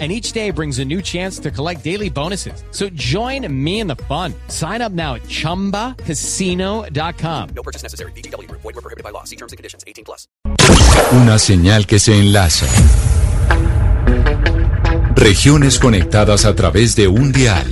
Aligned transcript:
and 0.00 0.10
each 0.10 0.32
day 0.32 0.50
brings 0.50 0.80
a 0.80 0.84
new 0.84 1.00
chance 1.00 1.38
to 1.38 1.52
collect 1.52 1.84
daily 1.84 2.10
bonuses. 2.10 2.64
So 2.72 2.88
join 2.94 3.46
me 3.48 3.78
in 3.78 3.86
the 3.86 3.94
fun. 4.08 4.34
Sign 4.48 4.82
up 4.82 4.90
now 4.90 5.14
at 5.14 5.22
ChumbaCasino.com. 5.22 7.48
No 7.54 7.62
purchase 7.62 7.84
necessary. 7.84 8.10
BGW. 8.16 8.50
Void 8.50 8.64
were 8.64 8.72
prohibited 8.72 9.04
by 9.04 9.10
law. 9.10 9.22
See 9.22 9.36
terms 9.36 9.52
and 9.52 9.56
conditions. 9.56 9.84
18 9.86 10.04
plus. 10.04 10.26
Una 11.12 11.38
señal 11.38 11.86
que 11.86 12.00
se 12.00 12.18
enlaza. 12.18 12.66
Regiones 15.14 15.78
conectadas 15.78 16.44
a 16.44 16.54
través 16.54 16.96
de 16.96 17.08
un 17.08 17.32
dial. 17.32 17.66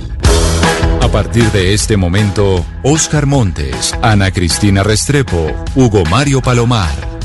A 1.01 1.07
partir 1.09 1.51
de 1.51 1.73
este 1.73 1.97
momento, 1.97 2.65
Oscar 2.83 3.25
Montes, 3.25 3.93
Ana 4.01 4.31
Cristina 4.31 4.83
Restrepo, 4.83 5.51
Hugo 5.75 6.03
Mario 6.05 6.41
Palomar. 6.41 7.12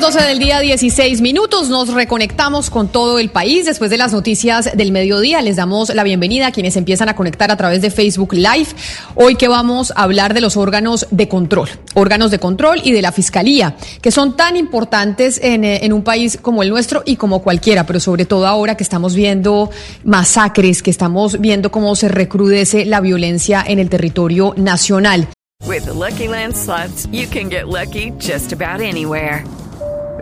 Las 0.00 0.14
12 0.14 0.28
del 0.28 0.38
día, 0.38 0.60
16 0.60 1.22
minutos. 1.22 1.70
Nos 1.70 1.94
reconectamos 1.94 2.68
con 2.68 2.88
todo 2.88 3.18
el 3.18 3.30
país 3.30 3.64
después 3.64 3.90
de 3.90 3.96
las 3.96 4.12
noticias 4.12 4.76
del 4.76 4.92
mediodía. 4.92 5.40
Les 5.40 5.56
damos 5.56 5.88
la 5.94 6.02
bienvenida 6.02 6.48
a 6.48 6.52
quienes 6.52 6.76
empiezan 6.76 7.08
a 7.08 7.16
conectar 7.16 7.50
a 7.50 7.56
través 7.56 7.80
de 7.80 7.90
Facebook 7.90 8.34
Live. 8.34 8.66
Hoy 9.14 9.36
que 9.36 9.48
vamos 9.48 9.94
a 9.96 10.02
hablar 10.02 10.34
de 10.34 10.42
los 10.42 10.58
órganos 10.58 11.06
de 11.10 11.28
control, 11.28 11.70
órganos 11.94 12.30
de 12.30 12.38
control 12.38 12.82
y 12.84 12.92
de 12.92 13.00
la 13.00 13.10
fiscalía, 13.10 13.76
que 14.02 14.10
son 14.10 14.36
tan 14.36 14.58
importantes 14.58 15.40
en, 15.42 15.64
eh, 15.64 15.80
en 15.82 15.94
un 15.94 16.02
país 16.02 16.38
como 16.42 16.62
el 16.62 16.68
nuestro 16.68 17.02
y 17.06 17.16
como 17.16 17.40
cualquiera, 17.40 17.86
pero 17.86 17.98
sobre 17.98 18.26
todo 18.26 18.46
ahora 18.46 18.76
que 18.76 18.82
estamos 18.82 19.14
viendo 19.14 19.70
masacres, 20.04 20.82
que 20.82 20.90
estamos 20.90 21.40
viendo 21.40 21.70
cómo 21.70 21.96
se 21.96 22.08
recrudece 22.08 22.84
la 22.84 23.00
violencia 23.00 23.64
en 23.66 23.78
el 23.78 23.88
territorio 23.88 24.52
nacional. 24.58 25.28
With 25.66 25.86
the 25.86 25.94
Lucky 25.94 26.28
Land 26.28 26.54
slots, 26.54 27.06
you 27.06 27.26
can 27.26 27.48
get 27.48 27.66
lucky 27.66 28.12
just 28.18 28.52
about 28.52 28.82
anywhere. 28.82 29.42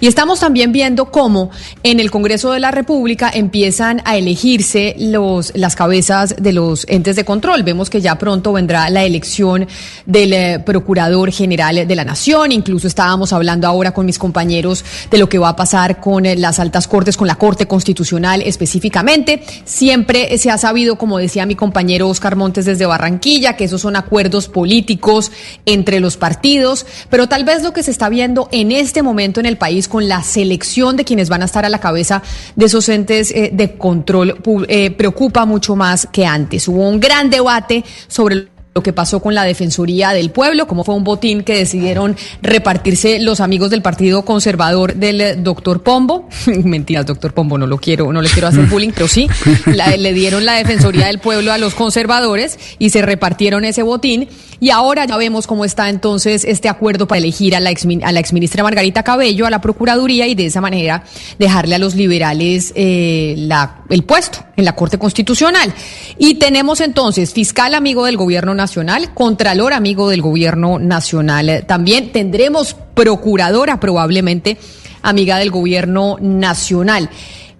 Y 0.00 0.06
estamos 0.06 0.40
también 0.40 0.72
viendo 0.72 1.10
cómo 1.10 1.50
en 1.82 2.00
el 2.00 2.10
Congreso 2.10 2.52
de 2.52 2.60
la 2.60 2.70
República 2.70 3.30
empiezan 3.32 4.00
a 4.06 4.16
elegirse 4.16 4.96
los, 4.98 5.52
las 5.54 5.76
cabezas 5.76 6.36
de 6.38 6.54
los 6.54 6.86
entes 6.88 7.16
de 7.16 7.26
control. 7.26 7.64
Vemos 7.64 7.90
que 7.90 8.00
ya 8.00 8.16
pronto 8.16 8.54
vendrá 8.54 8.88
la 8.88 9.04
elección 9.04 9.68
del 10.06 10.32
eh, 10.32 10.58
Procurador 10.64 11.30
General 11.30 11.86
de 11.86 11.94
la 11.94 12.06
Nación. 12.06 12.50
Incluso 12.50 12.86
estábamos 12.86 13.34
hablando 13.34 13.66
ahora 13.66 13.92
con 13.92 14.06
mis 14.06 14.18
compañeros 14.18 14.86
de 15.10 15.18
lo 15.18 15.28
que 15.28 15.38
va 15.38 15.50
a 15.50 15.56
pasar 15.56 16.00
con 16.00 16.24
eh, 16.24 16.34
las 16.34 16.58
altas 16.60 16.88
cortes, 16.88 17.18
con 17.18 17.26
la 17.26 17.34
Corte 17.34 17.66
Constitucional 17.66 18.40
específicamente. 18.40 19.42
Siempre 19.66 20.38
se 20.38 20.50
ha 20.50 20.56
sabido, 20.56 20.96
como 20.96 21.18
decía 21.18 21.44
mi 21.44 21.56
compañero 21.56 22.08
Oscar 22.08 22.36
Montes 22.36 22.64
desde 22.64 22.86
Barranquilla, 22.86 23.54
que 23.54 23.64
esos 23.64 23.82
son 23.82 23.96
acuerdos 23.96 24.48
políticos 24.48 25.30
entre 25.66 26.00
los 26.00 26.16
partidos, 26.16 26.86
pero 27.10 27.28
tal 27.28 27.44
vez 27.44 27.62
lo 27.62 27.74
que 27.74 27.82
se 27.82 27.90
está 27.90 28.08
viendo 28.08 28.48
en 28.50 28.72
este 28.72 29.02
momento 29.02 29.40
en 29.40 29.46
el 29.46 29.58
país 29.58 29.89
con 29.90 30.08
la 30.08 30.22
selección 30.22 30.96
de 30.96 31.04
quienes 31.04 31.28
van 31.28 31.42
a 31.42 31.44
estar 31.44 31.66
a 31.66 31.68
la 31.68 31.80
cabeza 31.80 32.22
de 32.56 32.64
esos 32.64 32.88
entes 32.88 33.30
eh, 33.32 33.50
de 33.52 33.76
control 33.76 34.40
eh, 34.68 34.90
preocupa 34.92 35.44
mucho 35.44 35.76
más 35.76 36.08
que 36.10 36.24
antes. 36.24 36.66
Hubo 36.66 36.88
un 36.88 36.98
gran 36.98 37.28
debate 37.28 37.84
sobre 38.08 38.48
lo 38.74 38.82
que 38.82 38.92
pasó 38.92 39.20
con 39.20 39.34
la 39.34 39.44
Defensoría 39.44 40.10
del 40.10 40.30
Pueblo, 40.30 40.68
como 40.68 40.84
fue 40.84 40.94
un 40.94 41.02
botín 41.02 41.42
que 41.42 41.56
decidieron 41.56 42.16
repartirse 42.40 43.18
los 43.18 43.40
amigos 43.40 43.70
del 43.70 43.82
Partido 43.82 44.24
Conservador 44.24 44.94
del 44.94 45.20
eh, 45.20 45.36
doctor 45.36 45.82
Pombo. 45.82 46.28
Mentiras, 46.64 47.04
doctor 47.04 47.34
Pombo, 47.34 47.58
no 47.58 47.66
lo 47.66 47.78
quiero, 47.78 48.12
no 48.12 48.22
le 48.22 48.28
quiero 48.28 48.46
hacer 48.46 48.66
bullying, 48.70 48.92
pero 48.94 49.08
sí, 49.08 49.28
le 49.66 50.12
dieron 50.12 50.44
la 50.44 50.54
Defensoría 50.54 51.06
del 51.06 51.18
Pueblo 51.18 51.52
a 51.52 51.58
los 51.58 51.74
conservadores 51.74 52.58
y 52.78 52.90
se 52.90 53.02
repartieron 53.02 53.64
ese 53.64 53.82
botín. 53.82 54.28
Y 54.62 54.70
ahora 54.70 55.06
ya 55.06 55.16
vemos 55.16 55.46
cómo 55.46 55.64
está 55.64 55.88
entonces 55.88 56.44
este 56.44 56.68
acuerdo 56.68 57.08
para 57.08 57.18
elegir 57.18 57.56
a 57.56 57.60
la, 57.60 57.70
ex, 57.70 57.86
a 58.02 58.12
la 58.12 58.20
exministra 58.20 58.62
Margarita 58.62 59.02
Cabello 59.02 59.46
a 59.46 59.50
la 59.50 59.62
Procuraduría 59.62 60.26
y 60.26 60.34
de 60.34 60.46
esa 60.46 60.60
manera 60.60 61.02
dejarle 61.38 61.76
a 61.76 61.78
los 61.78 61.94
liberales 61.94 62.72
eh, 62.76 63.34
la, 63.38 63.84
el 63.88 64.04
puesto 64.04 64.44
en 64.56 64.66
la 64.66 64.76
Corte 64.76 64.98
Constitucional. 64.98 65.72
Y 66.18 66.34
tenemos 66.34 66.82
entonces 66.82 67.32
fiscal 67.32 67.74
amigo 67.74 68.04
del 68.04 68.18
Gobierno 68.18 68.54
Nacional, 68.60 69.14
Contralor 69.14 69.72
amigo 69.72 70.10
del 70.10 70.20
Gobierno 70.20 70.78
Nacional. 70.78 71.64
También 71.66 72.12
tendremos 72.12 72.76
procuradora 72.94 73.80
probablemente 73.80 74.58
amiga 75.00 75.38
del 75.38 75.50
Gobierno 75.50 76.18
Nacional. 76.20 77.08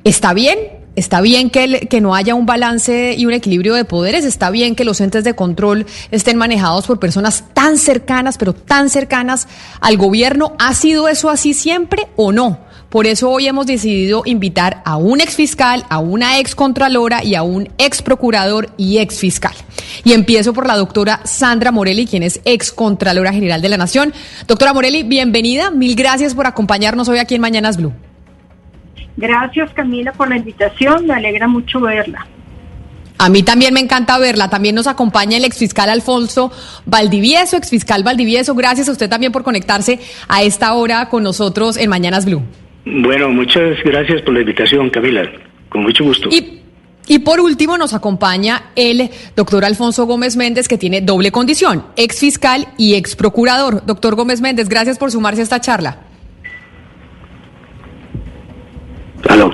¿Está 0.04 0.34
bien? 0.34 0.58
Está 0.96 1.22
bien 1.22 1.48
que, 1.48 1.88
que, 1.88 2.02
no 2.02 2.14
haya 2.14 2.34
un 2.34 2.44
balance 2.44 3.14
y 3.16 3.24
un 3.24 3.32
equilibrio 3.32 3.74
de 3.74 3.86
poderes, 3.86 4.26
está 4.26 4.50
bien 4.50 4.74
que 4.74 4.84
los 4.84 5.00
entes 5.00 5.24
de 5.24 5.32
control 5.32 5.86
estén 6.10 6.36
manejados 6.36 6.86
por 6.86 6.98
personas 6.98 7.44
tan 7.54 7.78
cercanas, 7.78 8.36
pero 8.36 8.52
tan 8.52 8.90
cercanas 8.90 9.48
al 9.80 9.96
gobierno. 9.96 10.54
¿Ha 10.58 10.74
sido 10.74 11.08
eso 11.08 11.30
así 11.30 11.54
siempre 11.54 12.08
o 12.16 12.30
no? 12.30 12.58
Por 12.90 13.06
eso 13.06 13.30
hoy 13.30 13.46
hemos 13.46 13.66
decidido 13.66 14.22
invitar 14.26 14.82
a 14.84 14.96
un 14.96 15.20
ex 15.20 15.36
fiscal, 15.36 15.84
a 15.88 16.00
una 16.00 16.40
ex 16.40 16.56
contralora 16.56 17.22
y 17.22 17.36
a 17.36 17.44
un 17.44 17.68
ex 17.78 18.02
procurador 18.02 18.68
y 18.76 18.98
ex 18.98 19.20
fiscal. 19.20 19.52
Y 20.02 20.12
empiezo 20.12 20.52
por 20.52 20.66
la 20.66 20.76
doctora 20.76 21.20
Sandra 21.22 21.70
Morelli, 21.70 22.04
quien 22.04 22.24
es 22.24 22.40
ex 22.44 22.72
contralora 22.72 23.32
general 23.32 23.62
de 23.62 23.68
la 23.68 23.76
Nación. 23.76 24.12
Doctora 24.48 24.72
Morelli, 24.72 25.04
bienvenida. 25.04 25.70
Mil 25.70 25.94
gracias 25.94 26.34
por 26.34 26.48
acompañarnos 26.48 27.08
hoy 27.08 27.18
aquí 27.18 27.36
en 27.36 27.42
Mañanas 27.42 27.76
Blue. 27.76 27.92
Gracias 29.16 29.70
Camila 29.72 30.12
por 30.12 30.28
la 30.28 30.38
invitación, 30.38 31.06
me 31.06 31.14
alegra 31.14 31.46
mucho 31.46 31.78
verla. 31.78 32.26
A 33.18 33.28
mí 33.28 33.44
también 33.44 33.72
me 33.72 33.80
encanta 33.80 34.18
verla. 34.18 34.50
También 34.50 34.74
nos 34.74 34.88
acompaña 34.88 35.36
el 35.36 35.44
exfiscal 35.44 35.90
Alfonso 35.90 36.50
Valdivieso, 36.86 37.56
exfiscal 37.56 38.02
Valdivieso. 38.02 38.56
Gracias 38.56 38.88
a 38.88 38.92
usted 38.92 39.08
también 39.08 39.30
por 39.30 39.44
conectarse 39.44 40.00
a 40.26 40.42
esta 40.42 40.72
hora 40.72 41.08
con 41.08 41.22
nosotros 41.22 41.76
en 41.76 41.88
Mañanas 41.88 42.24
Blue. 42.24 42.42
Bueno, 42.84 43.28
muchas 43.30 43.76
gracias 43.84 44.22
por 44.22 44.34
la 44.34 44.40
invitación, 44.40 44.90
Camila. 44.90 45.30
Con 45.68 45.82
mucho 45.82 46.04
gusto. 46.04 46.28
Y, 46.30 46.60
y 47.06 47.18
por 47.20 47.40
último 47.40 47.76
nos 47.76 47.94
acompaña 47.94 48.70
el 48.74 49.10
doctor 49.36 49.64
Alfonso 49.64 50.06
Gómez 50.06 50.36
Méndez, 50.36 50.66
que 50.66 50.78
tiene 50.78 51.00
doble 51.00 51.30
condición, 51.30 51.84
ex 51.96 52.20
fiscal 52.20 52.68
y 52.78 52.94
ex 52.94 53.14
procurador. 53.16 53.84
Doctor 53.84 54.14
Gómez 54.16 54.40
Méndez, 54.40 54.68
gracias 54.68 54.98
por 54.98 55.10
sumarse 55.10 55.40
a 55.40 55.44
esta 55.44 55.60
charla. 55.60 55.98
Aló. 59.28 59.52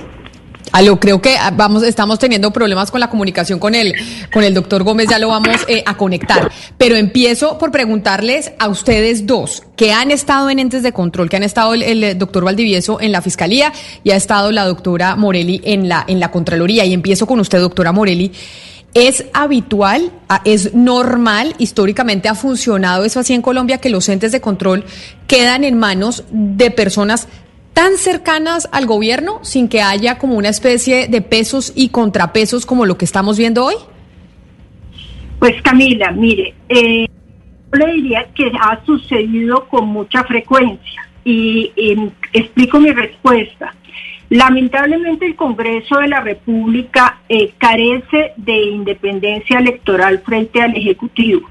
Aló, 0.77 1.01
creo 1.01 1.23
que 1.23 1.39
ah, 1.39 1.55
vamos, 1.57 1.83
estamos 1.85 2.19
teniendo 2.19 2.51
problemas 2.51 2.91
con 2.91 3.01
la 3.01 3.09
comunicación 3.09 3.59
con 3.59 3.75
el, 3.75 3.95
con 4.31 4.45
el 4.45 4.53
doctor 4.53 4.83
Gómez, 4.83 5.09
ya 5.09 5.19
lo 5.19 5.29
vamos 5.29 5.57
eh, 5.69 5.83
a 5.87 5.97
conectar. 5.97 6.53
Pero 6.77 6.97
empiezo 6.97 7.57
por 7.57 7.73
preguntarles 7.73 8.53
a 8.59 8.69
ustedes 8.69 9.27
dos, 9.27 9.63
que 9.75 9.95
han 9.95 10.11
estado 10.11 10.51
en 10.51 10.59
entes 10.59 10.83
de 10.83 10.93
control, 10.93 11.31
que 11.31 11.37
han 11.37 11.45
estado 11.45 11.73
el, 11.73 11.83
el, 11.83 12.19
doctor 12.19 12.45
Valdivieso 12.45 13.01
en 13.01 13.11
la 13.11 13.23
Fiscalía 13.23 13.73
y 14.05 14.11
ha 14.11 14.17
estado 14.17 14.53
la 14.53 14.67
doctora 14.67 15.17
Morelli 15.17 15.63
en 15.65 15.89
la, 15.89 16.05
en 16.07 16.21
la 16.21 16.31
Contraloría. 16.31 16.85
Y 16.85 16.93
empiezo 16.93 17.27
con 17.27 17.41
usted, 17.41 17.59
doctora 17.59 17.93
Morelli. 17.93 18.33
¿Es 18.93 19.25
habitual, 19.33 20.13
ah, 20.29 20.43
es 20.45 20.75
normal, 20.75 21.55
históricamente 21.57 22.29
ha 22.29 22.35
funcionado 22.35 23.07
eso 23.07 23.21
así 23.21 23.33
en 23.33 23.41
Colombia, 23.41 23.79
que 23.79 23.89
los 23.89 24.07
entes 24.11 24.31
de 24.31 24.43
control 24.43 24.85
quedan 25.27 25.65
en 25.65 25.79
manos 25.79 26.25
de 26.31 26.71
personas 26.71 27.29
tan 27.77 27.99
cercanas 27.99 28.71
al 28.73 28.87
gobierno 28.87 29.41
sin 29.43 29.69
que 29.69 29.83
haya 29.83 30.17
como 30.17 30.37
una 30.37 30.49
especie 30.49 31.09
de 31.09 31.21
pesos 31.21 31.75
y 31.77 31.91
contrapesos 31.91 32.65
como 32.65 32.87
lo 32.87 32.97
que 32.97 33.05
estamos 33.05 33.37
viendo 33.37 33.67
hoy? 33.67 33.75
Pues 35.39 35.61
Camila, 35.61 36.11
mire, 36.11 36.55
eh, 36.71 37.07
yo 37.71 37.79
le 37.79 37.93
diría 37.93 38.27
que 38.35 38.51
ha 38.59 38.83
sucedido 38.87 39.69
con 39.69 39.89
mucha 39.89 40.25
frecuencia. 40.25 41.03
y 41.29 41.73
explico 42.33 42.79
mi 42.79 42.93
respuesta. 42.93 43.75
Lamentablemente 44.31 45.27
el 45.27 45.37
Congreso 45.37 45.99
de 45.99 46.09
la 46.09 46.21
República 46.21 47.19
eh, 47.29 47.53
carece 47.59 48.33
de 48.37 48.63
independencia 48.63 49.59
electoral 49.59 50.21
frente 50.25 50.63
al 50.63 50.77
Ejecutivo. 50.77 51.49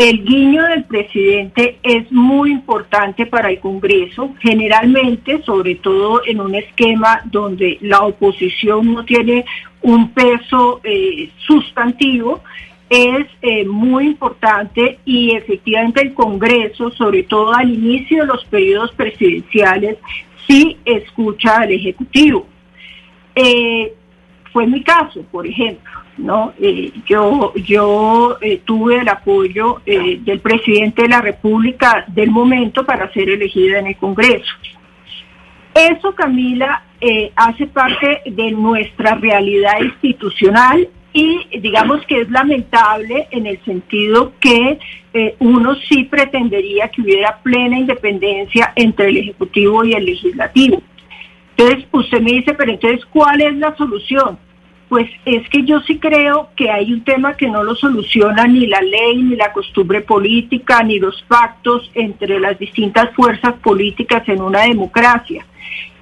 El 0.00 0.24
guiño 0.24 0.62
del 0.62 0.84
presidente 0.84 1.78
es 1.82 2.10
muy 2.10 2.52
importante 2.52 3.26
para 3.26 3.50
el 3.50 3.60
Congreso, 3.60 4.34
generalmente, 4.40 5.42
sobre 5.42 5.74
todo 5.74 6.22
en 6.24 6.40
un 6.40 6.54
esquema 6.54 7.20
donde 7.26 7.76
la 7.82 8.00
oposición 8.00 8.94
no 8.94 9.04
tiene 9.04 9.44
un 9.82 10.10
peso 10.12 10.80
eh, 10.84 11.28
sustantivo, 11.46 12.42
es 12.88 13.26
eh, 13.42 13.66
muy 13.66 14.06
importante 14.06 15.00
y 15.04 15.36
efectivamente 15.36 16.00
el 16.00 16.14
Congreso, 16.14 16.90
sobre 16.92 17.24
todo 17.24 17.52
al 17.52 17.68
inicio 17.68 18.22
de 18.22 18.26
los 18.28 18.42
periodos 18.46 18.92
presidenciales, 18.92 19.98
sí 20.46 20.78
escucha 20.86 21.58
al 21.58 21.72
Ejecutivo. 21.72 22.46
Eh, 23.34 23.92
fue 24.50 24.66
mi 24.66 24.82
caso, 24.82 25.22
por 25.30 25.46
ejemplo, 25.46 25.90
¿no? 26.20 26.52
Eh, 26.60 26.92
yo 27.06 27.52
yo 27.54 28.38
eh, 28.40 28.60
tuve 28.64 29.00
el 29.00 29.08
apoyo 29.08 29.80
del 29.84 30.40
presidente 30.40 31.02
de 31.02 31.08
la 31.08 31.20
República 31.20 32.04
del 32.08 32.30
momento 32.30 32.84
para 32.84 33.12
ser 33.12 33.30
elegida 33.30 33.78
en 33.78 33.88
el 33.88 33.96
Congreso. 33.96 34.52
Eso, 35.74 36.14
Camila, 36.14 36.82
hace 37.36 37.66
parte 37.66 38.22
de 38.26 38.50
nuestra 38.50 39.14
realidad 39.14 39.80
institucional 39.80 40.88
y 41.12 41.58
digamos 41.58 42.04
que 42.06 42.20
es 42.20 42.30
lamentable 42.30 43.26
en 43.30 43.46
el 43.46 43.62
sentido 43.64 44.32
que 44.38 44.78
eh, 45.12 45.34
uno 45.40 45.74
sí 45.88 46.04
pretendería 46.04 46.88
que 46.88 47.02
hubiera 47.02 47.38
plena 47.42 47.78
independencia 47.78 48.72
entre 48.76 49.08
el 49.08 49.16
Ejecutivo 49.18 49.84
y 49.84 49.94
el 49.94 50.04
Legislativo. 50.04 50.82
Entonces, 51.56 51.86
usted 51.90 52.20
me 52.20 52.32
dice, 52.32 52.54
pero 52.54 52.70
entonces, 52.70 53.04
¿cuál 53.06 53.40
es 53.40 53.54
la 53.56 53.76
solución? 53.76 54.38
Pues 54.90 55.08
es 55.24 55.48
que 55.48 55.64
yo 55.64 55.80
sí 55.82 55.98
creo 55.98 56.50
que 56.56 56.70
hay 56.70 56.92
un 56.92 57.04
tema 57.04 57.36
que 57.36 57.48
no 57.48 57.62
lo 57.62 57.76
soluciona 57.76 58.46
ni 58.46 58.66
la 58.66 58.82
ley, 58.82 59.22
ni 59.22 59.36
la 59.36 59.52
costumbre 59.52 60.02
política, 60.02 60.82
ni 60.82 60.98
los 60.98 61.22
pactos 61.22 61.90
entre 61.94 62.38
las 62.40 62.58
distintas 62.58 63.14
fuerzas 63.14 63.54
políticas 63.62 64.28
en 64.28 64.42
una 64.42 64.62
democracia 64.62 65.46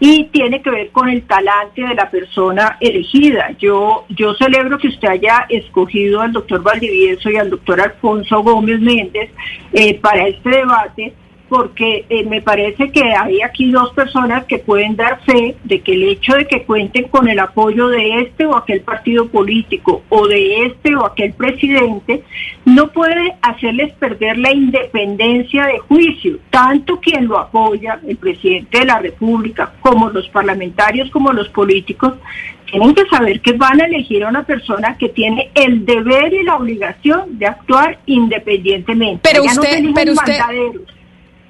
y 0.00 0.24
tiene 0.24 0.62
que 0.62 0.70
ver 0.70 0.90
con 0.90 1.08
el 1.08 1.22
talante 1.22 1.82
de 1.82 1.94
la 1.94 2.10
persona 2.10 2.76
elegida. 2.80 3.50
Yo, 3.58 4.06
yo 4.08 4.34
celebro 4.34 4.78
que 4.78 4.88
usted 4.88 5.08
haya 5.08 5.46
escogido 5.48 6.20
al 6.20 6.32
doctor 6.32 6.62
Valdivieso 6.62 7.30
y 7.30 7.36
al 7.36 7.50
doctor 7.50 7.80
Alfonso 7.80 8.42
Gómez 8.42 8.80
Méndez 8.80 9.30
eh, 9.72 9.98
para 9.98 10.28
este 10.28 10.50
debate, 10.50 11.12
porque 11.48 12.04
eh, 12.08 12.24
me 12.24 12.42
parece 12.42 12.90
que 12.90 13.02
hay 13.02 13.40
aquí 13.40 13.70
dos 13.70 13.92
personas 13.92 14.44
que 14.44 14.58
pueden 14.58 14.96
dar 14.96 15.20
fe 15.24 15.56
de 15.64 15.80
que 15.80 15.92
el 15.92 16.04
hecho 16.04 16.34
de 16.34 16.46
que 16.46 16.62
cuenten 16.62 17.04
con 17.04 17.28
el 17.28 17.38
apoyo 17.38 17.88
de 17.88 18.20
este 18.20 18.46
o 18.46 18.56
aquel 18.56 18.80
partido 18.82 19.28
político 19.28 20.02
o 20.08 20.26
de 20.26 20.66
este 20.66 20.94
o 20.94 21.06
aquel 21.06 21.32
presidente 21.32 22.22
no 22.64 22.88
puede 22.88 23.34
hacerles 23.42 23.92
perder 23.94 24.38
la 24.38 24.52
independencia 24.52 25.66
de 25.66 25.78
juicio. 25.78 26.38
Tanto 26.50 27.00
quien 27.00 27.26
lo 27.26 27.38
apoya, 27.38 28.00
el 28.06 28.16
presidente 28.16 28.80
de 28.80 28.84
la 28.84 28.98
República, 28.98 29.72
como 29.80 30.10
los 30.10 30.28
parlamentarios, 30.28 31.10
como 31.10 31.32
los 31.32 31.48
políticos, 31.48 32.14
tienen 32.70 32.94
que 32.94 33.06
saber 33.06 33.40
que 33.40 33.52
van 33.52 33.80
a 33.80 33.86
elegir 33.86 34.24
a 34.24 34.28
una 34.28 34.44
persona 34.44 34.96
que 34.98 35.08
tiene 35.08 35.50
el 35.54 35.84
deber 35.86 36.32
y 36.32 36.42
la 36.42 36.56
obligación 36.56 37.38
de 37.38 37.46
actuar 37.46 37.98
independientemente. 38.06 39.20
Pero 39.22 39.44
usted, 39.44 39.84
pero 39.94 40.12
usted, 40.12 40.38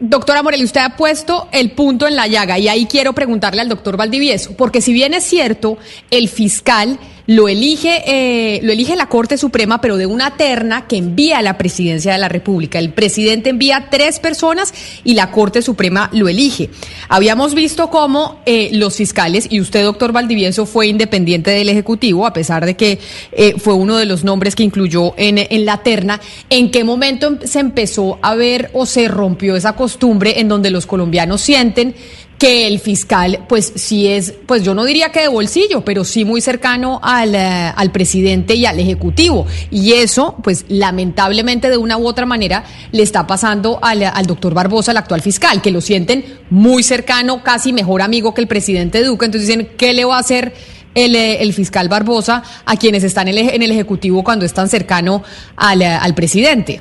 Doctora 0.00 0.44
Morelli, 0.44 0.62
usted 0.62 0.80
ha 0.80 0.96
puesto 0.96 1.48
el 1.50 1.72
punto 1.72 2.06
en 2.06 2.14
la 2.14 2.28
llaga 2.28 2.56
y 2.56 2.68
ahí 2.68 2.86
quiero 2.86 3.14
preguntarle 3.14 3.62
al 3.62 3.68
doctor 3.68 3.96
Valdivieso, 3.96 4.56
porque 4.56 4.80
si 4.80 4.92
bien 4.92 5.12
es 5.12 5.24
cierto, 5.24 5.76
el 6.12 6.28
fiscal 6.28 7.00
lo 7.28 7.46
elige, 7.46 8.04
eh, 8.06 8.60
lo 8.62 8.72
elige 8.72 8.96
la 8.96 9.10
Corte 9.10 9.36
Suprema, 9.36 9.82
pero 9.82 9.98
de 9.98 10.06
una 10.06 10.38
terna 10.38 10.86
que 10.86 10.96
envía 10.96 11.36
a 11.36 11.42
la 11.42 11.58
presidencia 11.58 12.12
de 12.12 12.18
la 12.18 12.30
República. 12.30 12.78
El 12.78 12.94
presidente 12.94 13.50
envía 13.50 13.88
tres 13.90 14.18
personas 14.18 14.72
y 15.04 15.12
la 15.12 15.30
Corte 15.30 15.60
Suprema 15.60 16.08
lo 16.14 16.30
elige. 16.30 16.70
Habíamos 17.10 17.54
visto 17.54 17.90
cómo 17.90 18.40
eh, 18.46 18.70
los 18.72 18.96
fiscales, 18.96 19.46
y 19.50 19.60
usted, 19.60 19.84
doctor 19.84 20.10
Valdivieso, 20.10 20.64
fue 20.64 20.86
independiente 20.86 21.50
del 21.50 21.68
Ejecutivo, 21.68 22.26
a 22.26 22.32
pesar 22.32 22.64
de 22.64 22.76
que 22.76 22.98
eh, 23.32 23.56
fue 23.58 23.74
uno 23.74 23.98
de 23.98 24.06
los 24.06 24.24
nombres 24.24 24.56
que 24.56 24.62
incluyó 24.62 25.12
en, 25.18 25.36
en 25.36 25.66
la 25.66 25.82
terna. 25.82 26.22
¿En 26.48 26.70
qué 26.70 26.82
momento 26.82 27.40
se 27.44 27.60
empezó 27.60 28.18
a 28.22 28.36
ver 28.36 28.70
o 28.72 28.86
se 28.86 29.06
rompió 29.06 29.54
esa 29.54 29.76
costumbre 29.76 30.40
en 30.40 30.48
donde 30.48 30.70
los 30.70 30.86
colombianos 30.86 31.42
sienten 31.42 31.94
que 32.38 32.68
el 32.68 32.78
fiscal, 32.78 33.40
pues 33.48 33.72
sí 33.74 34.06
es, 34.06 34.32
pues 34.46 34.62
yo 34.62 34.72
no 34.72 34.84
diría 34.84 35.10
que 35.10 35.20
de 35.20 35.28
bolsillo, 35.28 35.84
pero 35.84 36.04
sí 36.04 36.24
muy 36.24 36.40
cercano 36.40 37.00
al, 37.02 37.34
eh, 37.34 37.72
al, 37.74 37.90
presidente 37.90 38.54
y 38.54 38.64
al 38.64 38.78
ejecutivo. 38.78 39.46
Y 39.72 39.94
eso, 39.94 40.36
pues 40.44 40.64
lamentablemente 40.68 41.68
de 41.68 41.76
una 41.76 41.98
u 41.98 42.06
otra 42.06 42.26
manera, 42.26 42.64
le 42.92 43.02
está 43.02 43.26
pasando 43.26 43.80
al, 43.82 44.04
al 44.04 44.26
doctor 44.26 44.54
Barbosa, 44.54 44.92
el 44.92 44.98
actual 44.98 45.20
fiscal, 45.20 45.60
que 45.60 45.72
lo 45.72 45.80
sienten 45.80 46.24
muy 46.48 46.84
cercano, 46.84 47.42
casi 47.42 47.72
mejor 47.72 48.02
amigo 48.02 48.32
que 48.34 48.40
el 48.40 48.46
presidente 48.46 49.02
Duque. 49.02 49.24
Entonces 49.24 49.48
dicen, 49.48 49.70
¿qué 49.76 49.92
le 49.92 50.04
va 50.04 50.16
a 50.16 50.20
hacer? 50.20 50.52
El, 50.94 51.14
eh, 51.14 51.42
el, 51.42 51.52
fiscal 51.52 51.88
Barbosa 51.88 52.42
a 52.64 52.76
quienes 52.76 53.04
están 53.04 53.28
en 53.28 53.38
el, 53.38 53.50
en 53.50 53.62
el 53.62 53.70
Ejecutivo 53.70 54.24
cuando 54.24 54.44
es 54.44 54.54
tan 54.54 54.68
cercano 54.68 55.22
al, 55.54 55.82
eh, 55.82 55.86
al 55.86 56.14
presidente. 56.14 56.80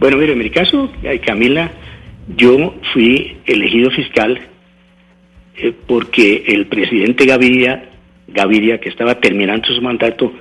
Bueno, 0.00 0.16
mire, 0.16 0.32
en 0.32 0.38
mi 0.38 0.50
caso, 0.50 0.90
Camila, 1.24 1.70
yo 2.36 2.74
fui 2.92 3.36
elegido 3.46 3.90
fiscal 3.90 4.40
eh, 5.56 5.72
porque 5.86 6.44
el 6.46 6.66
presidente 6.66 7.26
Gaviria, 7.26 7.90
Gaviria, 8.28 8.78
que 8.78 8.88
estaba 8.88 9.20
terminando 9.20 9.68
su 9.68 9.82
mandato, 9.82 10.32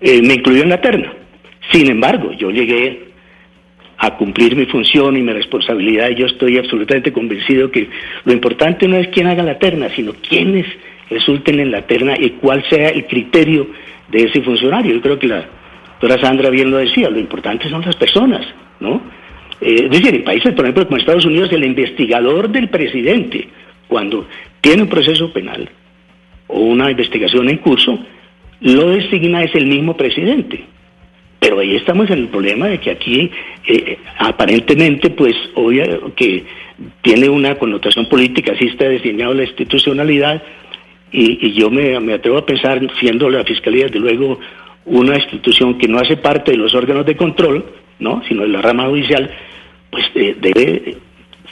eh, 0.00 0.20
me 0.22 0.34
incluyó 0.34 0.62
en 0.62 0.68
la 0.68 0.80
terna. 0.80 1.12
Sin 1.72 1.90
embargo, 1.90 2.32
yo 2.32 2.50
llegué 2.50 3.06
a 3.98 4.16
cumplir 4.16 4.56
mi 4.56 4.66
función 4.66 5.16
y 5.16 5.22
mi 5.22 5.32
responsabilidad 5.32 6.10
y 6.10 6.16
yo 6.16 6.26
estoy 6.26 6.58
absolutamente 6.58 7.12
convencido 7.12 7.70
que 7.70 7.88
lo 8.24 8.32
importante 8.32 8.86
no 8.86 8.96
es 8.96 9.08
quién 9.08 9.26
haga 9.26 9.42
la 9.42 9.58
terna, 9.58 9.88
sino 9.94 10.12
quiénes 10.12 10.66
resulten 11.08 11.60
en 11.60 11.70
la 11.70 11.82
terna 11.82 12.14
y 12.18 12.30
cuál 12.30 12.62
sea 12.68 12.88
el 12.88 13.06
criterio 13.06 13.68
de 14.08 14.24
ese 14.24 14.42
funcionario. 14.42 14.94
Yo 14.94 15.00
creo 15.00 15.18
que 15.18 15.28
la 15.28 15.46
doctora 15.92 16.20
Sandra 16.20 16.50
bien 16.50 16.70
lo 16.70 16.76
decía, 16.76 17.08
lo 17.08 17.18
importante 17.18 17.68
son 17.70 17.82
las 17.82 17.96
personas, 17.96 18.46
¿no? 18.80 19.00
Eh, 19.60 19.84
es 19.84 19.90
decir, 19.90 20.14
en 20.14 20.24
países, 20.24 20.52
por 20.52 20.66
ejemplo, 20.66 20.86
como 20.86 20.98
Estados 20.98 21.24
Unidos, 21.24 21.50
el 21.52 21.64
investigador 21.64 22.50
del 22.50 22.68
presidente 22.68 23.48
cuando 23.88 24.26
tiene 24.60 24.82
un 24.82 24.88
proceso 24.88 25.32
penal 25.32 25.68
o 26.46 26.60
una 26.60 26.90
investigación 26.90 27.48
en 27.48 27.58
curso, 27.58 27.98
lo 28.60 28.90
designa 28.90 29.42
es 29.42 29.54
el 29.54 29.66
mismo 29.66 29.96
presidente. 29.96 30.64
Pero 31.38 31.58
ahí 31.58 31.76
estamos 31.76 32.10
en 32.10 32.18
el 32.18 32.28
problema 32.28 32.66
de 32.68 32.80
que 32.80 32.90
aquí 32.90 33.30
eh, 33.68 33.98
aparentemente, 34.18 35.10
pues, 35.10 35.34
obvio 35.54 36.14
que 36.14 36.44
tiene 37.02 37.28
una 37.28 37.56
connotación 37.56 38.08
política, 38.08 38.52
así 38.52 38.66
está 38.66 38.88
designado 38.88 39.34
la 39.34 39.44
institucionalidad, 39.44 40.42
y, 41.12 41.52
yo 41.52 41.70
me, 41.70 41.96
atrevo 42.12 42.38
a 42.38 42.46
pensar, 42.46 42.80
siendo 42.98 43.30
la 43.30 43.44
Fiscalía, 43.44 43.86
desde 43.86 44.00
luego, 44.00 44.38
una 44.84 45.16
institución 45.16 45.78
que 45.78 45.88
no 45.88 45.98
hace 45.98 46.16
parte 46.16 46.52
de 46.52 46.58
los 46.58 46.74
órganos 46.74 47.06
de 47.06 47.16
control, 47.16 47.64
¿no? 47.98 48.22
sino 48.28 48.42
de 48.42 48.48
la 48.48 48.60
rama 48.60 48.86
judicial, 48.86 49.30
pues 49.90 50.04
eh, 50.14 50.36
debe 50.38 50.96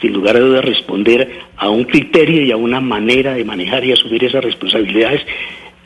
sin 0.04 0.12
lugar 0.12 0.36
a 0.36 0.60
responder 0.60 1.40
a 1.56 1.70
un 1.70 1.84
criterio 1.84 2.42
y 2.42 2.52
a 2.52 2.58
una 2.58 2.78
manera 2.78 3.32
de 3.32 3.42
manejar 3.42 3.86
y 3.86 3.92
asumir 3.92 4.22
esas 4.22 4.44
responsabilidades 4.44 5.22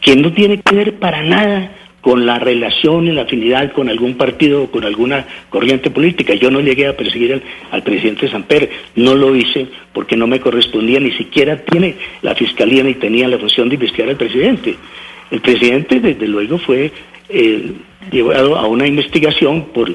que 0.00 0.16
no 0.16 0.32
tiene 0.32 0.60
que 0.60 0.74
ver 0.74 0.94
para 0.94 1.22
nada 1.22 1.70
con 2.00 2.26
la 2.26 2.40
relación 2.40 3.06
y 3.06 3.12
la 3.12 3.22
afinidad 3.22 3.70
con 3.70 3.88
algún 3.88 4.14
partido 4.14 4.64
o 4.64 4.70
con 4.72 4.82
alguna 4.82 5.24
corriente 5.50 5.90
política. 5.90 6.34
Yo 6.34 6.50
no 6.50 6.60
llegué 6.60 6.88
a 6.88 6.96
perseguir 6.96 7.34
al, 7.34 7.42
al 7.70 7.84
presidente 7.84 8.28
Samper, 8.28 8.68
no 8.96 9.14
lo 9.14 9.36
hice 9.36 9.68
porque 9.92 10.16
no 10.16 10.26
me 10.26 10.40
correspondía, 10.40 10.98
ni 10.98 11.12
siquiera 11.12 11.58
tiene 11.58 11.94
la 12.22 12.34
fiscalía 12.34 12.82
ni 12.82 12.94
tenía 12.94 13.28
la 13.28 13.38
función 13.38 13.68
de 13.68 13.76
investigar 13.76 14.08
al 14.08 14.16
presidente. 14.16 14.74
El 15.30 15.40
presidente, 15.40 16.00
desde 16.00 16.26
luego, 16.26 16.58
fue 16.58 16.90
eh, 17.28 17.72
llevado 18.10 18.56
a 18.56 18.66
una 18.66 18.88
investigación 18.88 19.66
por 19.66 19.94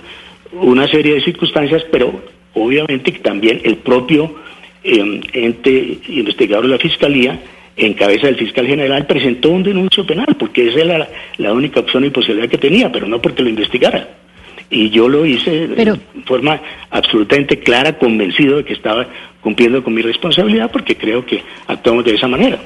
una 0.53 0.87
serie 0.87 1.15
de 1.15 1.21
circunstancias, 1.23 1.83
pero 1.91 2.32
obviamente 2.53 3.11
que 3.11 3.19
también 3.19 3.61
el 3.63 3.77
propio 3.77 4.35
em, 4.83 5.21
ente 5.33 5.99
investigador 6.07 6.65
de 6.65 6.71
la 6.71 6.77
Fiscalía, 6.77 7.39
en 7.75 7.93
cabeza 7.93 8.27
del 8.27 8.35
fiscal 8.35 8.67
general, 8.67 9.07
presentó 9.07 9.49
un 9.49 9.63
denuncio 9.63 10.05
penal, 10.05 10.35
porque 10.37 10.67
esa 10.67 10.81
era 10.81 11.09
la, 11.37 11.53
única 11.53 11.79
opción 11.79 12.05
y 12.05 12.11
posibilidad 12.11 12.49
que 12.49 12.57
tenía, 12.57 12.91
pero 12.91 13.07
no 13.07 13.19
porque 13.19 13.41
lo 13.41 13.49
investigara. 13.49 14.09
Y 14.69 14.89
yo 14.89 15.09
lo 15.09 15.25
hice 15.25 15.67
de 15.67 15.99
forma 16.25 16.61
absolutamente 16.89 17.59
clara, 17.59 17.97
convencido 17.97 18.57
de 18.57 18.65
que 18.65 18.73
estaba 18.73 19.07
cumpliendo 19.41 19.83
con 19.83 19.93
mi 19.93 20.01
responsabilidad, 20.01 20.71
porque 20.71 20.95
creo 20.95 21.25
que 21.25 21.43
actuamos 21.67 22.05
de 22.05 22.15
esa 22.15 22.27
manera. 22.27 22.59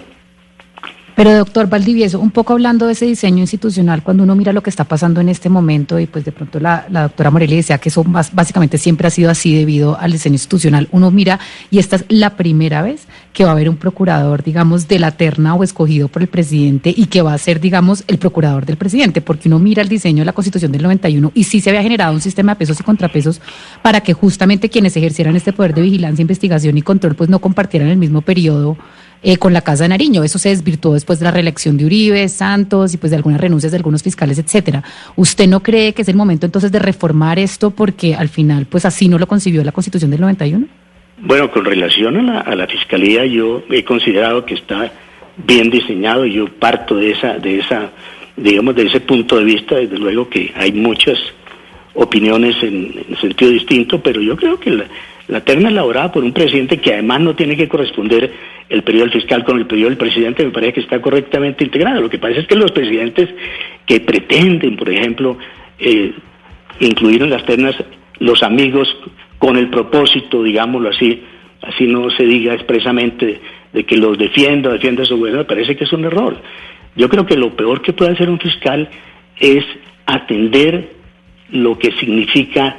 Pero 1.17 1.35
doctor 1.35 1.67
Valdivieso, 1.67 2.19
un 2.19 2.29
poco 2.29 2.53
hablando 2.53 2.85
de 2.85 2.91
ese 2.91 3.07
diseño 3.07 3.39
institucional, 3.39 4.03
cuando 4.03 4.21
uno 4.21 4.35
mira 4.35 4.53
lo 4.53 4.61
que 4.61 4.69
está 4.69 4.83
pasando 4.83 5.19
en 5.19 5.29
este 5.29 5.49
momento 5.49 5.99
y 5.99 6.05
pues 6.05 6.23
de 6.23 6.31
pronto 6.31 6.59
la, 6.59 6.85
doctora 6.91 7.31
Morelli 7.31 7.55
decía 7.55 7.79
que 7.79 7.89
eso 7.89 8.05
básicamente 8.05 8.77
siempre 8.77 9.07
ha 9.07 9.09
sido 9.09 9.31
así 9.31 9.55
debido 9.55 9.99
al 9.99 10.11
diseño 10.11 10.35
institucional, 10.35 10.87
uno 10.91 11.09
mira 11.09 11.39
y 11.71 11.79
esta 11.79 11.95
es 11.95 12.05
la 12.09 12.37
primera 12.37 12.83
vez 12.83 13.07
que 13.33 13.45
va 13.45 13.49
a 13.49 13.53
haber 13.53 13.67
un 13.67 13.77
procurador, 13.77 14.43
digamos, 14.43 14.87
de 14.87 14.99
la 14.99 15.09
terna 15.09 15.55
o 15.55 15.63
escogido 15.63 16.07
por 16.07 16.21
el 16.21 16.27
presidente 16.27 16.93
y 16.95 17.07
que 17.07 17.23
va 17.23 17.33
a 17.33 17.37
ser, 17.39 17.59
digamos, 17.59 18.03
el 18.05 18.19
procurador 18.19 18.67
del 18.67 18.77
presidente, 18.77 19.19
porque 19.21 19.49
uno 19.49 19.57
mira 19.57 19.81
el 19.81 19.89
diseño 19.89 20.21
de 20.21 20.25
la 20.25 20.33
Constitución 20.33 20.71
del 20.71 20.83
91 20.83 21.31
y 21.33 21.45
sí 21.45 21.61
se 21.61 21.71
había 21.71 21.81
generado 21.81 22.13
un 22.13 22.21
sistema 22.21 22.51
de 22.51 22.57
pesos 22.57 22.79
y 22.79 22.83
contrapesos 22.83 23.41
para 23.81 24.01
que 24.01 24.13
justamente 24.13 24.69
quienes 24.69 24.95
ejercieran 24.95 25.35
este 25.35 25.51
poder 25.51 25.73
de 25.73 25.81
vigilancia, 25.81 26.21
investigación 26.21 26.77
y 26.77 26.83
control 26.83 27.15
pues 27.15 27.27
no 27.27 27.39
compartieran 27.39 27.89
el 27.89 27.97
mismo 27.97 28.21
periodo 28.21 28.77
eh, 29.27 29.35
con 29.35 29.51
la 29.51 29.59
Casa 29.59 29.83
de 29.83 29.89
Nariño. 29.89 30.23
Eso 30.23 30.39
se 30.39 30.47
desvirtuó 30.47 30.93
después 30.93 31.19
de 31.19 31.25
la 31.25 31.31
reelección 31.31 31.75
de 31.75 31.83
Uribe, 31.83 32.29
Santos 32.29 32.93
y 32.93 32.97
pues 32.97 33.09
de 33.09 33.17
algunas 33.17 33.41
renuncias 33.41 33.73
de 33.73 33.75
algunos 33.75 34.01
fiscales, 34.01 34.39
etcétera. 34.39 34.81
¿Usted 35.17 35.49
no 35.49 35.61
cree 35.61 35.91
que 35.91 36.03
es 36.03 36.07
el 36.07 36.15
momento 36.15 36.45
entonces 36.45 36.71
de 36.71 36.79
reformar 36.79 37.37
esto 37.37 37.71
porque 37.71 38.15
al 38.15 38.29
final 38.29 38.67
pues 38.67 38.85
así 38.85 39.09
no 39.09 39.19
lo 39.19 39.27
concibió 39.27 39.65
la 39.65 39.73
Constitución 39.73 40.11
del 40.11 40.21
91? 40.21 40.65
Bueno, 41.19 41.51
con 41.51 41.65
relación 41.65 42.29
a 42.29 42.55
la, 42.55 42.67
fiscalía 42.67 43.25
yo 43.25 43.63
he 43.69 43.83
considerado 43.83 44.45
que 44.45 44.53
está 44.53 44.93
bien 45.45 45.69
diseñado 45.71 46.25
y 46.25 46.35
yo 46.35 46.47
parto 46.47 46.95
de 46.95 47.11
esa 47.11 47.33
de 47.33 47.59
esa 47.59 47.91
digamos 48.37 48.77
de 48.77 48.85
ese 48.85 49.01
punto 49.01 49.39
de 49.39 49.43
vista, 49.43 49.75
desde 49.75 49.97
luego 49.97 50.29
que 50.29 50.53
hay 50.55 50.71
muchas 50.71 51.19
opiniones 51.95 52.55
en, 52.63 52.93
en 53.09 53.17
sentido 53.17 53.51
distinto, 53.51 54.01
pero 54.01 54.21
yo 54.21 54.37
creo 54.37 54.57
que 54.57 54.69
la, 54.69 54.85
la 55.27 55.41
terna 55.41 55.69
elaborada 55.69 56.11
por 56.11 56.23
un 56.23 56.31
presidente 56.31 56.77
que 56.77 56.93
además 56.93 57.21
no 57.21 57.35
tiene 57.35 57.57
que 57.57 57.67
corresponder 57.67 58.31
el 58.69 58.83
periodo 58.83 59.05
del 59.05 59.21
fiscal 59.21 59.43
con 59.43 59.57
el 59.57 59.65
periodo 59.65 59.89
del 59.89 59.97
presidente 59.97 60.43
me 60.43 60.51
parece 60.51 60.73
que 60.73 60.79
está 60.81 61.01
correctamente 61.01 61.63
integrado. 61.63 62.01
Lo 62.01 62.09
que 62.09 62.19
pasa 62.19 62.39
es 62.39 62.47
que 62.47 62.55
los 62.55 62.71
presidentes 62.71 63.29
que 63.85 63.99
pretenden, 64.01 64.75
por 64.75 64.89
ejemplo, 64.89 65.37
eh, 65.79 66.13
incluir 66.79 67.23
en 67.23 67.29
las 67.29 67.45
ternas 67.45 67.75
los 68.19 68.43
amigos 68.43 68.87
con 69.37 69.57
el 69.57 69.69
propósito, 69.69 70.43
digámoslo 70.43 70.89
así, 70.89 71.23
así 71.61 71.87
no 71.87 72.09
se 72.09 72.25
diga 72.25 72.53
expresamente 72.53 73.39
de 73.71 73.83
que 73.85 73.97
los 73.97 74.17
defienda, 74.17 74.71
defienda 74.71 75.05
su 75.05 75.17
gobierno, 75.17 75.39
me 75.39 75.45
parece 75.45 75.75
que 75.75 75.83
es 75.83 75.93
un 75.93 76.05
error. 76.05 76.41
Yo 76.95 77.09
creo 77.09 77.25
que 77.25 77.37
lo 77.37 77.55
peor 77.55 77.81
que 77.81 77.93
puede 77.93 78.13
hacer 78.13 78.29
un 78.29 78.39
fiscal 78.39 78.89
es 79.39 79.63
atender 80.05 80.89
lo 81.51 81.77
que 81.77 81.91
significa 81.93 82.77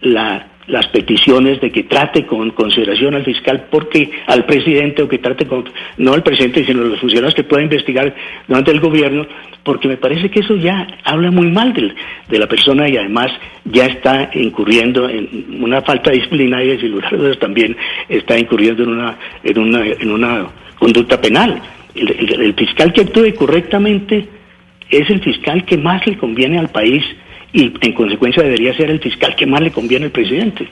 la 0.00 0.46
las 0.66 0.86
peticiones 0.88 1.60
de 1.60 1.70
que 1.70 1.84
trate 1.84 2.26
con 2.26 2.50
consideración 2.50 3.14
al 3.14 3.24
fiscal 3.24 3.66
porque 3.70 4.10
al 4.26 4.44
presidente 4.46 5.02
o 5.02 5.08
que 5.08 5.18
trate 5.18 5.46
con 5.46 5.64
no 5.96 6.12
al 6.12 6.22
presidente 6.22 6.64
sino 6.64 6.82
a 6.82 6.86
los 6.86 7.00
funcionarios 7.00 7.34
que 7.34 7.44
pueda 7.44 7.62
investigar 7.62 8.14
durante 8.48 8.72
el 8.72 8.80
gobierno 8.80 9.26
porque 9.62 9.88
me 9.88 9.96
parece 9.96 10.30
que 10.30 10.40
eso 10.40 10.56
ya 10.56 10.86
habla 11.04 11.30
muy 11.30 11.50
mal 11.50 11.72
de, 11.72 11.94
de 12.28 12.38
la 12.38 12.46
persona 12.46 12.88
y 12.88 12.96
además 12.96 13.30
ya 13.64 13.86
está 13.86 14.30
incurriendo 14.34 15.08
en 15.08 15.62
una 15.62 15.82
falta 15.82 16.10
de 16.10 16.16
disciplina 16.16 16.62
y 16.62 16.78
sin 16.78 16.92
lugar 16.92 17.36
también 17.36 17.76
está 18.08 18.38
incurriendo 18.38 18.82
en 18.82 18.90
una 18.90 19.18
en 19.44 19.58
una 19.58 19.86
en 19.86 20.10
una 20.10 20.46
conducta 20.78 21.20
penal. 21.20 21.60
El, 21.94 22.40
el 22.42 22.54
fiscal 22.54 22.92
que 22.92 23.02
actúe 23.02 23.34
correctamente 23.34 24.28
es 24.90 25.10
el 25.10 25.20
fiscal 25.20 25.64
que 25.64 25.76
más 25.76 26.06
le 26.06 26.16
conviene 26.16 26.58
al 26.58 26.68
país 26.68 27.02
y 27.56 27.72
en 27.80 27.92
consecuencia 27.94 28.42
debería 28.42 28.76
ser 28.76 28.90
el 28.90 29.00
fiscal 29.00 29.34
que 29.34 29.46
más 29.46 29.62
le 29.62 29.70
conviene 29.70 30.04
al 30.04 30.10
presidente. 30.10 30.68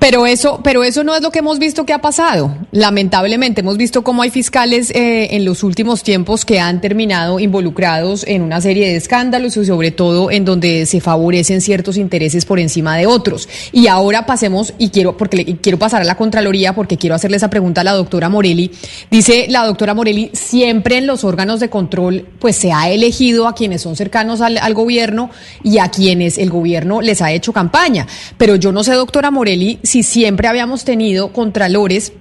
Pero 0.00 0.26
eso, 0.26 0.60
pero 0.64 0.82
eso 0.82 1.04
no 1.04 1.14
es 1.14 1.20
lo 1.20 1.30
que 1.30 1.40
hemos 1.40 1.58
visto 1.58 1.84
que 1.84 1.92
ha 1.92 2.00
pasado. 2.00 2.56
Lamentablemente 2.72 3.60
hemos 3.60 3.76
visto 3.76 4.02
cómo 4.02 4.22
hay 4.22 4.30
fiscales 4.30 4.90
eh, 4.92 5.36
en 5.36 5.44
los 5.44 5.62
últimos 5.62 6.02
tiempos 6.02 6.46
que 6.46 6.58
han 6.58 6.80
terminado 6.80 7.38
involucrados 7.38 8.24
en 8.26 8.40
una 8.40 8.62
serie 8.62 8.88
de 8.88 8.96
escándalos 8.96 9.58
y 9.58 9.66
sobre 9.66 9.90
todo 9.90 10.30
en 10.30 10.46
donde 10.46 10.86
se 10.86 11.02
favorecen 11.02 11.60
ciertos 11.60 11.98
intereses 11.98 12.46
por 12.46 12.58
encima 12.58 12.96
de 12.96 13.06
otros. 13.06 13.46
Y 13.72 13.88
ahora 13.88 14.24
pasemos 14.24 14.72
y 14.78 14.88
quiero 14.88 15.18
porque 15.18 15.58
quiero 15.60 15.78
pasar 15.78 16.00
a 16.00 16.06
la 16.06 16.16
contraloría 16.16 16.74
porque 16.74 16.96
quiero 16.96 17.14
hacerle 17.14 17.36
esa 17.36 17.50
pregunta 17.50 17.82
a 17.82 17.84
la 17.84 17.92
doctora 17.92 18.30
Morelli. 18.30 18.70
Dice 19.10 19.48
la 19.50 19.66
doctora 19.66 19.92
Morelli 19.92 20.30
siempre 20.32 20.96
en 20.96 21.06
los 21.06 21.24
órganos 21.24 21.60
de 21.60 21.68
control 21.68 22.26
pues 22.38 22.56
se 22.56 22.72
ha 22.72 22.88
elegido 22.88 23.46
a 23.46 23.54
quienes 23.54 23.82
son 23.82 23.96
cercanos 23.96 24.40
al, 24.40 24.56
al 24.56 24.72
gobierno 24.72 25.28
y 25.62 25.76
a 25.76 25.90
quienes 25.90 26.38
el 26.38 26.48
gobierno 26.48 27.02
les 27.02 27.20
ha 27.20 27.32
hecho 27.32 27.52
campaña. 27.52 28.06
Pero 28.38 28.56
yo 28.56 28.72
no 28.72 28.82
sé, 28.82 28.94
doctora 28.94 29.30
Morelli 29.30 29.78
si 29.90 30.04
siempre 30.04 30.46
habíamos 30.46 30.84
tenido 30.84 31.32
contralores 31.32 32.12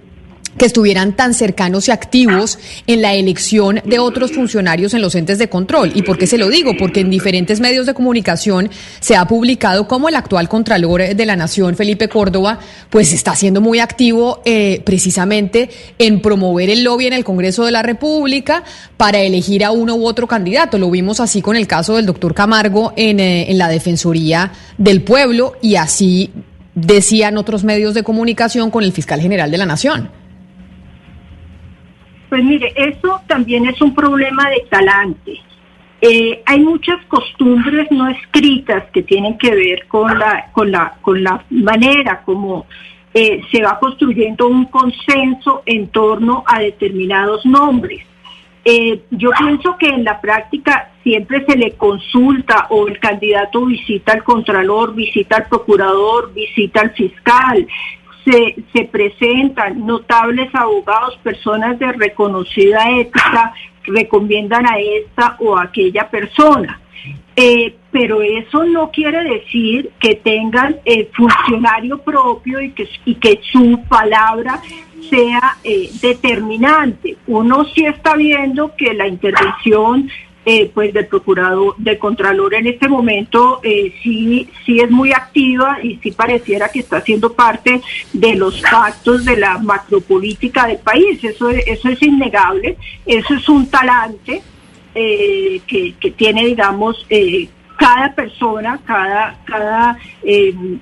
que 0.58 0.66
estuvieran 0.66 1.16
tan 1.16 1.36
cercanos 1.36 1.88
y 1.88 1.92
activos 1.92 2.58
en 2.88 3.04
la 3.04 3.14
elección 3.14 3.80
de 3.86 4.00
otros 4.00 4.32
funcionarios 4.32 4.96
en 4.96 5.04
los 5.04 5.14
entes 5.14 5.38
de 5.38 5.50
control. 5.50 5.92
¿Y 5.94 6.02
por 6.02 6.18
qué 6.18 6.26
se 6.26 6.40
lo 6.40 6.50
digo? 6.50 6.76
Porque 6.76 7.02
en 7.02 7.12
diferentes 7.12 7.60
medios 7.60 7.86
de 7.86 7.94
comunicación 7.94 8.72
se 9.00 9.16
ha 9.16 9.28
publicado 9.28 9.88
cómo 9.88 10.10
el 10.10 10.16
actual 10.16 10.50
contralor 10.50 11.16
de 11.16 11.26
la 11.28 11.36
Nación, 11.36 11.76
Felipe 11.76 12.10
Córdoba, 12.10 12.58
pues 12.90 13.14
está 13.14 13.36
siendo 13.36 13.62
muy 13.62 13.78
activo 13.78 14.42
eh, 14.46 14.82
precisamente 14.84 15.70
en 16.00 16.24
promover 16.24 16.72
el 16.72 16.84
lobby 16.84 17.06
en 17.06 17.14
el 17.14 17.24
Congreso 17.24 17.66
de 17.66 17.72
la 17.72 17.84
República 17.84 18.64
para 18.98 19.20
elegir 19.20 19.64
a 19.64 19.70
uno 19.70 19.94
u 19.94 20.08
otro 20.08 20.28
candidato. 20.28 20.80
Lo 20.80 20.90
vimos 20.90 21.20
así 21.20 21.44
con 21.44 21.56
el 21.56 21.68
caso 21.68 21.98
del 21.98 22.08
doctor 22.08 22.34
Camargo 22.34 22.94
en, 22.96 23.20
eh, 23.20 23.52
en 23.52 23.60
la 23.60 23.70
Defensoría 23.70 24.54
del 24.80 25.04
Pueblo 25.04 25.54
y 25.62 25.76
así 25.76 26.32
decían 26.82 27.38
otros 27.38 27.64
medios 27.64 27.94
de 27.94 28.04
comunicación 28.04 28.72
con 28.72 28.84
el 28.84 28.92
fiscal 28.92 29.20
general 29.20 29.52
de 29.52 29.58
la 29.58 29.66
Nación. 29.66 30.10
Pues 32.30 32.44
mire, 32.44 32.72
eso 32.76 33.22
también 33.28 33.66
es 33.68 33.82
un 33.82 33.96
problema 33.96 34.50
de 34.50 34.66
talante. 34.70 35.40
Eh, 36.02 36.42
hay 36.46 36.60
muchas 36.60 37.04
costumbres 37.08 37.88
no 37.92 38.08
escritas 38.08 38.86
que 38.94 39.04
tienen 39.04 39.38
que 39.38 39.52
ver 39.52 39.88
con 39.88 40.18
la, 40.18 40.50
con 40.54 40.72
la, 40.72 40.96
con 41.02 41.22
la 41.22 41.44
manera 41.50 42.22
como 42.24 42.66
eh, 43.14 43.42
se 43.52 43.62
va 43.62 43.80
construyendo 43.80 44.48
un 44.48 44.66
consenso 44.66 45.64
en 45.66 45.88
torno 45.88 46.44
a 46.48 46.60
determinados 46.60 47.46
nombres. 47.46 48.02
Eh, 48.72 49.02
yo 49.10 49.32
pienso 49.32 49.78
que 49.80 49.88
en 49.88 50.04
la 50.04 50.22
práctica 50.22 50.92
siempre 51.02 51.44
se 51.44 51.58
le 51.58 51.72
consulta 51.72 52.68
o 52.70 52.88
el 52.88 53.00
candidato 53.00 53.66
visita 53.66 54.14
al 54.14 54.24
contralor, 54.24 54.94
visita 54.94 55.38
al 55.38 55.48
procurador, 55.48 56.32
visita 56.36 56.82
al 56.82 56.92
fiscal, 56.92 57.68
se, 58.24 58.58
se 58.72 58.86
presentan 58.86 59.88
notables 59.88 60.54
abogados, 60.54 61.18
personas 61.24 61.80
de 61.80 61.94
reconocida 61.94 62.92
ética, 62.92 63.56
recomiendan 63.86 64.68
a 64.68 64.78
esta 64.78 65.36
o 65.40 65.58
a 65.58 65.64
aquella 65.64 66.08
persona. 66.08 66.80
Eh, 67.36 67.76
pero 67.90 68.22
eso 68.22 68.66
no 68.66 68.92
quiere 68.92 69.24
decir 69.24 69.90
que 70.00 70.14
tengan 70.14 70.76
el 70.86 71.08
funcionario 71.08 71.98
propio 72.04 72.62
y 72.62 72.70
que, 72.74 72.88
y 73.06 73.16
que 73.16 73.40
su 73.52 73.84
palabra 73.90 74.62
sea 75.10 75.58
eh, 75.64 75.90
determinante. 76.02 77.18
Uno 77.28 77.66
sí 77.74 77.86
está 77.86 78.16
viendo 78.16 78.76
que 78.76 78.94
la 78.94 79.08
intervención 79.08 80.10
eh, 80.46 80.72
pues 80.74 80.94
del 80.94 81.06
procurador, 81.06 81.76
del 81.78 82.00
contralor 82.00 82.54
en 82.56 82.68
este 82.68 82.88
momento 82.88 83.60
eh, 83.62 83.94
sí, 84.02 84.50
sí 84.66 84.80
es 84.80 84.90
muy 84.90 85.12
activa 85.12 85.78
y 85.84 85.98
sí 85.98 86.12
pareciera 86.12 86.70
que 86.70 86.80
está 86.80 87.02
siendo 87.02 87.34
parte 87.34 87.82
de 88.14 88.36
los 88.36 88.62
pactos 88.62 89.26
de 89.26 89.38
la 89.38 89.58
macropolítica 89.58 90.68
del 90.68 90.80
país. 90.80 91.24
Eso, 91.24 91.50
eso 91.50 91.90
es 91.90 92.02
innegable, 92.02 92.78
eso 93.06 93.34
es 93.34 93.50
un 93.50 93.70
talante 93.70 94.42
que, 94.94 95.94
que, 96.00 96.12
tiene, 96.12 96.46
digamos, 96.46 97.06
cada 97.78 98.14
persona, 98.14 98.80
cada, 98.86 99.40
cada 99.46 99.98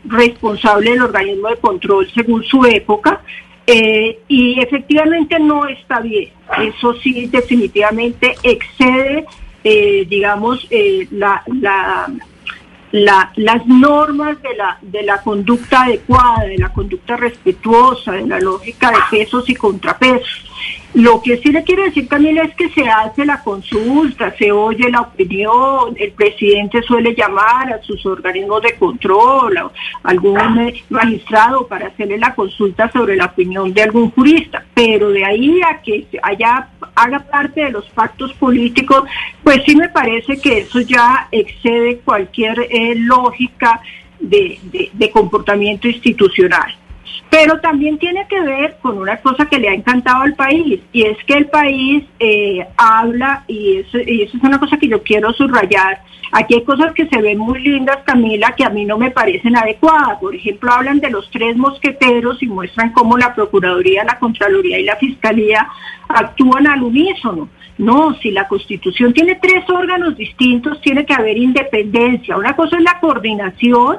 responsable 0.06 0.92
del 0.92 1.04
organismo 1.04 1.50
de 1.50 1.58
control 1.58 2.10
según 2.16 2.44
su 2.44 2.66
época, 2.66 3.22
eh, 3.68 4.20
y 4.30 4.60
efectivamente 4.62 5.38
no 5.40 5.68
está 5.68 6.00
bien. 6.00 6.32
Eso 6.58 6.94
sí, 6.94 7.28
definitivamente 7.28 8.36
excede, 8.42 9.26
eh, 9.64 10.06
digamos, 10.10 10.66
eh, 10.70 11.06
la, 11.12 11.44
la, 11.48 12.08
las 13.36 13.68
normas 13.68 14.42
de 14.42 14.56
la, 14.56 14.78
de 14.82 15.04
la 15.04 15.22
conducta 15.22 15.84
adecuada, 15.84 16.46
de 16.46 16.58
la 16.58 16.70
conducta 16.70 17.18
respetuosa, 17.18 18.14
de 18.14 18.26
la 18.26 18.40
lógica 18.40 18.90
de 18.90 18.98
pesos 19.12 19.50
y 19.50 19.56
contrapesos. 19.56 20.47
Lo 20.94 21.22
que 21.22 21.38
sí 21.38 21.52
le 21.52 21.64
quiero 21.64 21.84
decir, 21.84 22.08
Camila, 22.08 22.44
es 22.44 22.56
que 22.56 22.70
se 22.70 22.90
hace 22.90 23.26
la 23.26 23.44
consulta, 23.44 24.34
se 24.38 24.52
oye 24.52 24.90
la 24.90 25.02
opinión, 25.02 25.96
el 25.96 26.12
presidente 26.14 26.82
suele 26.82 27.14
llamar 27.14 27.72
a 27.74 27.84
sus 27.84 28.04
organismos 28.06 28.62
de 28.64 28.74
control, 28.74 29.58
a 29.58 29.70
algún 30.04 30.74
magistrado 30.90 31.68
para 31.68 31.88
hacerle 31.88 32.18
la 32.18 32.34
consulta 32.34 32.90
sobre 32.92 33.16
la 33.16 33.26
opinión 33.26 33.74
de 33.74 33.84
algún 33.84 34.10
jurista, 34.12 34.66
pero 34.74 35.10
de 35.10 35.24
ahí 35.24 35.62
a 35.62 35.82
que 35.82 36.08
haya, 36.24 36.70
haga 36.96 37.20
parte 37.20 37.66
de 37.66 37.72
los 37.72 37.88
pactos 37.90 38.34
políticos, 38.34 39.04
pues 39.44 39.62
sí 39.66 39.76
me 39.76 39.90
parece 39.90 40.38
que 40.40 40.60
eso 40.60 40.80
ya 40.80 41.28
excede 41.32 42.00
cualquier 42.00 42.60
eh, 42.72 42.96
lógica 42.96 43.82
de 44.20 45.12
comportamiento 45.14 45.88
institucional. 45.88 46.76
Pero 47.30 47.60
también 47.60 47.98
tiene 47.98 48.26
que 48.28 48.40
ver 48.42 48.78
con 48.82 48.98
una 48.98 49.18
cosa 49.18 49.46
que 49.46 49.60
le 49.60 49.70
ha 49.70 49.74
encantado 49.74 50.24
al 50.24 50.36
país, 50.36 50.80
y 50.92 51.04
es 51.04 51.18
que 51.26 51.34
el 51.34 51.48
país 51.48 52.04
eh, 52.20 52.66
habla, 52.78 53.44
y 53.48 53.78
eso, 53.78 53.98
y 54.00 54.24
eso 54.24 54.38
es 54.38 54.44
una 54.44 54.60
cosa 54.60 54.78
que 54.78 54.88
yo 54.88 55.04
quiero 55.04 55.34
subrayar, 55.34 56.02
aquí 56.32 56.56
hay 56.56 56.64
cosas 56.64 56.94
que 56.94 57.08
se 57.08 57.22
ven 57.22 57.38
muy 57.38 57.60
lindas, 57.60 58.00
Camila, 58.06 58.54
que 58.56 58.64
a 58.64 58.70
mí 58.70 58.86
no 58.86 58.98
me 58.98 59.12
parecen 59.12 59.56
adecuadas. 59.56 60.20
Por 60.20 60.36
ejemplo, 60.36 60.72
hablan 60.72 61.00
de 61.00 61.10
los 61.10 61.30
tres 61.32 61.56
mosqueteros 61.56 62.42
y 62.42 62.48
muestran 62.48 62.92
cómo 62.92 63.18
la 63.18 63.34
Procuraduría, 63.34 64.04
la 64.04 64.20
Contraloría 64.20 64.80
y 64.80 64.84
la 64.84 64.96
Fiscalía 64.98 65.68
actúan 66.08 66.68
al 66.68 66.84
unísono. 66.84 67.50
No, 67.78 68.16
si 68.16 68.32
la 68.32 68.48
Constitución 68.48 69.14
tiene 69.14 69.36
tres 69.36 69.70
órganos 69.70 70.18
distintos, 70.18 70.82
tiene 70.82 71.06
que 71.06 71.14
haber 71.14 71.38
independencia. 71.38 72.36
Una 72.36 72.56
cosa 72.56 72.78
es 72.78 72.84
la 72.84 73.00
coordinación 73.00 73.98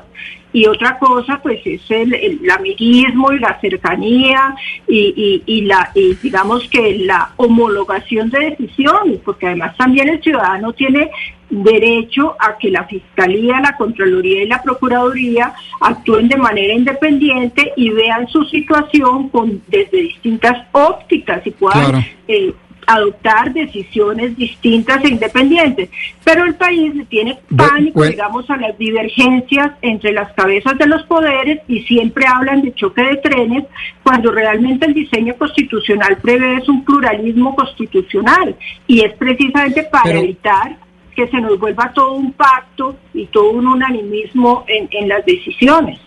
y 0.52 0.66
otra 0.66 0.98
cosa 0.98 1.40
pues 1.42 1.60
es 1.64 1.82
el, 1.90 2.40
amiguismo 2.50 3.32
y 3.32 3.38
la 3.38 3.60
cercanía 3.60 4.54
y, 4.86 5.42
y, 5.46 5.60
la 5.62 5.90
y 5.94 6.14
digamos 6.14 6.68
que 6.68 6.98
la 6.98 7.32
homologación 7.36 8.30
de 8.30 8.50
decisiones 8.50 9.20
porque 9.24 9.46
además 9.46 9.76
también 9.76 10.08
el 10.08 10.22
ciudadano 10.22 10.72
tiene 10.72 11.10
derecho 11.50 12.36
a 12.38 12.58
que 12.58 12.70
la 12.70 12.84
fiscalía, 12.84 13.60
la 13.60 13.76
contraloría 13.76 14.42
y 14.42 14.48
la 14.48 14.62
procuraduría 14.62 15.54
actúen 15.80 16.28
de 16.28 16.36
manera 16.36 16.74
independiente 16.74 17.72
y 17.76 17.90
vean 17.90 18.28
su 18.28 18.44
situación 18.44 19.28
con 19.30 19.62
desde 19.66 20.02
distintas 20.02 20.66
ópticas 20.72 21.46
y 21.46 21.50
puedan 21.50 22.04
eh, 22.26 22.52
adoptar 22.88 23.52
decisiones 23.52 24.36
distintas 24.36 25.04
e 25.04 25.08
independientes. 25.08 25.90
Pero 26.24 26.44
el 26.44 26.54
país 26.54 26.94
tiene 27.08 27.38
pánico, 27.54 28.02
digamos, 28.04 28.48
a 28.50 28.56
las 28.56 28.76
divergencias 28.78 29.72
entre 29.82 30.12
las 30.12 30.32
cabezas 30.32 30.76
de 30.78 30.86
los 30.86 31.02
poderes 31.04 31.60
y 31.68 31.82
siempre 31.82 32.24
hablan 32.26 32.62
de 32.62 32.74
choque 32.74 33.02
de 33.02 33.16
trenes 33.16 33.64
cuando 34.02 34.32
realmente 34.32 34.86
el 34.86 34.94
diseño 34.94 35.36
constitucional 35.36 36.16
prevé 36.16 36.62
un 36.66 36.84
pluralismo 36.84 37.54
constitucional 37.54 38.56
y 38.86 39.04
es 39.04 39.12
precisamente 39.14 39.82
para 39.84 40.18
evitar 40.18 40.76
que 41.14 41.28
se 41.28 41.40
nos 41.40 41.58
vuelva 41.58 41.92
todo 41.92 42.12
un 42.12 42.32
pacto 42.32 42.96
y 43.12 43.26
todo 43.26 43.50
un 43.50 43.66
unanimismo 43.66 44.64
en, 44.66 44.88
en 44.92 45.08
las 45.08 45.24
decisiones. 45.26 46.00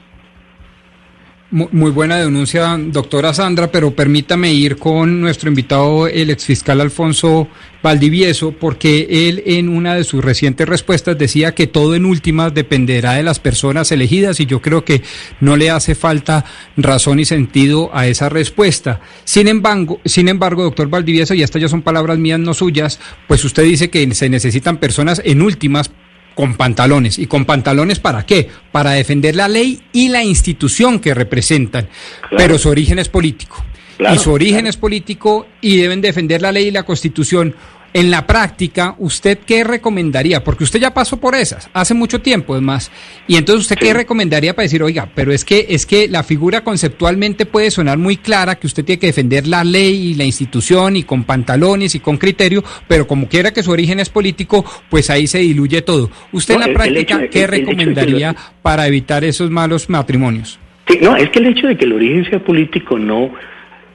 Muy 1.54 1.92
buena 1.92 2.16
denuncia, 2.16 2.78
doctora 2.80 3.34
Sandra, 3.34 3.70
pero 3.70 3.94
permítame 3.94 4.54
ir 4.54 4.78
con 4.78 5.20
nuestro 5.20 5.50
invitado, 5.50 6.08
el 6.08 6.30
exfiscal 6.30 6.80
Alfonso 6.80 7.50
Valdivieso, 7.84 8.54
porque 8.54 9.28
él 9.28 9.44
en 9.46 9.68
una 9.68 9.96
de 9.96 10.06
sus 10.06 10.24
recientes 10.24 10.70
respuestas 10.70 11.18
decía 11.18 11.54
que 11.54 11.68
todo 11.68 11.94
en 11.94 12.06
últimas 12.06 12.54
dependerá 12.54 13.16
de 13.16 13.24
las 13.24 13.40
personas 13.40 13.92
elegidas 13.92 14.40
y 14.40 14.46
yo 14.46 14.62
creo 14.62 14.86
que 14.86 15.02
no 15.42 15.58
le 15.58 15.70
hace 15.70 15.94
falta 15.94 16.46
razón 16.78 17.20
y 17.20 17.26
sentido 17.26 17.90
a 17.94 18.08
esa 18.08 18.30
respuesta. 18.30 19.02
Sin 19.26 19.50
embargo, 19.50 20.00
sin 20.06 20.30
embargo, 20.30 20.64
doctor 20.64 20.88
Valdivieso, 20.88 21.34
y 21.34 21.44
estas 21.44 21.62
ya 21.62 21.68
son 21.68 21.82
palabras 21.82 22.18
mías, 22.18 22.40
no 22.40 22.54
suyas, 22.54 22.98
pues 23.28 23.44
usted 23.44 23.64
dice 23.64 23.90
que 23.90 24.16
se 24.16 24.30
necesitan 24.30 24.78
personas 24.78 25.22
en 25.26 25.42
últimas 25.42 25.92
con 26.36 26.56
pantalones. 26.56 27.20
¿Y 27.20 27.28
con 27.28 27.46
pantalones 27.46 28.00
para 28.00 28.26
qué? 28.26 28.50
Para 28.72 28.92
defender 28.92 29.36
la 29.36 29.48
ley 29.48 29.82
y 29.92 30.10
la 30.10 30.24
institución 30.24 31.00
que 31.00 31.14
representan. 31.14 31.88
Pero 32.36 32.58
su 32.58 32.70
origen 32.70 33.00
es 33.00 33.10
político. 33.10 33.64
y 34.00 34.18
su 34.18 34.32
origen 34.32 34.66
es 34.66 34.78
político 34.78 35.46
y 35.62 35.78
deben 35.78 36.02
defender 36.02 36.42
la 36.42 36.52
ley 36.52 36.68
y 36.68 36.72
la 36.72 36.84
constitución. 36.84 37.56
En 37.94 38.10
la 38.10 38.26
práctica, 38.26 38.96
¿usted 39.00 39.40
qué 39.40 39.66
recomendaría? 39.66 40.44
Porque 40.44 40.64
usted 40.64 40.80
ya 40.80 40.94
pasó 40.94 41.18
por 41.18 41.36
esas 41.36 41.70
hace 41.74 41.94
mucho 41.94 42.22
tiempo, 42.22 42.56
es 42.56 42.62
más. 42.62 42.90
Y 43.28 43.36
entonces, 43.36 43.64
¿usted 43.64 43.78
qué 43.78 43.94
recomendaría 43.94 44.56
para 44.56 44.64
decir, 44.64 44.82
oiga, 44.82 45.10
pero 45.14 45.34
es 45.34 45.44
que 45.44 45.66
es 45.70 45.86
que 45.86 46.08
la 46.08 46.24
figura 46.24 46.64
conceptualmente 46.64 47.46
puede 47.46 47.70
sonar 47.70 47.98
muy 47.98 48.16
clara, 48.16 48.56
que 48.56 48.68
usted 48.68 48.86
tiene 48.86 49.00
que 49.00 49.08
defender 49.08 49.46
la 49.46 49.66
ley 49.66 50.12
y 50.12 50.14
la 50.14 50.24
institución 50.24 50.96
y 50.96 51.04
con 51.04 51.26
pantalones 51.26 51.94
y 51.94 52.00
con 52.00 52.18
criterio, 52.18 52.64
pero 52.88 53.08
como 53.08 53.28
quiera 53.28 53.52
que 53.52 53.62
su 53.62 53.72
origen 53.72 54.00
es 54.00 54.10
político, 54.10 54.64
pues 54.90 55.10
ahí 55.10 55.28
se 55.28 55.40
diluye 55.40 55.82
todo. 55.82 56.10
¿Usted 56.32 56.56
en 56.56 56.60
la 56.62 56.74
práctica 56.74 57.28
qué 57.30 57.46
recomendaría 57.46 58.36
para 58.62 58.88
evitar 58.88 59.26
esos 59.26 59.52
malos 59.52 59.90
matrimonios? 59.90 60.60
Sí, 60.88 61.00
no, 61.02 61.16
es 61.18 61.30
que 61.30 61.40
el 61.40 61.48
hecho 61.48 61.68
de 61.68 61.78
que 61.78 61.86
el 61.86 61.94
origen 61.94 62.30
sea 62.30 62.40
político 62.40 62.98
no, 62.98 63.32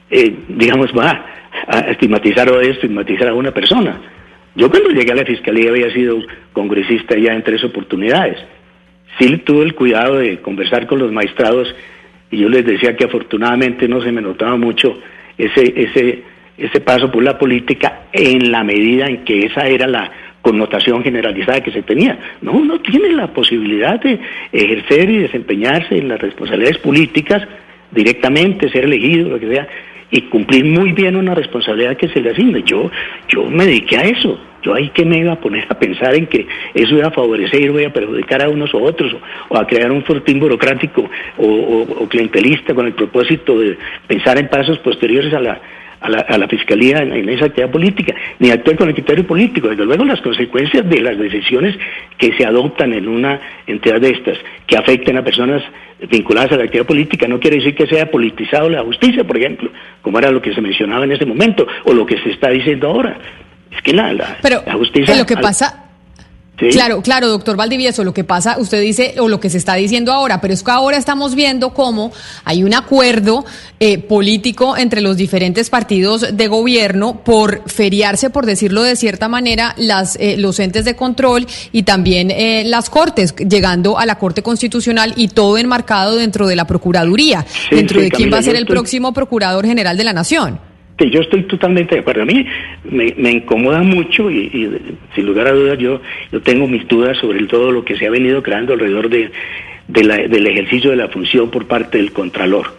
eh, 0.09 0.35
digamos, 0.47 0.91
va 0.97 1.25
a 1.67 1.79
estigmatizar 1.91 2.49
o 2.51 2.59
a 2.59 2.63
estigmatizar 2.63 3.29
a 3.29 3.33
una 3.33 3.51
persona. 3.51 3.99
Yo 4.55 4.69
cuando 4.69 4.89
llegué 4.89 5.11
a 5.11 5.15
la 5.15 5.25
fiscalía 5.25 5.69
había 5.69 5.91
sido 5.93 6.17
congresista 6.53 7.17
ya 7.17 7.33
en 7.33 7.43
tres 7.43 7.63
oportunidades. 7.63 8.37
Sí 9.19 9.37
tuve 9.37 9.63
el 9.63 9.75
cuidado 9.75 10.17
de 10.17 10.41
conversar 10.41 10.87
con 10.87 10.99
los 10.99 11.11
maestrados 11.11 11.73
y 12.31 12.37
yo 12.37 12.49
les 12.49 12.65
decía 12.65 12.95
que 12.95 13.05
afortunadamente 13.05 13.87
no 13.87 14.01
se 14.01 14.11
me 14.11 14.21
notaba 14.21 14.57
mucho 14.57 14.99
ese, 15.37 15.73
ese, 15.75 16.23
ese 16.57 16.81
paso 16.81 17.11
por 17.11 17.23
la 17.23 17.37
política 17.37 18.07
en 18.11 18.51
la 18.51 18.63
medida 18.63 19.07
en 19.07 19.23
que 19.23 19.45
esa 19.45 19.67
era 19.67 19.87
la 19.87 20.11
connotación 20.41 21.03
generalizada 21.03 21.61
que 21.61 21.71
se 21.71 21.83
tenía. 21.83 22.17
No, 22.41 22.53
uno 22.53 22.79
tiene 22.79 23.11
la 23.11 23.27
posibilidad 23.27 23.99
de 24.01 24.19
ejercer 24.51 25.09
y 25.09 25.17
desempeñarse 25.17 25.97
en 25.97 26.07
las 26.07 26.19
responsabilidades 26.19 26.79
políticas 26.79 27.47
directamente, 27.91 28.69
ser 28.69 28.85
elegido, 28.85 29.29
lo 29.29 29.39
que 29.39 29.49
sea, 29.49 29.67
y 30.11 30.21
cumplir 30.23 30.65
muy 30.65 30.93
bien 30.93 31.15
una 31.15 31.35
responsabilidad 31.35 31.97
que 31.97 32.07
se 32.09 32.21
le 32.21 32.31
asigna. 32.31 32.59
Yo, 32.59 32.89
yo 33.27 33.45
me 33.45 33.65
dediqué 33.65 33.97
a 33.97 34.01
eso. 34.03 34.39
Yo 34.63 34.73
ahí 34.73 34.89
que 34.89 35.05
me 35.05 35.19
iba 35.19 35.33
a 35.33 35.39
poner 35.39 35.65
a 35.69 35.77
pensar 35.77 36.15
en 36.15 36.27
que 36.27 36.47
eso 36.73 36.95
iba 36.95 37.07
a 37.07 37.11
favorecer 37.11 37.61
y 37.61 37.65
iba 37.65 37.87
a 37.87 37.93
perjudicar 37.93 38.41
a 38.41 38.49
unos 38.49 38.73
u 38.73 38.83
otros, 38.83 39.15
o, 39.49 39.57
a 39.57 39.67
crear 39.67 39.91
un 39.91 40.03
fortín 40.03 40.39
burocrático 40.39 41.09
o, 41.37 42.07
clientelista 42.09 42.73
con 42.73 42.87
el 42.87 42.93
propósito 42.93 43.59
de 43.59 43.77
pensar 44.07 44.37
en 44.37 44.49
pasos 44.49 44.79
posteriores 44.79 45.33
a 45.33 45.39
la, 45.39 45.61
a 46.01 46.09
la, 46.09 46.19
a 46.19 46.37
la, 46.37 46.47
fiscalía 46.47 47.01
en, 47.01 47.29
esa 47.29 47.45
actividad 47.45 47.71
política, 47.71 48.13
ni 48.39 48.49
actuar 48.49 48.77
con 48.77 48.89
el 48.89 48.93
criterio 48.93 49.25
político. 49.25 49.67
Desde 49.69 49.85
luego, 49.85 50.05
las 50.05 50.21
consecuencias 50.21 50.87
de 50.87 51.01
las 51.01 51.17
decisiones 51.17 51.75
que 52.17 52.35
se 52.37 52.45
adoptan 52.45 52.93
en 52.93 53.07
una 53.07 53.39
entidad 53.65 53.99
de 53.99 54.11
estas, 54.11 54.37
que 54.65 54.77
afecten 54.77 55.17
a 55.17 55.23
personas 55.23 55.63
vinculadas 56.09 56.51
a 56.51 56.57
la 56.57 56.63
actividad 56.63 56.85
política, 56.85 57.27
no 57.27 57.39
quiere 57.39 57.57
decir 57.57 57.75
que 57.75 57.87
sea 57.87 58.11
politizado 58.11 58.69
la 58.69 58.83
justicia, 58.83 59.23
por 59.23 59.37
ejemplo, 59.37 59.71
como 60.01 60.19
era 60.19 60.31
lo 60.31 60.41
que 60.41 60.53
se 60.53 60.61
mencionaba 60.61 61.05
en 61.05 61.11
ese 61.11 61.25
momento, 61.25 61.67
o 61.85 61.93
lo 61.93 62.05
que 62.05 62.19
se 62.19 62.31
está 62.31 62.49
diciendo 62.49 62.87
ahora. 62.87 63.17
Es 63.71 63.81
que 63.81 63.93
la, 63.93 64.13
la, 64.13 64.37
Pero, 64.41 64.61
la 64.65 64.73
justicia... 64.73 65.15
Lo 65.15 65.25
que 65.25 65.37
pasa... 65.37 65.86
Claro, 66.57 67.03
claro, 67.03 67.27
doctor 67.27 67.55
Valdivieso, 67.55 68.03
lo 68.03 68.15
que 68.15 68.23
pasa, 68.23 68.57
usted 68.57 68.81
dice, 68.81 69.15
o 69.19 69.27
lo 69.27 69.39
que 69.39 69.51
se 69.51 69.59
está 69.59 69.75
diciendo 69.75 70.11
ahora, 70.11 70.41
pero 70.41 70.55
es 70.55 70.63
que 70.63 70.71
ahora 70.71 70.97
estamos 70.97 71.35
viendo 71.35 71.69
cómo 71.69 72.11
hay 72.45 72.63
un 72.63 72.73
acuerdo 72.73 73.45
eh, 73.79 73.99
político 73.99 74.75
entre 74.75 75.01
los 75.01 75.17
diferentes 75.17 75.69
partidos 75.69 76.35
de 76.35 76.47
gobierno 76.47 77.21
por 77.23 77.61
feriarse, 77.69 78.31
por 78.31 78.47
decirlo 78.47 78.81
de 78.81 78.95
cierta 78.95 79.27
manera, 79.27 79.75
las, 79.77 80.15
eh, 80.15 80.35
los 80.37 80.59
entes 80.59 80.83
de 80.83 80.95
control 80.95 81.45
y 81.71 81.83
también 81.83 82.31
eh, 82.31 82.63
las 82.65 82.89
cortes, 82.89 83.35
llegando 83.35 83.99
a 83.99 84.07
la 84.07 84.17
Corte 84.17 84.41
Constitucional 84.41 85.13
y 85.15 85.27
todo 85.27 85.59
enmarcado 85.59 86.15
dentro 86.15 86.47
de 86.47 86.55
la 86.55 86.65
Procuraduría, 86.65 87.45
dentro 87.69 88.01
de 88.01 88.09
quién 88.09 88.33
va 88.33 88.39
a 88.39 88.43
ser 88.43 88.55
el 88.55 88.65
próximo 88.65 89.13
Procurador 89.13 89.63
General 89.63 89.95
de 89.95 90.03
la 90.03 90.13
Nación 90.13 90.66
que 90.97 91.09
yo 91.09 91.21
estoy 91.21 91.43
totalmente 91.43 91.95
de 91.95 92.01
acuerdo. 92.01 92.23
A 92.23 92.25
mí 92.25 92.45
me, 92.89 93.31
incomoda 93.31 93.81
mucho 93.83 94.31
y, 94.31 94.69
sin 95.15 95.25
lugar 95.25 95.47
a 95.47 95.51
dudas 95.51 95.77
yo, 95.77 96.01
yo 96.31 96.41
tengo 96.41 96.67
mis 96.67 96.87
dudas 96.87 97.17
sobre 97.17 97.43
todo 97.45 97.71
lo 97.71 97.85
que 97.85 97.97
se 97.97 98.07
ha 98.07 98.09
venido 98.09 98.41
creando 98.41 98.73
alrededor 98.73 99.09
de, 99.09 99.31
del 99.87 100.47
ejercicio 100.47 100.89
de 100.89 100.97
la 100.97 101.07
función 101.07 101.49
por 101.49 101.67
parte 101.67 101.97
del 101.99 102.11
Contralor. 102.11 102.73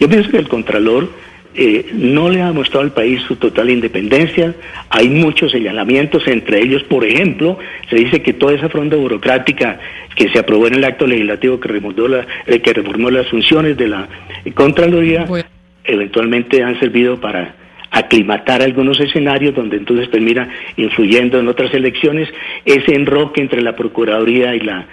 Yo 0.00 0.08
pienso 0.08 0.30
que 0.30 0.38
el 0.38 0.48
Contralor 0.48 1.10
eh, 1.54 1.90
no 1.92 2.28
le 2.28 2.42
ha 2.42 2.46
demostrado 2.48 2.84
al 2.84 2.92
país 2.92 3.22
su 3.22 3.36
total 3.36 3.70
independencia. 3.70 4.54
Hay 4.88 5.08
muchos 5.08 5.52
señalamientos, 5.52 6.26
entre 6.26 6.60
ellos, 6.60 6.82
por 6.84 7.04
ejemplo, 7.04 7.58
se 7.88 7.96
dice 7.96 8.22
que 8.22 8.32
toda 8.32 8.54
esa 8.54 8.68
fronda 8.68 8.96
burocrática 8.96 9.78
que 10.16 10.28
se 10.30 10.38
aprobó 10.38 10.66
en 10.66 10.74
el 10.74 10.84
acto 10.84 11.06
legislativo 11.06 11.60
que 11.60 11.68
reformó, 11.68 12.08
la, 12.08 12.26
eh, 12.46 12.60
que 12.60 12.72
reformó 12.72 13.10
las 13.10 13.28
funciones 13.28 13.76
de 13.76 13.88
la 13.88 14.08
Contraloría, 14.54 15.26
eventualmente 15.84 16.62
han 16.62 16.78
servido 16.78 17.20
para 17.20 17.59
aclimatar 17.90 18.62
algunos 18.62 19.00
escenarios 19.00 19.54
donde 19.54 19.76
entonces 19.76 20.10
termina 20.10 20.48
influyendo 20.76 21.40
en 21.40 21.48
otras 21.48 21.72
elecciones 21.74 22.28
ese 22.64 22.94
enroque 22.94 23.40
entre 23.40 23.62
la 23.62 23.74
procuraduría 23.74 24.54
y 24.54 24.60
la 24.60 24.86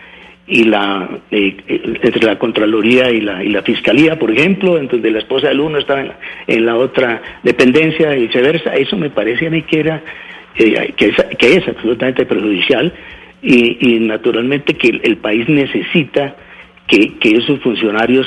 y 0.48 0.64
la 0.64 1.10
eh, 1.30 1.58
entre 2.02 2.26
la 2.26 2.40
contraloría 2.40 3.12
y 3.12 3.22
la 3.22 3.44
y 3.44 3.50
la 3.50 3.62
fiscalía 3.62 4.18
por 4.18 4.32
ejemplo 4.32 4.78
en 4.78 4.88
donde 4.88 5.12
la 5.12 5.20
esposa 5.20 5.50
del 5.50 5.60
uno 5.60 5.78
estaba 5.78 6.06
en 6.48 6.66
la, 6.66 6.76
otra 6.76 7.22
dependencia 7.44 8.16
y 8.16 8.28
viceversa. 8.28 8.74
Eso 8.76 8.98
me 8.98 9.10
parece 9.10 9.48
a 9.48 9.50
mí 9.50 9.62
que 9.64 9.80
era 9.80 10.02
eh, 10.56 10.94
que, 10.96 11.08
es, 11.08 11.16
que 11.38 11.56
es 11.58 11.68
absolutamente 11.68 12.26
perjudicial 12.26 12.94
y, 13.42 13.96
y 13.96 14.00
naturalmente 14.00 14.74
que 14.74 15.00
el, 15.04 15.18
país 15.18 15.48
necesita 15.48 16.36
que, 16.88 17.18
que 17.20 17.36
esos 17.36 17.60
funcionarios 17.60 18.26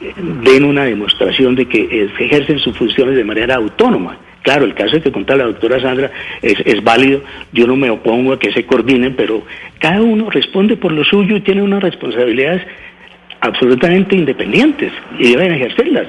den 0.00 0.64
una 0.64 0.84
demostración 0.84 1.54
de 1.54 1.66
que 1.66 2.08
ejercen 2.18 2.58
sus 2.58 2.76
funciones 2.76 3.16
de 3.16 3.24
manera 3.24 3.56
autónoma. 3.56 4.18
Claro, 4.42 4.64
el 4.64 4.74
caso 4.74 5.02
que 5.02 5.12
contaba 5.12 5.38
la 5.38 5.46
doctora 5.46 5.80
Sandra 5.80 6.10
es, 6.40 6.58
es, 6.64 6.82
válido, 6.82 7.22
yo 7.52 7.66
no 7.66 7.76
me 7.76 7.90
opongo 7.90 8.32
a 8.32 8.38
que 8.38 8.52
se 8.52 8.64
coordinen, 8.64 9.14
pero 9.16 9.42
cada 9.78 10.00
uno 10.00 10.30
responde 10.30 10.76
por 10.76 10.92
lo 10.92 11.04
suyo 11.04 11.36
y 11.36 11.40
tiene 11.40 11.62
unas 11.62 11.82
responsabilidades 11.82 12.62
absolutamente 13.40 14.16
independientes 14.16 14.92
y 15.18 15.30
deben 15.30 15.52
ejercerlas. 15.52 16.06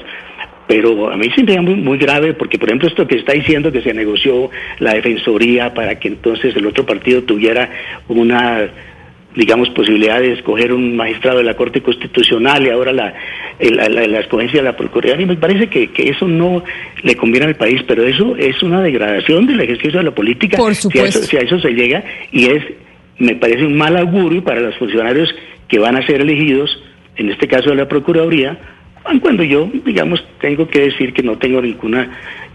Pero 0.68 1.12
a 1.12 1.18
mí 1.18 1.28
se 1.36 1.44
me 1.44 1.60
muy, 1.62 1.76
muy 1.76 1.98
grave 1.98 2.34
porque, 2.34 2.60
por 2.60 2.70
ejemplo, 2.70 2.88
esto 2.88 3.08
que 3.08 3.18
está 3.18 3.34
diciendo 3.34 3.72
que 3.72 3.82
se 3.82 3.94
negoció 3.94 4.52
la 4.78 4.94
defensoría 4.94 5.74
para 5.74 6.00
que 6.00 6.10
entonces 6.10 6.56
el 6.56 6.68
otro 6.68 6.86
partido 6.86 7.24
tuviera 7.24 7.70
una 8.08 8.70
digamos, 9.40 9.70
posibilidad 9.70 10.20
de 10.20 10.34
escoger 10.34 10.74
un 10.74 10.98
magistrado 10.98 11.38
de 11.38 11.46
la 11.46 11.56
Corte 11.56 11.82
Constitucional 11.82 12.68
y 12.68 12.70
ahora 12.72 12.92
la, 12.92 13.14
la, 13.58 14.20
escogencia 14.20 14.60
de 14.60 14.66
la 14.66 14.76
Procuraduría. 14.76 15.26
Me 15.26 15.38
parece 15.38 15.68
que, 15.68 15.90
eso 15.96 16.28
no 16.28 16.62
le 17.04 17.16
conviene 17.16 17.46
al 17.46 17.56
país, 17.56 17.82
pero 17.88 18.04
eso 18.04 18.36
es 18.36 18.62
una 18.62 18.82
degradación 18.82 19.48
del 19.48 19.62
ejercicio 19.62 20.00
de 20.00 20.04
la 20.04 20.12
política. 20.12 20.58
Por 20.58 20.76
supuesto. 20.76 21.22
Si 21.22 21.38
a 21.38 21.40
eso, 21.40 21.58
se 21.58 21.70
llega 21.70 22.04
y 22.34 22.48
es, 22.48 22.64
me 23.18 23.36
parece 23.36 23.66
un 23.66 23.78
mal 23.78 23.96
augurio 23.96 24.44
para 24.44 24.60
los 24.60 24.76
funcionarios 24.76 25.34
que 25.70 25.80
van 25.80 25.96
a 25.96 26.06
ser 26.06 26.20
elegidos, 26.20 26.78
en 27.16 27.32
este 27.32 27.48
caso 27.48 27.70
de 27.70 27.78
la 27.78 27.88
Procuraduría, 27.88 28.60
cuando 29.22 29.44
yo, 29.44 29.70
digamos, 29.86 30.22
tengo 30.42 30.68
que 30.68 30.82
decir 30.82 31.14
que 31.14 31.24
no 31.24 31.38
tengo 31.38 31.62
ninguna, 31.62 32.10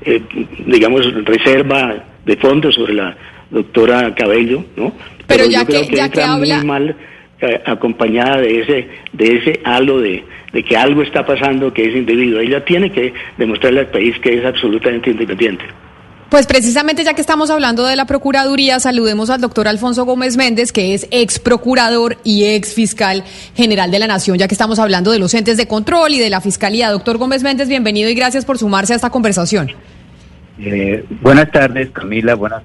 eh, 0.04 0.20
digamos, 0.66 1.14
reserva 1.24 2.04
de 2.26 2.36
fondo 2.36 2.70
sobre 2.70 2.92
la 2.92 3.16
doctora 3.50 4.14
Cabello, 4.14 4.64
¿no? 4.76 4.92
Pero, 5.26 5.46
ya 5.46 5.64
que, 5.64 5.86
ya 5.94 6.08
que 6.08 6.22
habla... 6.22 6.58
muy 6.58 6.66
mal 6.66 6.96
eh, 7.40 7.60
acompañada 7.66 8.40
de 8.40 8.60
ese 8.60 8.88
de 9.12 9.36
ese 9.36 9.60
halo 9.64 10.00
de, 10.00 10.24
de 10.52 10.64
que 10.64 10.76
algo 10.76 11.02
está 11.02 11.26
pasando 11.26 11.72
que 11.72 11.88
es 11.88 11.96
indebido. 11.96 12.40
Ella 12.40 12.64
tiene 12.64 12.90
que 12.90 13.12
demostrarle 13.36 13.80
al 13.80 13.88
país 13.88 14.16
que 14.20 14.38
es 14.38 14.44
absolutamente 14.44 15.10
independiente. 15.10 15.64
Pues 16.30 16.46
precisamente 16.46 17.04
ya 17.04 17.14
que 17.14 17.20
estamos 17.20 17.50
hablando 17.50 17.84
de 17.86 17.96
la 17.96 18.06
Procuraduría, 18.06 18.80
saludemos 18.80 19.30
al 19.30 19.40
doctor 19.40 19.68
Alfonso 19.68 20.04
Gómez 20.04 20.36
Méndez, 20.36 20.72
que 20.72 20.94
es 20.94 21.06
ex 21.10 21.38
procurador 21.38 22.18
y 22.24 22.44
ex 22.46 22.74
fiscal 22.74 23.22
general 23.54 23.90
de 23.90 23.98
la 24.00 24.06
Nación, 24.06 24.38
ya 24.38 24.48
que 24.48 24.54
estamos 24.54 24.78
hablando 24.78 25.12
de 25.12 25.18
los 25.18 25.32
entes 25.34 25.56
de 25.56 25.68
control 25.68 26.14
y 26.14 26.18
de 26.18 26.30
la 26.30 26.40
Fiscalía. 26.40 26.90
Doctor 26.90 27.18
Gómez 27.18 27.42
Méndez, 27.42 27.68
bienvenido 27.68 28.10
y 28.10 28.14
gracias 28.14 28.44
por 28.44 28.58
sumarse 28.58 28.94
a 28.94 28.96
esta 28.96 29.10
conversación. 29.10 29.72
Eh, 30.58 31.04
buenas 31.20 31.50
tardes, 31.50 31.90
Camila. 31.90 32.34
Buenas 32.34 32.62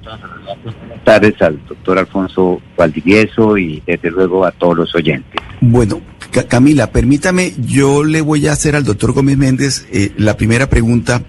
tardes, 1.04 1.42
al 1.42 1.60
doctor 1.68 1.98
Alfonso 1.98 2.62
Valdivieso 2.78 3.58
y 3.58 3.82
desde 3.86 4.12
luego 4.12 4.46
a 4.46 4.52
todos 4.52 4.78
los 4.78 4.96
oyentes. 4.96 5.42
Bueno, 5.62 6.02
Camila, 6.48 6.92
permítame, 6.92 7.54
yo 7.58 8.04
le 8.04 8.22
voy 8.22 8.48
a 8.48 8.54
hacer 8.54 8.76
al 8.76 8.84
doctor 8.84 9.14
Gómez 9.14 9.38
Méndez 9.38 9.88
eh, 9.92 10.12
la 10.18 10.38
primera 10.38 10.70
pregunta 10.70 11.24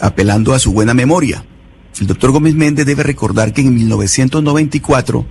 apelando 0.00 0.52
a 0.52 0.58
su 0.58 0.72
buena 0.72 0.92
memoria. 0.92 1.44
El 1.98 2.06
doctor 2.06 2.32
Gómez 2.32 2.54
Méndez 2.54 2.84
debe 2.84 3.02
recordar 3.02 3.52
que 3.52 3.62
en 3.62 3.74
1994 3.74 5.24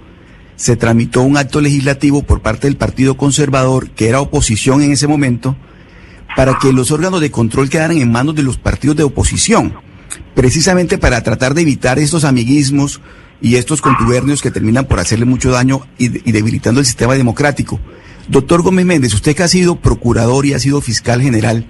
se 0.56 0.76
tramitó 0.76 1.22
un 1.22 1.38
acto 1.38 1.62
legislativo 1.62 2.24
por 2.24 2.42
parte 2.42 2.68
del 2.68 2.78
Partido 2.78 3.16
Conservador, 3.16 3.90
que 3.92 4.08
era 4.08 4.22
oposición 4.22 4.82
en 4.82 4.92
ese 4.92 5.08
momento, 5.08 5.56
para 6.36 6.58
que 6.60 6.74
los 6.74 6.90
órganos 6.92 7.22
de 7.22 7.32
control 7.32 7.70
quedaran 7.70 7.98
en 7.98 8.12
manos 8.12 8.34
de 8.34 8.44
los 8.44 8.58
partidos 8.58 8.98
de 8.98 9.04
oposición 9.04 9.74
precisamente 10.36 10.98
para 10.98 11.22
tratar 11.22 11.54
de 11.54 11.62
evitar 11.62 12.00
estos 12.00 12.24
amiguismos 12.24 13.02
y 13.42 13.56
estos 13.56 13.82
contubernios 13.82 14.42
que 14.42 14.52
terminan 14.52 14.86
por 14.86 15.00
hacerle 15.00 15.26
mucho 15.26 15.52
daño 15.52 15.82
y, 15.98 16.08
debilitando 16.08 16.80
el 16.80 16.86
sistema 16.86 17.14
democrático. 17.14 17.80
Doctor 18.30 18.62
Gómez 18.62 18.86
Méndez, 18.86 19.14
usted 19.14 19.36
que 19.36 19.44
ha 19.44 19.48
sido 19.48 19.76
procurador 19.76 20.46
y 20.46 20.54
ha 20.54 20.60
sido 20.60 20.80
fiscal 20.82 21.22
general, 21.22 21.66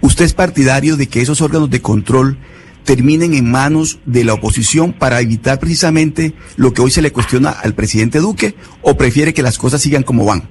¿usted 0.00 0.24
es 0.24 0.32
partidario 0.32 0.96
de 0.96 1.06
que 1.08 1.20
esos 1.20 1.42
órganos 1.42 1.68
de 1.70 1.82
control 1.82 2.38
terminen 2.84 3.34
en 3.34 3.50
manos 3.50 4.00
de 4.06 4.24
la 4.24 4.34
oposición 4.34 4.92
para 4.92 5.20
evitar 5.20 5.60
precisamente 5.60 6.32
lo 6.56 6.72
que 6.72 6.80
hoy 6.80 6.90
se 6.90 7.02
le 7.02 7.12
cuestiona 7.12 7.50
al 7.50 7.74
presidente 7.74 8.18
Duque 8.18 8.54
o 8.80 8.96
prefiere 8.96 9.34
que 9.34 9.42
las 9.42 9.58
cosas 9.58 9.82
sigan 9.82 10.02
como 10.02 10.24
van? 10.24 10.44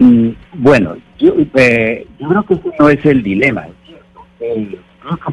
Mm, 0.00 0.30
bueno, 0.54 0.96
yo, 1.18 1.34
eh, 1.54 2.06
yo 2.18 2.28
creo 2.28 2.44
que 2.44 2.54
ese 2.54 2.76
no 2.78 2.90
es 2.90 3.06
el 3.06 3.22
dilema. 3.22 3.68
El, 4.40 4.78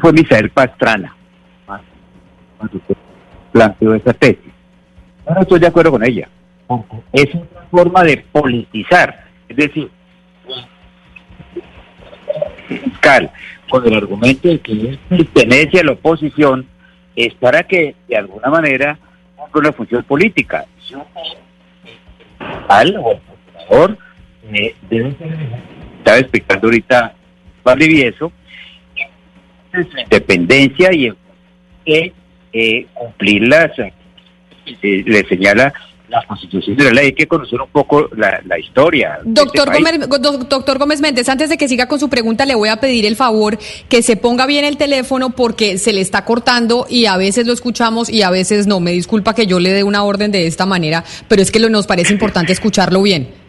fue 0.00 0.12
Misael 0.12 0.50
Pastrana 0.50 1.17
cuando 2.58 2.80
planteó 3.52 3.94
esa 3.94 4.12
tesis. 4.12 4.52
no 5.26 5.40
estoy 5.40 5.60
de 5.60 5.66
acuerdo 5.66 5.92
con 5.92 6.04
ella. 6.04 6.28
Es 7.12 7.34
una 7.34 7.62
forma 7.70 8.02
de 8.02 8.18
politizar, 8.30 9.24
es 9.48 9.56
decir, 9.56 9.90
fiscal 12.68 13.30
con 13.70 13.86
el 13.86 13.94
argumento 13.94 14.48
de 14.48 14.60
que 14.60 14.98
pertenece 15.08 15.80
a 15.80 15.84
la 15.84 15.92
oposición 15.92 16.66
es 17.16 17.34
para 17.34 17.62
que 17.62 17.94
de 18.06 18.16
alguna 18.16 18.48
manera 18.50 18.98
cumpla 19.36 19.60
una 19.60 19.72
función 19.72 20.04
política. 20.04 20.66
Al 22.68 22.96
o 22.96 23.12
el 23.12 23.18
procurador 23.18 23.98
eh, 24.52 24.74
debe 24.88 25.14
estaba 25.98 26.18
explicando 26.18 26.68
ahorita 26.68 27.14
Valdivieso, 27.64 28.32
su 29.72 29.98
independencia 29.98 30.92
y 30.92 31.12
que 31.84 32.12
eh, 32.52 32.86
cumplirlas, 32.94 33.70
eh, 33.78 33.92
le 35.06 35.26
señala 35.28 35.72
la 36.08 36.24
constitución 36.26 36.76
de 36.76 36.84
la 36.84 36.90
ley. 36.92 37.06
Hay 37.06 37.12
que 37.12 37.26
conocer 37.26 37.60
un 37.60 37.68
poco 37.68 38.08
la, 38.16 38.58
historia. 38.58 39.18
Este 39.18 39.30
doctor, 39.30 39.72
Gómez, 39.72 40.08
doctor 40.48 40.78
Gómez 40.78 41.00
Méndez, 41.00 41.28
antes 41.28 41.50
de 41.50 41.56
que 41.56 41.68
siga 41.68 41.86
con 41.86 42.00
su 42.00 42.08
pregunta, 42.08 42.46
le 42.46 42.54
voy 42.54 42.68
a 42.68 42.76
pedir 42.76 43.06
el 43.06 43.16
favor 43.16 43.58
que 43.88 44.02
se 44.02 44.16
ponga 44.16 44.46
bien 44.46 44.64
el 44.64 44.76
teléfono 44.76 45.30
porque 45.30 45.78
se 45.78 45.92
le 45.92 46.00
está 46.00 46.24
cortando 46.24 46.86
y 46.88 47.06
a 47.06 47.16
veces 47.16 47.46
lo 47.46 47.52
escuchamos 47.52 48.08
y 48.08 48.22
a 48.22 48.30
veces 48.30 48.66
no. 48.66 48.80
Me 48.80 48.92
disculpa 48.92 49.34
que 49.34 49.46
yo 49.46 49.60
le 49.60 49.70
dé 49.70 49.84
una 49.84 50.02
orden 50.02 50.30
de 50.30 50.46
esta 50.46 50.66
manera, 50.66 51.04
pero 51.28 51.42
es 51.42 51.50
que 51.50 51.58
nos 51.58 51.86
parece 51.86 52.12
importante 52.12 52.52
escucharlo 52.52 53.02
bien. 53.02 53.47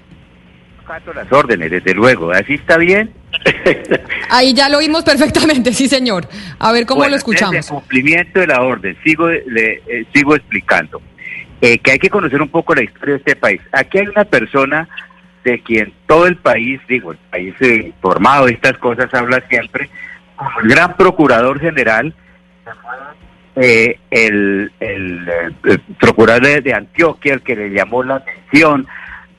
Las 1.13 1.31
órdenes, 1.31 1.69
desde 1.69 1.93
luego. 1.93 2.31
¿Así 2.31 2.55
está 2.55 2.77
bien? 2.77 3.11
Ahí 4.29 4.53
ya 4.53 4.69
lo 4.69 4.79
oímos 4.79 5.03
perfectamente, 5.03 5.71
sí, 5.73 5.87
señor. 5.87 6.27
A 6.57 6.71
ver 6.71 6.85
cómo 6.85 7.07
lo 7.07 7.15
escuchamos. 7.15 7.55
El 7.55 7.65
cumplimiento 7.65 8.39
de 8.39 8.47
la 8.47 8.61
orden, 8.61 8.97
sigo, 9.03 9.27
le, 9.27 9.83
eh, 9.87 10.05
sigo 10.13 10.35
explicando. 10.35 11.01
Eh, 11.61 11.77
que 11.77 11.91
hay 11.91 11.99
que 11.99 12.09
conocer 12.09 12.41
un 12.41 12.49
poco 12.49 12.73
la 12.73 12.83
historia 12.83 13.15
de 13.15 13.19
este 13.19 13.35
país. 13.35 13.61
Aquí 13.71 13.99
hay 13.99 14.07
una 14.07 14.25
persona 14.25 14.87
de 15.43 15.61
quien 15.61 15.93
todo 16.07 16.25
el 16.25 16.37
país, 16.37 16.79
digo, 16.87 17.11
el 17.11 17.17
país 17.29 17.53
eh, 17.59 17.91
formado 18.01 18.47
de 18.47 18.53
estas 18.53 18.77
cosas 18.77 19.13
habla 19.13 19.43
siempre, 19.49 19.89
como 20.35 20.61
el 20.61 20.69
gran 20.69 20.95
procurador 20.95 21.59
general, 21.59 22.13
el, 23.55 24.71
procurador 25.99 26.63
de, 26.63 26.73
Antioquia, 26.73 27.33
el 27.33 27.41
que 27.41 27.55
le 27.55 27.69
llamó 27.71 28.03
la 28.03 28.15
atención 28.15 28.87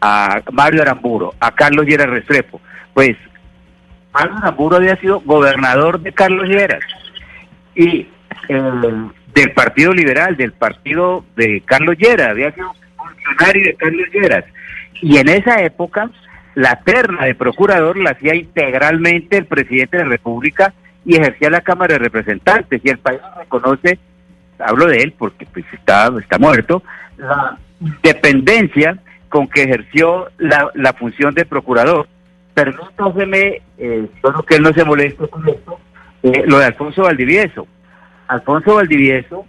a 0.00 0.42
Mario 0.52 0.82
Aramburo, 0.82 1.34
a 1.40 1.52
Carlos 1.52 1.86
Llera 1.86 2.06
Restrepo. 2.06 2.60
Pues 2.94 3.16
Mario 4.12 4.36
Aramburo 4.38 4.76
había 4.76 4.96
sido 4.96 5.20
gobernador 5.20 6.00
de 6.00 6.12
Carlos 6.12 6.48
Lleras 6.48 6.82
y 7.74 8.08
eh, 8.48 8.62
del 9.34 9.52
Partido 9.52 9.92
Liberal, 9.92 10.36
del 10.36 10.52
partido 10.52 11.24
de 11.36 11.62
Carlos 11.64 11.96
Lleras, 11.98 12.30
había 12.30 12.52
sido 12.52 12.72
funcionario 12.96 13.64
de 13.64 13.74
Carlos 13.74 14.08
Lleras. 14.12 14.44
Y 15.02 15.18
en 15.18 15.28
esa 15.28 15.62
época, 15.62 16.10
la 16.54 16.80
terna 16.80 17.26
de 17.26 17.34
procurador 17.34 17.96
la 17.96 18.10
hacía 18.10 18.34
integralmente 18.34 19.38
el 19.38 19.46
presidente 19.46 19.98
de 19.98 20.04
la 20.04 20.10
República 20.10 20.74
y 21.04 21.16
ejercía 21.16 21.50
la 21.50 21.60
Cámara 21.60 21.94
de 21.94 22.00
Representantes. 22.00 22.80
Y 22.84 22.90
el 22.90 22.98
país 22.98 23.20
reconoce, 23.38 23.98
hablo 24.58 24.86
de 24.86 24.98
él 24.98 25.14
porque 25.16 25.46
pues 25.46 25.64
está, 25.72 26.10
está 26.18 26.38
muerto, 26.38 26.82
la 27.16 27.56
independencia 27.80 28.98
con 29.30 29.48
que 29.48 29.62
ejerció 29.62 30.30
la, 30.36 30.70
la 30.74 30.92
función 30.92 31.32
de 31.32 31.46
procurador 31.46 32.06
permítaseme, 32.54 33.62
eh, 33.78 34.06
solo 34.20 34.42
que 34.42 34.56
él 34.56 34.62
no 34.62 34.72
se 34.72 34.84
moleste 34.84 35.26
con 35.28 35.48
esto, 35.48 35.80
eh, 36.22 36.44
lo 36.46 36.58
de 36.58 36.66
Alfonso 36.66 37.02
Valdivieso. 37.02 37.66
Alfonso 38.28 38.74
Valdivieso 38.74 39.46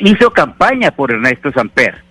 hizo 0.00 0.30
campaña 0.30 0.90
por 0.90 1.10
Ernesto 1.10 1.50
Samper. 1.52 2.02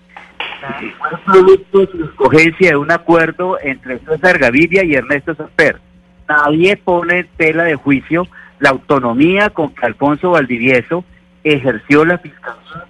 Fue 0.97 1.19
producto 1.25 1.79
de 1.81 1.87
su 1.87 2.03
escogencia 2.05 2.69
de 2.71 2.77
un 2.77 2.91
acuerdo 2.91 3.57
entre 3.61 3.99
César 3.99 4.39
Gaviria 4.39 4.83
y 4.83 4.95
Ernesto 4.95 5.35
Samper. 5.35 5.79
Nadie 6.27 6.75
pone 6.77 7.25
tela 7.37 7.63
de 7.63 7.75
juicio 7.75 8.27
la 8.59 8.71
autonomía 8.71 9.51
con 9.51 9.73
que 9.75 9.85
Alfonso 9.85 10.31
Valdivieso 10.31 11.05
ejerció 11.43 12.05
la 12.05 12.17
fiscalía, 12.17 12.85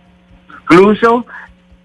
incluso, 0.61 1.25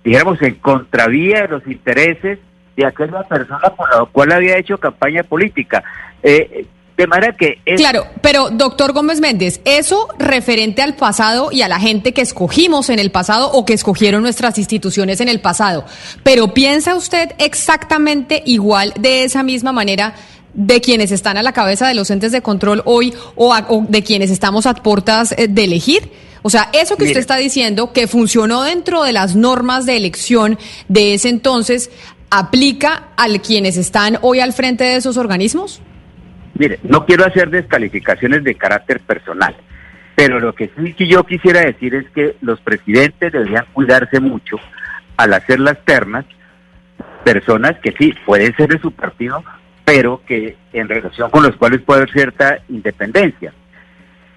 dijéramos, 0.04 0.40
en 0.42 0.54
contravía 0.56 1.42
de 1.42 1.48
los 1.48 1.66
intereses 1.66 2.38
de 2.76 2.86
aquella 2.86 3.22
persona 3.24 3.70
por 3.76 3.94
la 3.94 4.04
cual 4.06 4.32
había 4.32 4.58
hecho 4.58 4.78
campaña 4.78 5.22
política. 5.22 5.82
Eh, 6.22 6.66
de 7.00 7.06
manera 7.06 7.34
que... 7.34 7.58
Claro, 7.76 8.04
pero 8.20 8.50
doctor 8.50 8.92
Gómez 8.92 9.20
Méndez, 9.20 9.62
eso 9.64 10.08
referente 10.18 10.82
al 10.82 10.96
pasado 10.96 11.50
y 11.50 11.62
a 11.62 11.68
la 11.68 11.80
gente 11.80 12.12
que 12.12 12.20
escogimos 12.20 12.90
en 12.90 12.98
el 12.98 13.10
pasado 13.10 13.50
o 13.52 13.64
que 13.64 13.72
escogieron 13.72 14.22
nuestras 14.22 14.58
instituciones 14.58 15.22
en 15.22 15.28
el 15.28 15.40
pasado. 15.40 15.86
Pero 16.22 16.52
¿piensa 16.52 16.94
usted 16.94 17.30
exactamente 17.38 18.42
igual 18.44 18.92
de 19.00 19.24
esa 19.24 19.42
misma 19.42 19.72
manera 19.72 20.14
de 20.52 20.82
quienes 20.82 21.10
están 21.10 21.38
a 21.38 21.42
la 21.42 21.52
cabeza 21.52 21.88
de 21.88 21.94
los 21.94 22.10
entes 22.10 22.32
de 22.32 22.42
control 22.42 22.82
hoy 22.84 23.14
o, 23.34 23.54
de 23.88 24.02
quienes 24.02 24.30
estamos 24.30 24.66
a 24.66 24.74
puertas 24.74 25.32
eh, 25.32 25.48
de 25.48 25.64
elegir? 25.64 26.10
O 26.42 26.50
sea, 26.50 26.68
eso 26.72 26.96
que 26.96 27.04
usted 27.04 27.20
está 27.20 27.36
diciendo, 27.36 27.92
que 27.92 28.06
funcionó 28.06 28.62
dentro 28.62 29.02
de 29.02 29.12
las 29.12 29.36
normas 29.36 29.86
de 29.86 29.96
elección 29.96 30.58
de 30.88 31.14
ese 31.14 31.28
entonces, 31.28 31.90
aplica 32.30 33.08
a 33.16 33.26
quienes 33.38 33.76
están 33.76 34.18
hoy 34.22 34.40
al 34.40 34.52
frente 34.52 34.84
de 34.84 34.96
esos 34.96 35.16
organismos? 35.16 35.82
Mire, 36.54 36.78
no 36.82 37.04
quiero 37.04 37.26
hacer 37.26 37.50
descalificaciones 37.50 38.44
de 38.44 38.54
carácter 38.54 39.00
personal, 39.00 39.54
pero 40.14 40.38
lo 40.40 40.54
que 40.54 40.70
sí 40.76 40.92
que 40.94 41.06
yo 41.06 41.24
quisiera 41.24 41.60
decir 41.60 41.94
es 41.94 42.08
que 42.10 42.36
los 42.40 42.60
presidentes 42.60 43.32
deberían 43.32 43.66
cuidarse 43.72 44.20
mucho 44.20 44.56
al 45.16 45.34
hacer 45.34 45.60
las 45.60 45.82
ternas, 45.84 46.24
personas 47.24 47.76
que 47.82 47.92
sí 47.92 48.14
pueden 48.24 48.54
ser 48.56 48.68
de 48.68 48.80
su 48.80 48.92
partido, 48.92 49.42
pero 49.84 50.22
que 50.26 50.56
en 50.72 50.88
relación 50.88 51.30
con 51.30 51.42
los 51.42 51.56
cuales 51.56 51.82
puede 51.82 52.02
haber 52.02 52.12
cierta 52.12 52.58
independencia. 52.68 53.52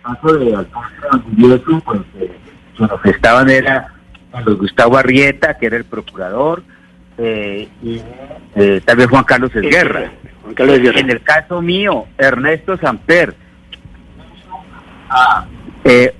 Caso 0.03 0.37
de 0.37 0.55
Alfonso 0.55 1.81
pues, 1.85 2.01
eh, 2.19 2.37
estaban 3.05 3.49
era 3.49 3.93
Carlos 4.31 4.57
Gustavo 4.57 4.97
Arrieta, 4.97 5.57
que 5.57 5.67
era 5.67 5.77
el 5.77 5.85
procurador, 5.85 6.63
eh, 7.17 7.69
y 7.81 8.01
eh, 8.55 8.81
tal 8.83 8.97
vez 8.97 9.07
Juan 9.07 9.23
Carlos 9.23 9.55
Esguerra. 9.55 10.11
Juan 10.41 10.53
Carlos 10.55 10.77
Esguerra. 10.77 10.99
En 10.99 11.09
el 11.09 11.21
caso 11.21 11.61
mío, 11.61 12.05
Ernesto 12.17 12.77
Samper, 12.77 13.35
a 15.09 15.45
eh, 15.83 16.15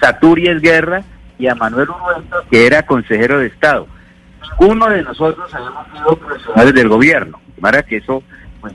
Saturi 0.00 0.48
Esguerra 0.48 1.02
y 1.38 1.46
a 1.46 1.54
Manuel 1.54 1.88
Uruento, 1.90 2.44
que 2.50 2.66
era 2.66 2.84
consejero 2.84 3.38
de 3.38 3.46
Estado. 3.46 3.86
Uno 4.58 4.88
de 4.88 5.02
nosotros 5.02 5.52
habíamos 5.54 5.86
sido 5.92 6.16
profesionales 6.16 6.74
del 6.74 6.88
gobierno. 6.88 7.40
Para 7.60 7.82
que 7.82 7.96
eso 7.98 8.22
pues, 8.60 8.74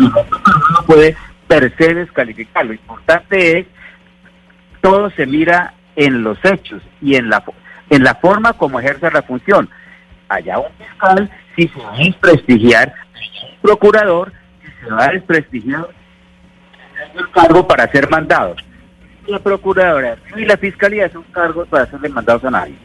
no 0.00 0.82
puede 0.86 1.16
per 1.46 1.74
se 1.76 1.94
descalificar. 1.94 2.66
Lo 2.66 2.72
importante 2.72 3.58
es 3.58 3.66
todo 4.80 5.10
se 5.10 5.26
mira 5.26 5.74
en 5.96 6.22
los 6.22 6.38
hechos 6.44 6.82
y 7.00 7.16
en 7.16 7.28
la 7.28 7.42
en 7.90 8.02
la 8.02 8.14
forma 8.16 8.52
como 8.52 8.80
ejerce 8.80 9.10
la 9.10 9.22
función. 9.22 9.68
Allá 10.28 10.58
un 10.58 10.72
fiscal, 10.76 11.30
si 11.54 11.68
se 11.68 11.78
va 11.78 11.94
a 11.94 11.98
desprestigiar, 11.98 12.94
un 13.14 13.60
procurador, 13.62 14.32
si 14.60 14.84
se 14.84 14.90
va 14.92 15.04
a 15.04 15.12
desprestigiar 15.12 15.86
el 17.16 17.30
cargo 17.30 17.66
para 17.66 17.90
ser 17.90 18.10
mandado. 18.10 18.56
La 19.26 19.38
procuradora 19.38 20.16
y 20.36 20.44
la 20.44 20.56
fiscalía 20.56 21.08
son 21.10 21.22
cargos 21.24 21.68
para 21.68 21.84
hacerle 21.84 22.08
mandados 22.08 22.44
a 22.44 22.50
nadie. 22.50 22.76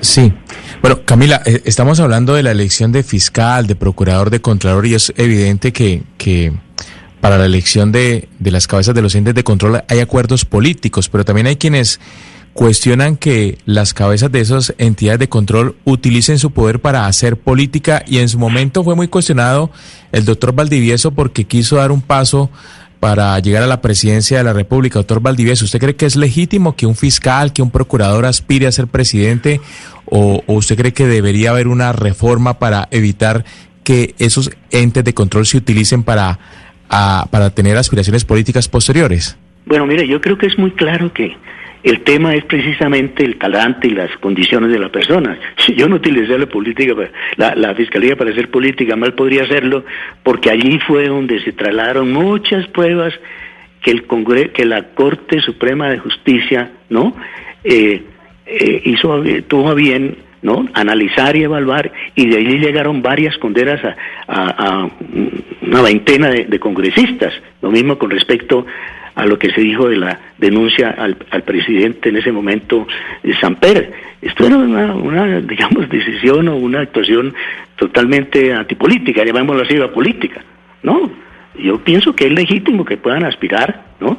Sí. 0.00 0.32
Bueno, 0.80 1.00
Camila, 1.04 1.40
eh, 1.46 1.62
estamos 1.64 2.00
hablando 2.00 2.34
de 2.34 2.42
la 2.42 2.50
elección 2.50 2.92
de 2.92 3.02
fiscal, 3.02 3.66
de 3.66 3.74
procurador, 3.74 4.30
de 4.30 4.40
contralor, 4.40 4.86
y 4.86 4.94
es 4.94 5.12
evidente 5.16 5.72
que, 5.72 6.02
que 6.18 6.52
para 7.20 7.38
la 7.38 7.46
elección 7.46 7.90
de, 7.90 8.28
de 8.38 8.50
las 8.50 8.66
cabezas 8.66 8.94
de 8.94 9.02
los 9.02 9.14
entes 9.14 9.34
de 9.34 9.44
control 9.44 9.82
hay 9.88 10.00
acuerdos 10.00 10.44
políticos, 10.44 11.08
pero 11.08 11.24
también 11.24 11.46
hay 11.46 11.56
quienes 11.56 12.00
cuestionan 12.54 13.16
que 13.16 13.58
las 13.66 13.92
cabezas 13.92 14.30
de 14.30 14.40
esas 14.40 14.74
entidades 14.78 15.18
de 15.18 15.28
control 15.28 15.76
utilicen 15.84 16.38
su 16.38 16.52
poder 16.52 16.80
para 16.80 17.06
hacer 17.06 17.36
política 17.36 18.04
y 18.06 18.18
en 18.18 18.28
su 18.28 18.38
momento 18.38 18.84
fue 18.84 18.94
muy 18.94 19.08
cuestionado 19.08 19.70
el 20.12 20.24
doctor 20.24 20.54
Valdivieso 20.54 21.10
porque 21.10 21.44
quiso 21.44 21.76
dar 21.76 21.90
un 21.90 22.00
paso 22.00 22.50
para 23.04 23.38
llegar 23.38 23.62
a 23.62 23.66
la 23.66 23.82
presidencia 23.82 24.38
de 24.38 24.44
la 24.44 24.54
República. 24.54 24.98
Doctor 24.98 25.20
Valdivieso, 25.20 25.66
¿usted 25.66 25.78
cree 25.78 25.94
que 25.94 26.06
es 26.06 26.16
legítimo 26.16 26.74
que 26.74 26.86
un 26.86 26.96
fiscal, 26.96 27.52
que 27.52 27.60
un 27.60 27.70
procurador 27.70 28.24
aspire 28.24 28.66
a 28.66 28.72
ser 28.72 28.86
presidente 28.86 29.60
o, 30.06 30.42
usted 30.46 30.74
cree 30.74 30.94
que 30.94 31.06
debería 31.06 31.50
haber 31.50 31.68
una 31.68 31.92
reforma 31.92 32.58
para 32.58 32.88
evitar 32.90 33.44
que 33.82 34.14
esos 34.18 34.50
entes 34.70 35.04
de 35.04 35.12
control 35.12 35.44
se 35.44 35.58
utilicen 35.58 36.02
para, 36.02 36.38
para 36.88 37.50
tener 37.50 37.76
aspiraciones 37.76 38.24
políticas 38.24 38.68
posteriores? 38.68 39.36
Bueno, 39.66 39.84
mire, 39.84 40.08
yo 40.08 40.22
creo 40.22 40.38
que 40.38 40.46
es 40.46 40.58
muy 40.58 40.70
claro 40.70 41.12
que 41.12 41.36
el 41.84 42.00
tema 42.00 42.34
es 42.34 42.44
precisamente 42.46 43.24
el 43.24 43.36
talante 43.36 43.88
y 43.88 43.90
las 43.90 44.10
condiciones 44.16 44.72
de 44.72 44.78
la 44.78 44.88
persona. 44.88 45.38
Si 45.58 45.74
yo 45.74 45.86
no 45.86 45.96
utilicé 45.96 46.38
la 46.38 46.46
política, 46.46 46.94
la, 47.36 47.74
fiscalía 47.74 48.16
para 48.16 48.30
hacer 48.30 48.50
política, 48.50 48.96
mal 48.96 49.12
podría 49.12 49.42
hacerlo, 49.42 49.84
porque 50.22 50.50
allí 50.50 50.78
fue 50.86 51.08
donde 51.08 51.44
se 51.44 51.52
trasladaron 51.52 52.10
muchas 52.10 52.66
pruebas 52.68 53.12
que 53.82 53.90
el 53.90 54.06
que 54.52 54.64
la 54.64 54.94
Corte 54.94 55.42
Suprema 55.42 55.90
de 55.90 55.98
Justicia, 55.98 56.70
¿no? 56.88 57.14
Eh, 57.62 58.02
eh, 58.46 58.82
hizo 58.86 59.22
tuvo 59.46 59.68
a 59.68 59.74
bien 59.74 60.16
¿no? 60.40 60.66
analizar 60.74 61.36
y 61.36 61.42
evaluar 61.44 61.90
y 62.14 62.28
de 62.28 62.36
ahí 62.36 62.58
llegaron 62.58 63.00
varias 63.02 63.36
condenas 63.38 63.80
a, 64.28 64.88
una 65.62 65.82
veintena 65.82 66.28
de, 66.28 66.44
de, 66.44 66.58
congresistas 66.58 67.32
lo 67.62 67.70
mismo 67.70 67.98
con 67.98 68.10
respecto 68.10 68.66
a 69.14 69.26
lo 69.26 69.38
que 69.38 69.50
se 69.50 69.60
dijo 69.60 69.88
de 69.88 69.96
la 69.96 70.18
denuncia 70.38 70.90
al, 70.90 71.16
presidente 71.44 72.08
en 72.08 72.16
ese 72.16 72.32
momento, 72.32 72.86
de 73.22 73.34
Samper. 73.36 73.92
Esto 74.20 74.46
era 74.46 74.56
una, 74.56 75.40
digamos, 75.40 75.88
decisión 75.88 76.48
o 76.48 76.56
una 76.56 76.80
actuación 76.80 77.34
totalmente 77.76 78.52
antipolítica, 78.52 79.24
llamémoslo 79.24 79.62
así, 79.62 79.76
política, 79.92 80.42
¿no? 80.82 81.10
Yo 81.58 81.78
pienso 81.78 82.14
que 82.16 82.26
es 82.26 82.32
legítimo 82.32 82.84
que 82.84 82.96
puedan 82.96 83.24
aspirar, 83.24 83.84
¿no? 84.00 84.18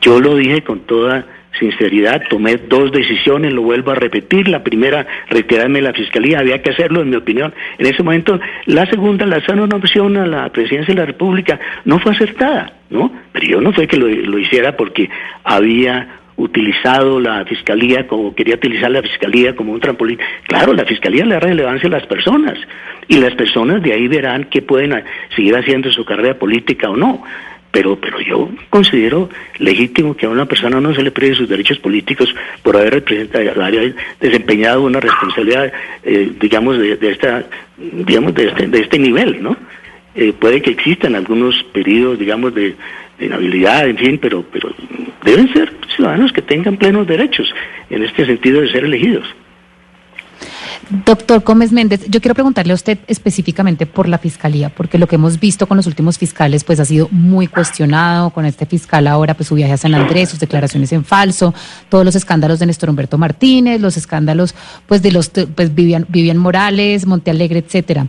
Yo 0.00 0.20
lo 0.20 0.36
dije 0.36 0.62
con 0.62 0.80
toda 0.80 1.24
sinceridad, 1.58 2.22
tomé 2.28 2.56
dos 2.56 2.92
decisiones, 2.92 3.52
lo 3.52 3.62
vuelvo 3.62 3.92
a 3.92 3.94
repetir. 3.94 4.48
La 4.48 4.62
primera, 4.62 5.06
retirarme 5.28 5.80
de 5.80 5.86
la 5.86 5.92
fiscalía, 5.92 6.40
había 6.40 6.62
que 6.62 6.70
hacerlo, 6.70 7.02
en 7.02 7.10
mi 7.10 7.16
opinión. 7.16 7.54
En 7.78 7.86
ese 7.86 8.02
momento, 8.02 8.40
la 8.66 8.86
segunda, 8.86 9.26
lanzar 9.26 9.60
una 9.60 9.76
opción 9.76 10.16
a 10.16 10.26
la 10.26 10.48
presidencia 10.50 10.94
de 10.94 11.00
la 11.00 11.06
República, 11.06 11.58
no 11.84 11.98
fue 11.98 12.12
acertada, 12.12 12.72
¿no? 12.90 13.12
Pero 13.32 13.46
yo 13.46 13.60
no 13.60 13.72
fue 13.72 13.86
que 13.86 13.96
lo, 13.96 14.08
lo 14.08 14.38
hiciera 14.38 14.76
porque 14.76 15.08
había 15.44 16.20
utilizado 16.36 17.20
la 17.20 17.44
fiscalía 17.44 18.08
como 18.08 18.34
quería 18.34 18.56
utilizar 18.56 18.90
la 18.90 19.02
fiscalía 19.02 19.54
como 19.54 19.72
un 19.72 19.80
trampolín. 19.80 20.18
Claro, 20.48 20.72
la 20.72 20.84
fiscalía 20.84 21.24
le 21.24 21.34
da 21.34 21.40
relevancia 21.40 21.88
a 21.88 21.92
las 21.92 22.06
personas 22.06 22.58
y 23.06 23.18
las 23.18 23.34
personas 23.34 23.82
de 23.82 23.92
ahí 23.92 24.08
verán 24.08 24.44
que 24.44 24.62
pueden 24.62 25.04
seguir 25.36 25.56
haciendo 25.56 25.92
su 25.92 26.04
carrera 26.04 26.38
política 26.38 26.90
o 26.90 26.96
no 26.96 27.22
pero 27.74 27.96
pero 27.96 28.20
yo 28.20 28.48
considero 28.70 29.28
legítimo 29.58 30.16
que 30.16 30.26
a 30.26 30.30
una 30.30 30.46
persona 30.46 30.80
no 30.80 30.94
se 30.94 31.02
le 31.02 31.10
prive 31.10 31.34
sus 31.34 31.48
derechos 31.48 31.78
políticos 31.80 32.32
por 32.62 32.76
haber 32.76 33.04
desempeñado 34.20 34.82
una 34.82 35.00
responsabilidad 35.00 35.72
eh, 36.04 36.30
digamos 36.40 36.78
de, 36.78 36.96
esta 37.10 37.44
digamos 37.76 38.32
de 38.34 38.46
este, 38.46 38.68
de 38.68 38.80
este 38.80 38.98
nivel 38.98 39.42
no 39.42 39.56
eh, 40.14 40.32
puede 40.32 40.62
que 40.62 40.70
existan 40.70 41.16
algunos 41.16 41.64
periodos 41.72 42.16
digamos 42.16 42.54
de, 42.54 42.76
de 43.18 43.26
inhabilidad 43.26 43.88
en 43.88 43.98
fin 43.98 44.18
pero 44.18 44.44
pero 44.52 44.72
deben 45.24 45.52
ser 45.52 45.72
ciudadanos 45.96 46.32
que 46.32 46.42
tengan 46.42 46.76
plenos 46.76 47.08
derechos 47.08 47.52
en 47.90 48.04
este 48.04 48.24
sentido 48.24 48.60
de 48.60 48.70
ser 48.70 48.84
elegidos 48.84 49.26
Doctor 50.90 51.40
Gómez 51.40 51.72
Méndez, 51.72 52.06
yo 52.08 52.20
quiero 52.20 52.34
preguntarle 52.34 52.72
a 52.72 52.74
usted 52.74 52.98
específicamente 53.06 53.86
por 53.86 54.08
la 54.08 54.18
fiscalía, 54.18 54.68
porque 54.68 54.98
lo 54.98 55.06
que 55.06 55.16
hemos 55.16 55.40
visto 55.40 55.66
con 55.66 55.76
los 55.76 55.86
últimos 55.86 56.18
fiscales 56.18 56.64
pues 56.64 56.80
ha 56.80 56.84
sido 56.84 57.08
muy 57.10 57.46
cuestionado, 57.46 58.30
con 58.30 58.44
este 58.44 58.66
fiscal 58.66 59.06
ahora 59.06 59.34
pues 59.34 59.48
su 59.48 59.54
viaje 59.54 59.72
a 59.72 59.76
San 59.76 59.94
Andrés, 59.94 60.30
sus 60.30 60.40
declaraciones 60.40 60.92
en 60.92 61.04
falso, 61.04 61.54
todos 61.88 62.04
los 62.04 62.14
escándalos 62.14 62.58
de 62.58 62.66
Néstor 62.66 62.90
Humberto 62.90 63.18
Martínez, 63.18 63.80
los 63.80 63.96
escándalos 63.96 64.54
pues 64.86 65.02
de 65.02 65.12
los 65.12 65.30
pues 65.30 65.74
Vivian, 65.74 66.06
Vivian 66.08 66.38
Morales, 66.38 67.06
Montealegre, 67.06 67.60
etcétera. 67.60 68.08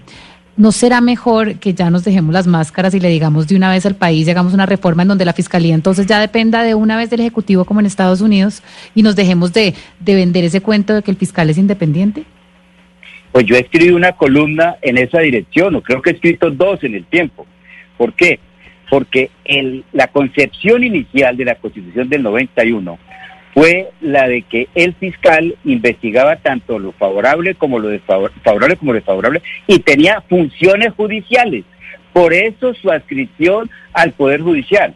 ¿No 0.57 0.71
será 0.71 1.01
mejor 1.01 1.55
que 1.55 1.73
ya 1.73 1.89
nos 1.89 2.05
dejemos 2.05 2.33
las 2.33 2.47
máscaras 2.47 2.93
y 2.93 3.01
le 3.01 3.09
digamos 3.09 3.47
de 3.47 3.57
una 3.57 3.69
vez 3.69 3.85
al 3.85 3.95
país 3.95 4.27
hagamos 4.29 4.53
una 4.53 4.65
reforma 4.65 5.01
en 5.01 5.09
donde 5.09 5.25
la 5.25 5.33
fiscalía 5.33 5.75
entonces 5.75 6.07
ya 6.07 6.19
dependa 6.19 6.63
de 6.63 6.75
una 6.75 6.95
vez 6.95 7.09
del 7.09 7.19
Ejecutivo 7.19 7.65
como 7.65 7.81
en 7.81 7.85
Estados 7.85 8.21
Unidos 8.21 8.63
y 8.93 9.03
nos 9.03 9.17
dejemos 9.17 9.51
de, 9.51 9.73
de 9.99 10.15
vender 10.15 10.45
ese 10.45 10.61
cuento 10.61 10.93
de 10.93 11.03
que 11.03 11.11
el 11.11 11.17
fiscal 11.17 11.49
es 11.49 11.57
independiente? 11.57 12.25
Pues 13.35 13.47
yo 13.47 13.57
he 13.57 13.59
escrito 13.59 13.97
una 13.97 14.13
columna 14.13 14.77
en 14.81 14.97
esa 14.97 15.19
dirección, 15.19 15.75
o 15.75 15.81
creo 15.81 16.01
que 16.01 16.11
he 16.11 16.13
escrito 16.13 16.51
dos 16.51 16.81
en 16.85 16.95
el 16.95 17.03
tiempo. 17.03 17.45
¿Por 17.97 18.13
qué? 18.13 18.39
Porque 18.89 19.29
el, 19.43 19.83
la 19.91 20.07
concepción 20.07 20.85
inicial 20.85 21.35
de 21.35 21.43
la 21.43 21.55
Constitución 21.55 22.07
del 22.07 22.23
91 22.23 22.97
fue 23.53 23.89
la 23.99 24.29
de 24.29 24.43
que 24.43 24.69
el 24.73 24.93
fiscal 24.93 25.53
investigaba 25.65 26.37
tanto 26.37 26.79
lo 26.79 26.93
favorable 26.93 27.55
como 27.55 27.77
lo 27.77 27.89
desfavorable 27.89 28.77
como 28.77 28.93
lo 28.93 28.99
desfavorable 28.99 29.41
y 29.67 29.79
tenía 29.79 30.21
funciones 30.29 30.93
judiciales. 30.93 31.65
Por 32.13 32.33
eso 32.33 32.73
su 32.75 32.89
adscripción 32.89 33.69
al 33.91 34.13
Poder 34.13 34.43
Judicial. 34.43 34.95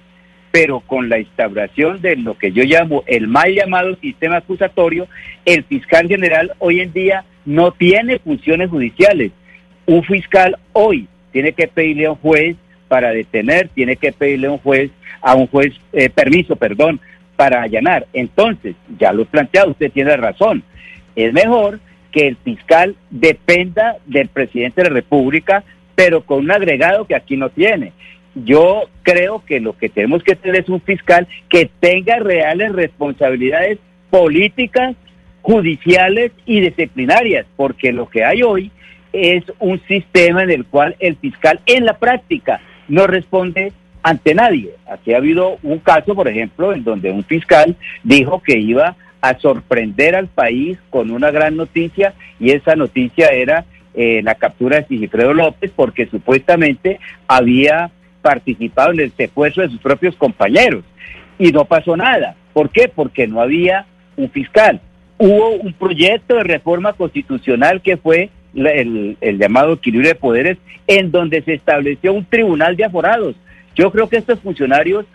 Pero 0.51 0.79
con 0.79 1.09
la 1.09 1.19
instauración 1.19 1.99
de 1.99 2.15
lo 2.15 2.37
que 2.37 2.53
yo 2.53 2.63
llamo 2.63 3.03
el 3.05 3.27
mal 3.27 3.53
llamado 3.53 3.97
sistema 3.97 4.37
acusatorio, 4.37 5.09
el 5.43 5.65
fiscal 5.65 6.07
general 6.07 6.53
hoy 6.59 6.79
en 6.79 6.93
día 6.93 7.25
no 7.45 7.71
tiene 7.71 8.19
funciones 8.19 8.69
judiciales. 8.69 9.31
Un 9.85 10.03
fiscal 10.03 10.57
hoy 10.73 11.07
tiene 11.31 11.53
que 11.53 11.67
pedirle 11.67 12.05
a 12.05 12.11
un 12.11 12.17
juez 12.17 12.55
para 12.87 13.11
detener, 13.11 13.69
tiene 13.69 13.95
que 13.95 14.11
pedirle 14.11 14.47
a 14.47 14.51
un 14.51 14.57
juez, 14.57 14.91
a 15.21 15.35
un 15.35 15.47
juez, 15.47 15.73
eh, 15.93 16.09
permiso, 16.09 16.55
perdón, 16.55 16.99
para 17.35 17.61
allanar. 17.61 18.07
Entonces, 18.13 18.75
ya 18.97 19.13
lo 19.13 19.23
he 19.23 19.25
planteado, 19.25 19.71
usted 19.71 19.91
tiene 19.91 20.15
razón. 20.17 20.63
Es 21.15 21.31
mejor 21.33 21.79
que 22.11 22.27
el 22.27 22.35
fiscal 22.37 22.95
dependa 23.09 23.97
del 24.05 24.27
presidente 24.27 24.81
de 24.81 24.89
la 24.89 24.95
República, 24.95 25.63
pero 25.95 26.21
con 26.21 26.39
un 26.39 26.51
agregado 26.51 27.05
que 27.05 27.15
aquí 27.15 27.37
no 27.37 27.49
tiene. 27.49 27.93
Yo 28.35 28.89
creo 29.03 29.43
que 29.45 29.59
lo 29.59 29.77
que 29.77 29.89
tenemos 29.89 30.23
que 30.23 30.35
tener 30.35 30.61
es 30.61 30.69
un 30.69 30.81
fiscal 30.81 31.27
que 31.49 31.69
tenga 31.79 32.17
reales 32.19 32.71
responsabilidades 32.71 33.79
políticas 34.09 34.95
judiciales 35.41 36.31
y 36.45 36.61
disciplinarias, 36.61 37.45
porque 37.55 37.91
lo 37.91 38.07
que 38.07 38.23
hay 38.23 38.43
hoy 38.43 38.71
es 39.13 39.43
un 39.59 39.81
sistema 39.87 40.43
en 40.43 40.51
el 40.51 40.65
cual 40.65 40.95
el 40.99 41.15
fiscal 41.15 41.59
en 41.65 41.85
la 41.85 41.97
práctica 41.97 42.61
no 42.87 43.07
responde 43.07 43.73
ante 44.03 44.33
nadie. 44.33 44.71
Aquí 44.89 45.13
ha 45.13 45.17
habido 45.17 45.57
un 45.63 45.79
caso, 45.79 46.15
por 46.15 46.27
ejemplo, 46.27 46.73
en 46.73 46.83
donde 46.83 47.11
un 47.11 47.23
fiscal 47.23 47.75
dijo 48.03 48.41
que 48.41 48.57
iba 48.57 48.95
a 49.21 49.37
sorprender 49.39 50.15
al 50.15 50.27
país 50.27 50.77
con 50.89 51.11
una 51.11 51.31
gran 51.31 51.57
noticia 51.57 52.13
y 52.39 52.51
esa 52.51 52.75
noticia 52.75 53.27
era 53.27 53.65
eh, 53.93 54.21
la 54.23 54.35
captura 54.35 54.77
de 54.77 54.87
Sigifredo 54.87 55.33
López 55.33 55.71
porque 55.75 56.07
supuestamente 56.07 56.99
había 57.27 57.91
participado 58.21 58.91
en 58.91 59.01
el 59.01 59.11
secuestro 59.13 59.63
de 59.63 59.69
sus 59.69 59.81
propios 59.81 60.15
compañeros 60.15 60.83
y 61.37 61.51
no 61.51 61.65
pasó 61.65 61.97
nada. 61.97 62.35
¿Por 62.53 62.69
qué? 62.69 62.87
Porque 62.93 63.27
no 63.27 63.41
había 63.41 63.85
un 64.15 64.29
fiscal. 64.29 64.81
Hubo 65.19 65.49
un 65.49 65.73
proyecto 65.73 66.35
de 66.37 66.43
reforma 66.43 66.93
constitucional 66.93 67.81
que 67.81 67.97
fue 67.97 68.31
el, 68.55 69.17
el 69.21 69.37
llamado 69.37 69.73
equilibrio 69.73 70.09
de 70.09 70.15
poderes 70.15 70.57
en 70.87 71.11
donde 71.11 71.43
se 71.43 71.53
estableció 71.53 72.13
un 72.13 72.25
tribunal 72.25 72.75
de 72.75 72.85
aforados. 72.85 73.35
Yo 73.75 73.91
creo 73.91 74.09
que 74.09 74.17
estos 74.17 74.39
funcionarios 74.39 75.05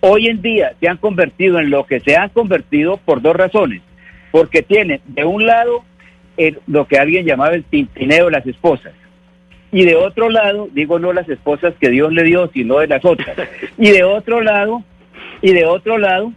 hoy 0.00 0.28
en 0.28 0.40
día 0.42 0.72
se 0.80 0.88
han 0.88 0.96
convertido 0.96 1.58
en 1.58 1.70
lo 1.70 1.84
que 1.84 2.00
se 2.00 2.16
han 2.16 2.30
convertido 2.30 2.96
por 2.96 3.20
dos 3.20 3.36
razones. 3.36 3.82
Porque 4.30 4.62
tienen, 4.62 5.00
de 5.06 5.24
un 5.24 5.46
lado, 5.46 5.84
lo 6.66 6.86
que 6.86 6.98
alguien 6.98 7.26
llamaba 7.26 7.54
el 7.54 7.64
tintineo 7.64 8.26
de 8.26 8.32
las 8.32 8.46
esposas. 8.46 8.94
Y 9.72 9.84
de 9.84 9.94
otro 9.94 10.30
lado, 10.30 10.68
digo 10.72 10.98
no 10.98 11.12
las 11.12 11.28
esposas 11.28 11.74
que 11.80 11.90
Dios 11.90 12.12
le 12.12 12.24
dio, 12.24 12.50
sino 12.52 12.78
de 12.78 12.88
las 12.88 13.04
otras. 13.04 13.36
Y 13.78 13.90
de 13.90 14.04
otro 14.04 14.40
lado, 14.40 14.82
y 15.42 15.52
de 15.52 15.64
otro 15.64 15.98
lado, 15.98 16.32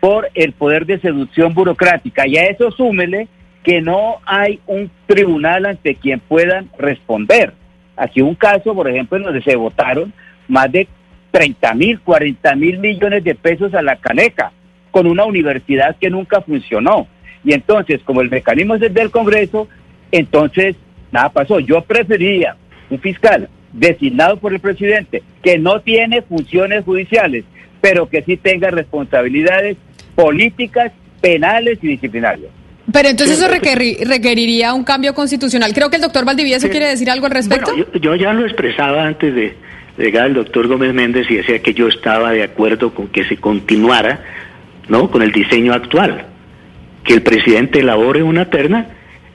por 0.00 0.30
el 0.34 0.52
poder 0.52 0.86
de 0.86 0.98
seducción 0.98 1.54
burocrática. 1.54 2.26
Y 2.26 2.38
a 2.38 2.44
eso 2.44 2.70
súmele 2.70 3.28
que 3.62 3.82
no 3.82 4.16
hay 4.24 4.60
un 4.66 4.90
tribunal 5.06 5.66
ante 5.66 5.94
quien 5.94 6.20
puedan 6.20 6.70
responder. 6.78 7.52
Aquí 7.96 8.22
un 8.22 8.34
caso, 8.34 8.74
por 8.74 8.88
ejemplo, 8.88 9.18
en 9.18 9.24
donde 9.24 9.42
se 9.42 9.56
votaron 9.56 10.12
más 10.48 10.72
de 10.72 10.88
30 11.30 11.74
mil, 11.74 12.00
40 12.00 12.54
mil 12.56 12.78
millones 12.78 13.22
de 13.22 13.34
pesos 13.34 13.74
a 13.74 13.82
la 13.82 13.96
caneca, 13.96 14.52
con 14.90 15.06
una 15.06 15.24
universidad 15.24 15.96
que 15.96 16.10
nunca 16.10 16.40
funcionó. 16.40 17.06
Y 17.44 17.52
entonces, 17.52 18.00
como 18.02 18.22
el 18.22 18.30
mecanismo 18.30 18.74
es 18.74 18.80
desde 18.80 19.02
el 19.02 19.10
Congreso, 19.10 19.68
entonces 20.10 20.76
nada 21.12 21.28
pasó. 21.28 21.60
Yo 21.60 21.82
prefería 21.82 22.56
un 22.88 22.98
fiscal 22.98 23.48
designado 23.72 24.38
por 24.38 24.52
el 24.52 24.60
presidente 24.60 25.22
que 25.42 25.58
no 25.58 25.80
tiene 25.80 26.22
funciones 26.22 26.84
judiciales, 26.84 27.44
pero 27.80 28.08
que 28.08 28.22
sí 28.22 28.36
tenga 28.36 28.70
responsabilidades 28.70 29.76
políticas, 30.14 30.92
penales 31.20 31.78
y 31.82 31.88
disciplinarias. 31.88 32.50
Pero 32.92 33.08
entonces 33.08 33.38
eso 33.38 33.48
requeriría 33.48 34.74
un 34.74 34.84
cambio 34.84 35.14
constitucional. 35.14 35.72
Creo 35.72 35.90
que 35.90 35.96
el 35.96 36.02
doctor 36.02 36.24
Valdivieso 36.24 36.68
quiere 36.68 36.86
decir 36.86 37.10
algo 37.10 37.26
al 37.26 37.32
respecto. 37.32 37.72
yo, 38.00 38.14
ya 38.16 38.32
lo 38.32 38.44
expresaba 38.44 39.06
antes 39.06 39.34
de, 39.34 39.54
llegar 39.96 40.26
el 40.26 40.34
doctor 40.34 40.66
Gómez 40.66 40.92
Méndez 40.94 41.26
y 41.30 41.36
decía 41.36 41.60
que 41.60 41.74
yo 41.74 41.88
estaba 41.88 42.32
de 42.32 42.42
acuerdo 42.42 42.92
con 42.94 43.08
que 43.08 43.24
se 43.24 43.36
continuara 43.36 44.20
¿no? 44.88 45.10
con 45.10 45.22
el 45.22 45.30
diseño 45.30 45.72
actual, 45.72 46.26
que 47.04 47.14
el 47.14 47.22
presidente 47.22 47.80
elabore 47.80 48.22
una 48.22 48.46
terna 48.46 48.86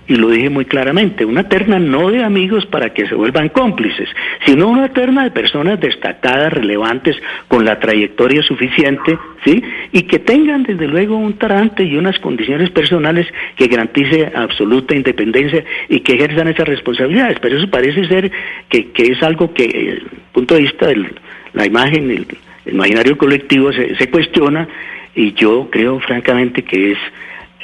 y 0.07 0.15
lo 0.15 0.29
dije 0.29 0.49
muy 0.49 0.65
claramente, 0.65 1.25
una 1.25 1.49
terna 1.49 1.79
no 1.79 2.11
de 2.11 2.23
amigos 2.23 2.65
para 2.67 2.93
que 2.93 3.07
se 3.07 3.15
vuelvan 3.15 3.49
cómplices, 3.49 4.07
sino 4.45 4.67
una 4.67 4.89
terna 4.89 5.23
de 5.23 5.31
personas 5.31 5.79
destacadas, 5.79 6.53
relevantes, 6.53 7.15
con 7.47 7.65
la 7.65 7.79
trayectoria 7.79 8.43
suficiente, 8.43 9.17
¿sí? 9.43 9.63
Y 9.91 10.03
que 10.03 10.19
tengan 10.19 10.63
desde 10.63 10.87
luego 10.87 11.17
un 11.17 11.33
tarante 11.33 11.83
y 11.83 11.97
unas 11.97 12.19
condiciones 12.19 12.69
personales 12.69 13.27
que 13.55 13.67
garantice 13.67 14.31
absoluta 14.35 14.95
independencia 14.95 15.63
y 15.89 16.01
que 16.01 16.13
ejerzan 16.13 16.49
esas 16.49 16.67
responsabilidades. 16.67 17.39
Pero 17.39 17.57
eso 17.57 17.69
parece 17.69 18.07
ser 18.07 18.31
que, 18.69 18.91
es 18.95 19.23
algo 19.23 19.53
que, 19.53 19.67
desde 19.67 19.91
el 19.91 20.07
punto 20.33 20.53
de 20.55 20.61
vista 20.61 20.87
de 20.87 21.09
la 21.53 21.65
imagen, 21.65 22.11
el, 22.11 22.27
imaginario 22.67 23.17
colectivo 23.17 23.71
se, 23.71 23.95
se 23.95 24.09
cuestiona 24.09 24.67
y 25.15 25.33
yo 25.33 25.69
creo 25.71 25.99
francamente 25.99 26.63
que 26.63 26.91
es, 26.91 26.97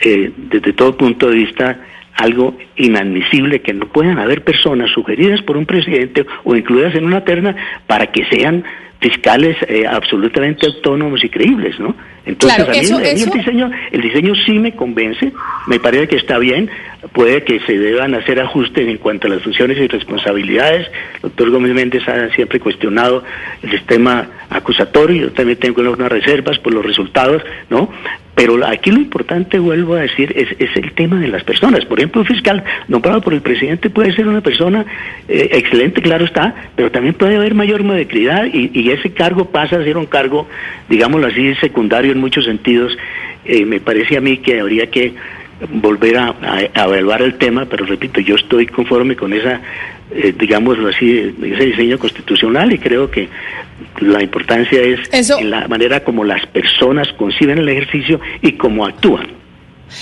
eh, 0.04 0.32
desde 0.38 0.74
todo 0.74 0.96
punto 0.96 1.30
de 1.30 1.36
vista, 1.36 1.78
algo 2.16 2.58
inadmisible 2.76 3.62
que 3.62 3.74
no 3.74 3.88
puedan 3.88 4.20
haber 4.20 4.44
personas 4.44 4.92
sugeridas 4.92 5.42
por 5.42 5.58
un 5.58 5.66
presidente 5.66 6.26
o 6.44 6.56
incluidas 6.56 6.96
en 6.96 7.06
una 7.06 7.24
terna 7.24 7.56
para 7.88 8.08
que 8.08 8.26
sean 8.26 8.64
fiscales 9.02 9.58
eh, 9.68 9.86
absolutamente 9.88 10.68
autónomos 10.68 11.24
y 11.24 11.30
creíbles, 11.30 11.80
¿no? 11.80 11.96
Entonces 12.24 12.60
a 12.60 12.72
mí, 12.72 12.78
el 12.78 13.32
diseño, 13.32 13.72
el 13.92 14.02
diseño 14.02 14.36
sí 14.46 14.60
me 14.60 14.76
convence, 14.76 15.32
me 15.66 15.80
parece 15.80 16.08
que 16.08 16.18
está 16.18 16.38
bien, 16.38 16.70
puede 17.14 17.44
que 17.44 17.60
se 17.62 17.78
deban 17.78 18.14
hacer 18.14 18.40
ajustes 18.40 18.88
en 18.88 18.98
cuanto 18.98 19.28
a 19.28 19.32
las 19.32 19.42
funciones 19.42 19.78
y 19.78 19.88
responsabilidades. 19.88 20.88
El 21.16 21.22
doctor 21.22 21.50
Gómez 21.50 21.74
Méndez 21.74 22.08
ha 22.08 22.30
siempre 22.34 22.60
cuestionado 22.60 23.24
el 23.64 23.72
sistema 23.72 24.28
acusatorio, 24.50 25.28
yo 25.28 25.32
también 25.32 25.58
tengo 25.58 25.82
unas 25.82 26.12
reservas 26.12 26.60
por 26.60 26.74
los 26.74 26.86
resultados, 26.86 27.42
¿no? 27.70 27.90
Pero 28.36 28.66
aquí 28.66 28.92
lo 28.92 28.98
importante, 28.98 29.60
vuelvo 29.60 29.96
a 29.96 30.02
decir, 30.02 30.34
es, 30.36 30.48
es, 30.58 30.76
el 30.78 30.94
tema 30.94 31.20
de 31.20 31.28
las 31.28 31.44
personas. 31.44 31.84
Por 31.86 32.00
ejemplo, 32.00 32.22
un 32.22 32.28
fiscal 32.28 32.64
nombrado 32.88 33.22
por 33.22 33.34
el 33.34 33.42
presidente 33.42 33.90
puede 33.90 34.14
ser 34.14 34.28
una 34.28 34.42
persona 34.42 34.86
eh, 35.28 35.50
excelente, 35.52 36.02
claro 36.02 36.26
está, 36.26 36.56
pero 36.76 36.92
también 36.92 37.14
puede 37.16 37.36
haber 37.36 37.54
mayor 37.56 37.84
mediocridad 37.84 38.46
y, 38.46 38.72
y, 38.74 38.90
ese 38.92 39.12
cargo 39.12 39.46
pasa 39.46 39.78
a 39.78 39.84
ser 39.84 39.98
un 39.98 40.06
cargo, 40.06 40.48
digámoslo 40.90 41.28
así, 41.28 41.54
secundario 41.56 42.14
en 42.14 42.20
muchos 42.20 42.46
sentidos. 42.46 42.98
Eh, 43.44 43.66
me 43.66 43.80
parece 43.80 44.18
a 44.18 44.22
mí 44.22 44.38
que 44.38 44.60
habría 44.60 44.90
que 44.90 45.14
volver 45.70 46.18
a, 46.18 46.36
evaluar 46.76 47.22
el 47.22 47.36
tema, 47.36 47.66
pero 47.66 47.86
repito, 47.86 48.20
yo 48.20 48.36
estoy 48.36 48.68
conforme 48.68 49.16
con 49.16 49.34
esa, 49.34 49.62
eh, 50.12 50.34
digámoslo 50.38 50.90
así, 50.90 51.36
ese 51.42 51.66
diseño 51.66 51.98
constitucional 52.00 52.72
y 52.74 52.80
creo 52.80 53.10
que 53.10 53.30
la 54.00 54.22
importancia 54.22 54.82
es 54.82 55.00
en 55.14 55.50
la 55.50 55.68
manera 55.68 56.04
como 56.04 56.24
las 56.24 56.46
personas 56.48 57.08
conciben 57.14 57.60
el 57.60 57.70
ejercicio 57.70 58.20
y 58.42 58.54
cómo 58.54 58.86
actúan. 58.86 59.41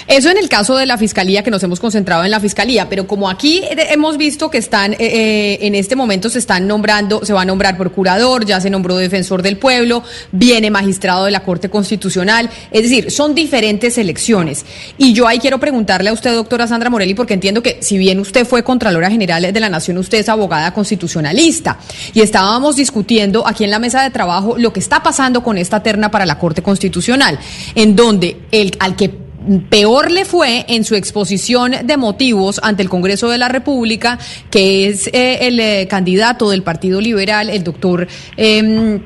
Eso 0.07 0.29
en 0.29 0.37
el 0.37 0.49
caso 0.49 0.75
de 0.75 0.85
la 0.85 0.97
fiscalía, 0.97 1.43
que 1.43 1.51
nos 1.51 1.63
hemos 1.63 1.79
concentrado 1.79 2.23
en 2.23 2.31
la 2.31 2.39
fiscalía, 2.39 2.89
pero 2.89 3.07
como 3.07 3.29
aquí 3.29 3.63
hemos 3.69 4.17
visto 4.17 4.49
que 4.49 4.57
están, 4.57 4.93
eh, 4.93 4.97
eh, 4.99 5.59
en 5.61 5.75
este 5.75 5.95
momento 5.95 6.29
se 6.29 6.39
están 6.39 6.67
nombrando, 6.67 7.25
se 7.25 7.33
va 7.33 7.41
a 7.41 7.45
nombrar 7.45 7.77
procurador, 7.77 8.45
ya 8.45 8.61
se 8.61 8.69
nombró 8.69 8.97
defensor 8.97 9.41
del 9.41 9.57
pueblo, 9.57 10.03
viene 10.31 10.69
magistrado 10.69 11.25
de 11.25 11.31
la 11.31 11.41
Corte 11.41 11.69
Constitucional, 11.69 12.49
es 12.71 12.83
decir, 12.83 13.11
son 13.11 13.35
diferentes 13.35 13.97
elecciones. 13.97 14.65
Y 14.97 15.13
yo 15.13 15.27
ahí 15.27 15.39
quiero 15.39 15.59
preguntarle 15.59 16.09
a 16.09 16.13
usted, 16.13 16.33
doctora 16.33 16.67
Sandra 16.67 16.89
Morelli, 16.89 17.13
porque 17.13 17.33
entiendo 17.33 17.61
que 17.61 17.79
si 17.81 17.97
bien 17.97 18.19
usted 18.19 18.45
fue 18.45 18.63
Contralora 18.63 19.09
General 19.09 19.51
de 19.53 19.59
la 19.59 19.69
Nación, 19.69 19.97
usted 19.97 20.19
es 20.19 20.29
abogada 20.29 20.73
constitucionalista. 20.73 21.79
Y 22.13 22.21
estábamos 22.21 22.75
discutiendo 22.75 23.47
aquí 23.47 23.63
en 23.63 23.71
la 23.71 23.79
mesa 23.79 24.03
de 24.03 24.09
trabajo 24.09 24.57
lo 24.57 24.73
que 24.73 24.79
está 24.79 25.01
pasando 25.03 25.43
con 25.43 25.57
esta 25.57 25.81
terna 25.81 26.11
para 26.11 26.25
la 26.25 26.37
Corte 26.37 26.61
Constitucional, 26.61 27.39
en 27.75 27.95
donde 27.95 28.37
el, 28.51 28.75
al 28.79 28.95
que 28.95 29.28
peor 29.69 30.11
le 30.11 30.25
fue 30.25 30.65
en 30.67 30.83
su 30.83 30.95
exposición 30.95 31.73
de 31.83 31.97
motivos 31.97 32.59
ante 32.63 32.83
el 32.83 32.89
Congreso 32.89 33.29
de 33.29 33.37
la 33.37 33.47
República, 33.47 34.19
que 34.49 34.87
es 34.87 35.07
eh, 35.07 35.39
el 35.47 35.59
eh, 35.59 35.87
candidato 35.89 36.49
del 36.49 36.63
Partido 36.63 37.01
Liberal, 37.01 37.49
el 37.49 37.63
doctor 37.63 38.07
em, 38.37 39.01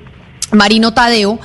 Marino 0.52 0.94
Tadeo, 0.94 1.40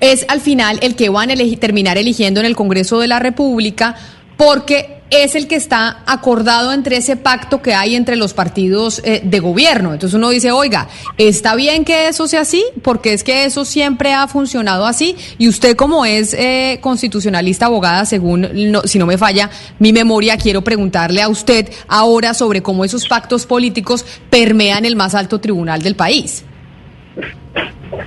es 0.00 0.24
al 0.28 0.40
final 0.40 0.78
el 0.82 0.94
que 0.94 1.08
van 1.08 1.30
a 1.30 1.34
terminar 1.58 1.98
eligiendo 1.98 2.40
en 2.40 2.46
el 2.46 2.56
Congreso 2.56 3.00
de 3.00 3.08
la 3.08 3.18
República 3.18 3.96
porque 4.36 4.97
es 5.10 5.34
el 5.34 5.46
que 5.46 5.56
está 5.56 6.02
acordado 6.06 6.72
entre 6.72 6.96
ese 6.96 7.16
pacto 7.16 7.62
que 7.62 7.74
hay 7.74 7.94
entre 7.94 8.16
los 8.16 8.34
partidos 8.34 9.00
eh, 9.04 9.20
de 9.24 9.40
gobierno. 9.40 9.92
Entonces 9.92 10.14
uno 10.14 10.30
dice, 10.30 10.52
oiga, 10.52 10.88
está 11.16 11.54
bien 11.54 11.84
que 11.84 12.08
eso 12.08 12.28
sea 12.28 12.42
así, 12.42 12.64
porque 12.82 13.12
es 13.12 13.24
que 13.24 13.44
eso 13.44 13.64
siempre 13.64 14.12
ha 14.12 14.28
funcionado 14.28 14.86
así. 14.86 15.16
Y 15.38 15.48
usted 15.48 15.76
como 15.76 16.04
es 16.04 16.34
eh, 16.34 16.78
constitucionalista 16.80 17.66
abogada, 17.66 18.04
según, 18.04 18.48
si 18.84 18.98
no 18.98 19.06
me 19.06 19.18
falla 19.18 19.50
mi 19.78 19.92
memoria, 19.92 20.36
quiero 20.36 20.62
preguntarle 20.62 21.22
a 21.22 21.28
usted 21.28 21.70
ahora 21.88 22.34
sobre 22.34 22.62
cómo 22.62 22.84
esos 22.84 23.06
pactos 23.08 23.46
políticos 23.46 24.04
permean 24.30 24.84
el 24.84 24.96
más 24.96 25.14
alto 25.14 25.40
tribunal 25.40 25.82
del 25.82 25.96
país. 25.96 26.44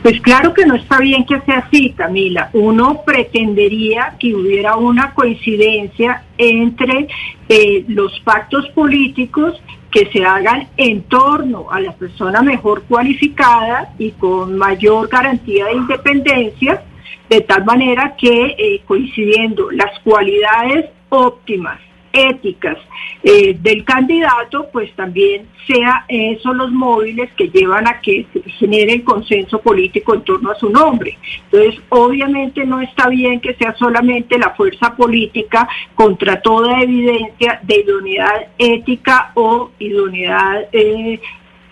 Pues 0.03 0.21
claro 0.21 0.53
que 0.53 0.65
no 0.65 0.75
está 0.75 0.99
bien 0.99 1.25
que 1.25 1.41
sea 1.41 1.59
así, 1.59 1.91
Camila. 1.91 2.49
Uno 2.53 3.01
pretendería 3.05 4.15
que 4.19 4.35
hubiera 4.35 4.75
una 4.75 5.13
coincidencia 5.13 6.23
entre 6.37 7.07
eh, 7.49 7.85
los 7.87 8.19
pactos 8.21 8.67
políticos 8.69 9.61
que 9.91 10.09
se 10.11 10.23
hagan 10.23 10.67
en 10.77 11.03
torno 11.03 11.69
a 11.71 11.79
la 11.79 11.93
persona 11.93 12.41
mejor 12.41 12.83
cualificada 12.83 13.93
y 13.97 14.11
con 14.11 14.57
mayor 14.57 15.09
garantía 15.09 15.65
de 15.65 15.73
independencia, 15.73 16.83
de 17.29 17.41
tal 17.41 17.65
manera 17.65 18.15
que 18.17 18.55
eh, 18.57 18.81
coincidiendo 18.85 19.71
las 19.71 19.99
cualidades 19.99 20.89
óptimas 21.09 21.79
éticas 22.13 22.77
eh, 23.23 23.55
del 23.59 23.83
candidato, 23.83 24.67
pues 24.71 24.91
también 24.95 25.47
sea 25.67 26.05
esos 26.07 26.55
los 26.55 26.71
móviles 26.71 27.29
que 27.37 27.49
llevan 27.49 27.87
a 27.87 28.01
que 28.01 28.25
se 28.33 28.41
genere 28.51 28.93
el 28.93 29.03
consenso 29.03 29.61
político 29.61 30.13
en 30.13 30.21
torno 30.23 30.51
a 30.51 30.55
su 30.55 30.69
nombre. 30.69 31.17
Entonces, 31.51 31.81
obviamente 31.89 32.65
no 32.65 32.81
está 32.81 33.09
bien 33.09 33.39
que 33.39 33.53
sea 33.55 33.75
solamente 33.75 34.37
la 34.37 34.51
fuerza 34.51 34.95
política 34.95 35.67
contra 35.95 36.41
toda 36.41 36.81
evidencia 36.81 37.59
de 37.63 37.79
idoneidad 37.79 38.47
ética 38.57 39.31
o 39.35 39.71
idoneidad 39.79 40.67
eh, 40.71 41.19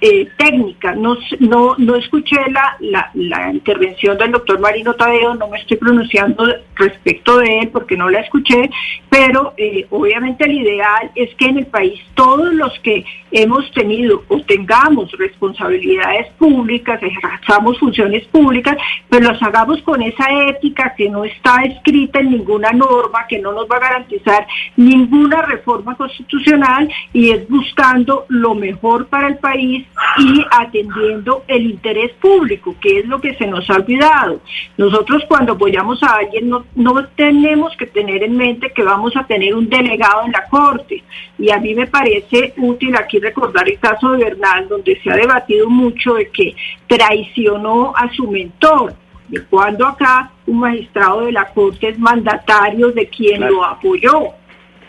eh, 0.02 0.30
técnica. 0.38 0.96
No, 0.96 1.18
no, 1.40 1.76
no 1.78 1.96
escuché 1.96 2.38
la, 2.52 2.78
la, 2.80 3.12
la, 3.14 3.52
intervención 3.52 4.18
del 4.18 4.32
doctor 4.32 4.60
Marino 4.60 4.94
Tadeo, 4.94 5.36
no 5.36 5.48
me 5.50 5.60
estoy 5.60 5.78
pronunciando 5.78 6.46
respecto 6.76 7.40
de 7.40 7.60
él 7.60 7.70
porque 7.70 7.98
no 7.98 8.10
la 8.10 8.22
escuché, 8.22 8.70
pero 9.10 9.54
eh, 9.58 9.86
obviamente 9.90 10.46
el 10.46 10.54
ideal 10.54 11.12
es 11.16 11.34
que 11.36 11.48
en 11.48 11.58
el 11.60 11.66
país 11.66 12.00
todos 12.14 12.54
los 12.54 12.80
que 12.80 13.04
hemos 13.32 13.70
tenido 13.72 14.24
o 14.30 14.40
tengamos 14.42 15.12
responsabilidades 15.12 16.28
públicas, 16.38 17.02
ejerzamos 17.04 17.78
funciones 17.78 18.26
públicas, 18.28 18.78
pero 19.10 19.32
las 19.32 19.42
hagamos 19.44 19.82
con 19.82 20.02
esa 20.02 20.26
ética 20.48 20.94
que 20.96 21.10
no 21.10 21.26
está 21.26 21.62
escrita 21.64 22.20
en 22.20 22.32
ninguna 22.32 22.72
norma, 22.72 23.28
que 23.28 23.40
no 23.40 23.52
nos 23.52 23.68
va 23.70 23.78
a 23.78 23.82
garantizar 23.82 24.48
ninguna 24.78 25.42
reforma 25.42 25.96
constitucional 25.96 26.90
y 27.14 27.32
es 27.32 27.48
buscando 27.50 28.26
lo 28.30 28.56
mejor 28.56 29.08
para 29.08 29.28
el 29.28 29.38
país 29.38 29.86
y 30.18 30.46
atendiendo 30.52 31.44
el 31.48 31.72
interés 31.72 32.12
público, 32.14 32.76
que 32.82 33.00
es 33.00 33.06
lo 33.06 33.20
que 33.20 33.36
se 33.36 33.48
nos 33.48 33.70
ha 33.70 33.76
olvidado. 33.76 34.42
Nosotros 34.78 35.24
cuando 35.28 35.54
apoyamos 35.54 36.02
a 36.04 36.18
alguien 36.18 36.50
no, 36.50 36.66
no 36.76 37.06
tenemos 37.10 37.76
que 37.78 37.86
tener 37.86 38.24
en 38.24 38.38
mente 38.38 38.72
que 38.72 38.84
vamos 38.84 39.16
a 39.16 39.26
tener 39.26 39.56
un 39.56 39.70
delegado 39.70 40.26
en 40.26 40.32
la 40.32 40.46
Corte. 40.50 41.04
Y 41.38 41.52
a 41.52 41.58
mí 41.58 41.74
me 41.74 41.88
parece 41.88 42.54
útil 42.58 42.96
aquí 42.96 43.20
recordar 43.20 43.68
el 43.70 43.80
caso 43.80 44.12
de 44.12 44.26
Bernal, 44.26 44.68
donde 44.68 45.00
se 45.02 45.12
ha 45.12 45.16
debatido 45.16 45.70
mucho 45.70 46.16
de 46.16 46.30
que 46.30 46.56
traicionó 46.88 47.94
a 47.96 48.12
su 48.14 48.30
mentor. 48.30 48.94
De 49.28 49.44
cuando 49.44 49.86
acá 49.86 50.32
un 50.48 50.60
magistrado 50.60 51.22
de 51.22 51.32
la 51.32 51.46
Corte 51.50 51.90
es 51.90 52.00
mandatario 52.00 52.92
de 52.92 53.08
quien 53.08 53.42
lo 53.42 53.64
apoyó, 53.64 54.30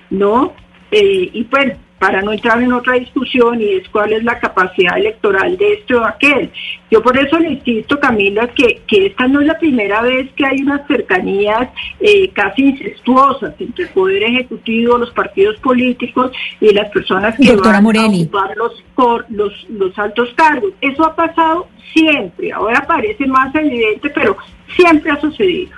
¿no? 0.08 0.54
Eh, 0.90 1.30
y 1.32 1.44
pues 1.44 1.76
para 2.00 2.22
no 2.22 2.32
entrar 2.32 2.62
en 2.62 2.72
otra 2.72 2.94
discusión 2.94 3.60
y 3.60 3.74
es 3.74 3.88
cuál 3.90 4.14
es 4.14 4.24
la 4.24 4.40
capacidad 4.40 4.96
electoral 4.96 5.58
de 5.58 5.74
esto 5.74 6.00
o 6.00 6.04
aquel. 6.06 6.50
Yo 6.90 7.02
por 7.02 7.16
eso 7.18 7.38
le 7.38 7.50
insisto, 7.50 8.00
Camila, 8.00 8.48
que, 8.48 8.80
que 8.88 9.06
esta 9.06 9.28
no 9.28 9.42
es 9.42 9.46
la 9.46 9.58
primera 9.58 10.00
vez 10.00 10.32
que 10.32 10.46
hay 10.46 10.62
unas 10.62 10.86
cercanías 10.86 11.68
eh, 12.00 12.30
casi 12.30 12.70
incestuosas 12.70 13.54
entre 13.60 13.84
el 13.84 13.90
Poder 13.90 14.22
Ejecutivo, 14.22 14.96
los 14.96 15.10
partidos 15.10 15.60
políticos 15.60 16.32
y 16.58 16.72
las 16.72 16.90
personas 16.90 17.36
que 17.36 17.54
van 17.54 17.84
a 17.84 18.06
ocupar 18.06 18.56
los, 18.56 18.82
los, 19.28 19.68
los 19.68 19.98
altos 19.98 20.30
cargos. 20.34 20.72
Eso 20.80 21.04
ha 21.04 21.14
pasado 21.14 21.68
siempre, 21.92 22.50
ahora 22.50 22.82
parece 22.88 23.26
más 23.26 23.54
evidente, 23.54 24.08
pero 24.08 24.38
siempre 24.74 25.10
ha 25.10 25.20
sucedido. 25.20 25.72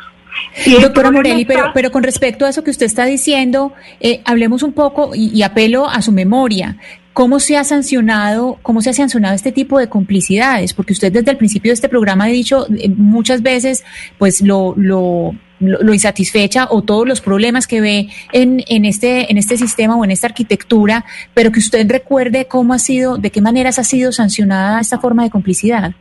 Doctora 0.80 1.11
Morelli, 1.11 1.45
pero, 1.45 1.70
pero 1.74 1.91
con 1.91 2.03
respecto 2.03 2.45
a 2.45 2.51
eso 2.51 2.62
que 2.62 2.70
usted 2.70 2.87
está 2.87 3.05
diciendo, 3.05 3.72
eh, 4.01 4.20
hablemos 4.24 4.62
un 4.62 4.72
poco 4.72 5.12
y, 5.14 5.43
apelo 5.43 5.89
a 5.89 6.03
su 6.03 6.12
memoria. 6.12 6.76
¿Cómo 7.12 7.41
se 7.41 7.59
ha 7.59 7.64
sancionado, 7.64 8.59
cómo 8.62 8.80
se 8.80 8.91
ha 8.91 8.95
sancionado 8.95 9.35
este 9.35 9.53
tipo 9.53 9.78
de 9.78 9.89
complicidades? 9.89 10.72
Porque 10.72 10.95
usted 10.95 11.12
desde 11.12 11.30
el 11.30 11.37
principio 11.37 11.70
de 11.70 11.74
este 11.74 11.89
programa 11.89 12.24
ha 12.24 12.28
dicho 12.28 12.66
eh, 12.78 12.89
muchas 12.89 13.43
veces, 13.43 13.85
pues 14.18 14.41
lo, 14.41 14.72
lo, 14.76 15.35
lo, 15.61 15.93
insatisfecha 15.93 16.68
o 16.70 16.83
todos 16.83 17.07
los 17.07 17.20
problemas 17.20 17.66
que 17.66 17.83
ve 17.83 18.09
en, 18.33 18.64
en 18.66 18.87
este, 18.87 19.30
en 19.30 19.37
este 19.37 19.59
sistema 19.59 19.95
o 19.97 20.05
en 20.05 20.11
esta 20.11 20.28
arquitectura, 20.28 21.05
pero 21.35 21.53
que 21.53 21.59
usted 21.59 21.87
recuerde 21.91 22.47
cómo 22.47 22.72
ha 22.72 22.78
sido, 22.78 23.18
de 23.18 23.30
qué 23.30 23.43
maneras 23.43 23.78
ha 23.78 23.85
sido 23.85 24.11
sancionada 24.11 24.80
esta 24.80 24.99
forma 24.99 25.22
de 25.22 25.30
complicidad. 25.30 25.93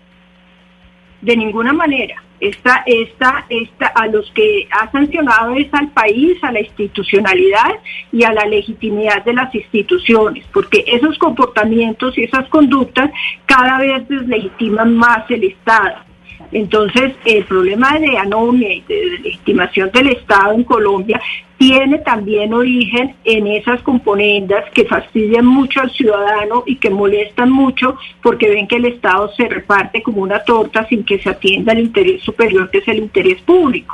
De 1.21 1.36
ninguna 1.36 1.73
manera 1.73 2.23
esta, 2.41 2.83
esta, 2.87 3.45
esta, 3.49 3.87
a 3.87 4.07
los 4.07 4.29
que 4.31 4.67
ha 4.71 4.91
sancionado 4.91 5.55
es 5.55 5.71
al 5.73 5.89
país, 5.91 6.43
a 6.43 6.51
la 6.51 6.59
institucionalidad 6.59 7.71
y 8.11 8.23
a 8.23 8.33
la 8.33 8.45
legitimidad 8.45 9.23
de 9.23 9.33
las 9.33 9.53
instituciones, 9.53 10.43
porque 10.51 10.83
esos 10.87 11.17
comportamientos 11.19 12.17
y 12.17 12.23
esas 12.23 12.49
conductas 12.49 13.11
cada 13.45 13.77
vez 13.77 14.07
deslegitiman 14.09 14.95
más 14.95 15.29
el 15.29 15.43
Estado. 15.43 16.11
Entonces, 16.51 17.13
el 17.25 17.45
problema 17.45 17.97
de 17.97 18.17
anomia 18.17 18.73
y 18.73 18.81
de 18.81 19.19
legitimación 19.23 19.89
del 19.91 20.09
Estado 20.09 20.53
en 20.53 20.63
Colombia 20.63 21.21
tiene 21.57 21.99
también 21.99 22.53
origen 22.53 23.15
en 23.23 23.47
esas 23.47 23.81
componendas 23.83 24.65
que 24.71 24.85
fastidian 24.85 25.45
mucho 25.45 25.81
al 25.81 25.91
ciudadano 25.91 26.63
y 26.65 26.77
que 26.77 26.89
molestan 26.89 27.51
mucho 27.51 27.97
porque 28.21 28.49
ven 28.49 28.67
que 28.67 28.77
el 28.77 28.85
Estado 28.85 29.31
se 29.35 29.47
reparte 29.47 30.01
como 30.01 30.23
una 30.23 30.39
torta 30.43 30.87
sin 30.87 31.03
que 31.03 31.19
se 31.19 31.29
atienda 31.29 31.73
el 31.73 31.79
interés 31.79 32.23
superior, 32.23 32.69
que 32.71 32.79
es 32.79 32.87
el 32.87 32.97
interés 32.97 33.41
público. 33.43 33.93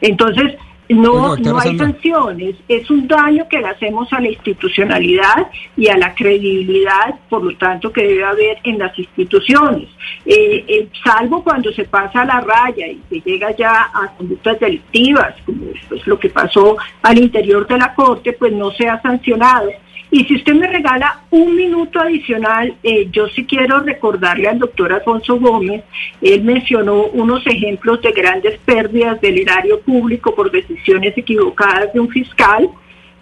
Entonces, 0.00 0.56
no, 0.88 1.36
no 1.36 1.58
hay 1.58 1.76
sanciones, 1.76 2.56
es 2.68 2.88
un 2.90 3.08
daño 3.08 3.48
que 3.48 3.58
le 3.58 3.68
hacemos 3.68 4.12
a 4.12 4.20
la 4.20 4.28
institucionalidad 4.28 5.48
y 5.76 5.88
a 5.88 5.96
la 5.96 6.14
credibilidad, 6.14 7.14
por 7.28 7.42
lo 7.42 7.56
tanto, 7.56 7.92
que 7.92 8.06
debe 8.06 8.24
haber 8.24 8.58
en 8.64 8.78
las 8.78 8.96
instituciones. 8.98 9.88
Eh, 10.24 10.64
eh, 10.68 10.88
salvo 11.04 11.42
cuando 11.42 11.72
se 11.72 11.84
pasa 11.84 12.24
la 12.24 12.40
raya 12.40 12.86
y 12.86 13.00
se 13.08 13.20
llega 13.20 13.54
ya 13.56 13.90
a 13.92 14.12
conductas 14.16 14.60
delictivas, 14.60 15.34
como 15.44 15.66
pues, 15.88 16.06
lo 16.06 16.18
que 16.18 16.30
pasó 16.30 16.76
al 17.02 17.18
interior 17.18 17.66
de 17.66 17.78
la 17.78 17.94
Corte, 17.94 18.32
pues 18.32 18.52
no 18.52 18.70
se 18.72 18.88
ha 18.88 19.00
sancionado. 19.02 19.70
Y 20.10 20.24
si 20.24 20.36
usted 20.36 20.54
me 20.54 20.68
regala 20.68 21.22
un 21.30 21.56
minuto 21.56 22.00
adicional, 22.00 22.76
eh, 22.82 23.08
yo 23.10 23.28
sí 23.28 23.44
quiero 23.44 23.80
recordarle 23.80 24.48
al 24.48 24.58
doctor 24.58 24.92
Alfonso 24.92 25.38
Gómez, 25.38 25.82
él 26.22 26.42
mencionó 26.42 27.06
unos 27.06 27.46
ejemplos 27.46 28.00
de 28.02 28.12
grandes 28.12 28.58
pérdidas 28.60 29.20
del 29.20 29.38
erario 29.38 29.80
público 29.80 30.34
por 30.34 30.50
decisiones 30.50 31.16
equivocadas 31.18 31.92
de 31.92 32.00
un 32.00 32.08
fiscal, 32.08 32.70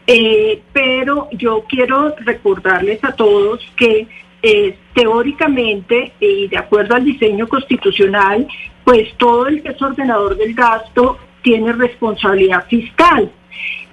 eh, 0.07 0.61
pero 0.72 1.28
yo 1.32 1.64
quiero 1.66 2.14
recordarles 2.18 3.03
a 3.03 3.12
todos 3.12 3.61
que 3.76 4.07
eh, 4.43 4.76
teóricamente 4.93 6.12
y 6.20 6.49
de 6.49 6.59
acuerdo 6.59 6.95
al 6.95 7.05
diseño 7.05 7.49
constitucional, 7.49 8.47
pues 8.85 9.14
todo 9.16 9.47
el 9.47 9.62
que 9.62 9.70
es 9.70 9.80
ordenador 9.80 10.37
del 10.37 10.53
gasto 10.53 11.16
tiene 11.41 11.72
responsabilidad 11.72 12.66
fiscal. 12.68 13.32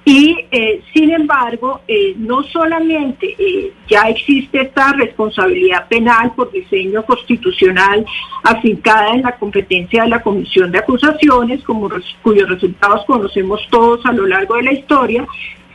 Y 0.04 0.36
eh, 0.50 0.82
sin 0.94 1.12
embargo, 1.12 1.82
eh, 1.88 2.16
no 2.18 2.42
solamente 2.44 3.36
eh, 3.38 3.72
ya 3.88 4.10
existe 4.10 4.62
esta 4.62 4.94
responsabilidad 4.94 5.88
penal 5.88 6.34
por 6.36 6.52
diseño 6.52 7.06
constitucional 7.06 8.04
afincada 8.44 9.14
en 9.14 9.22
la 9.22 9.38
competencia 9.38 10.04
de 10.04 10.10
la 10.10 10.24
Comisión 10.24 10.72
de 10.72 10.80
Acusaciones, 10.80 11.64
como 11.64 11.88
cuyos 12.24 12.50
resultados 12.50 13.06
conocemos 13.06 13.62
todos 13.70 14.04
a 14.06 14.12
lo 14.12 14.26
largo 14.26 14.56
de 14.56 14.64
la 14.64 14.74
historia, 14.74 15.28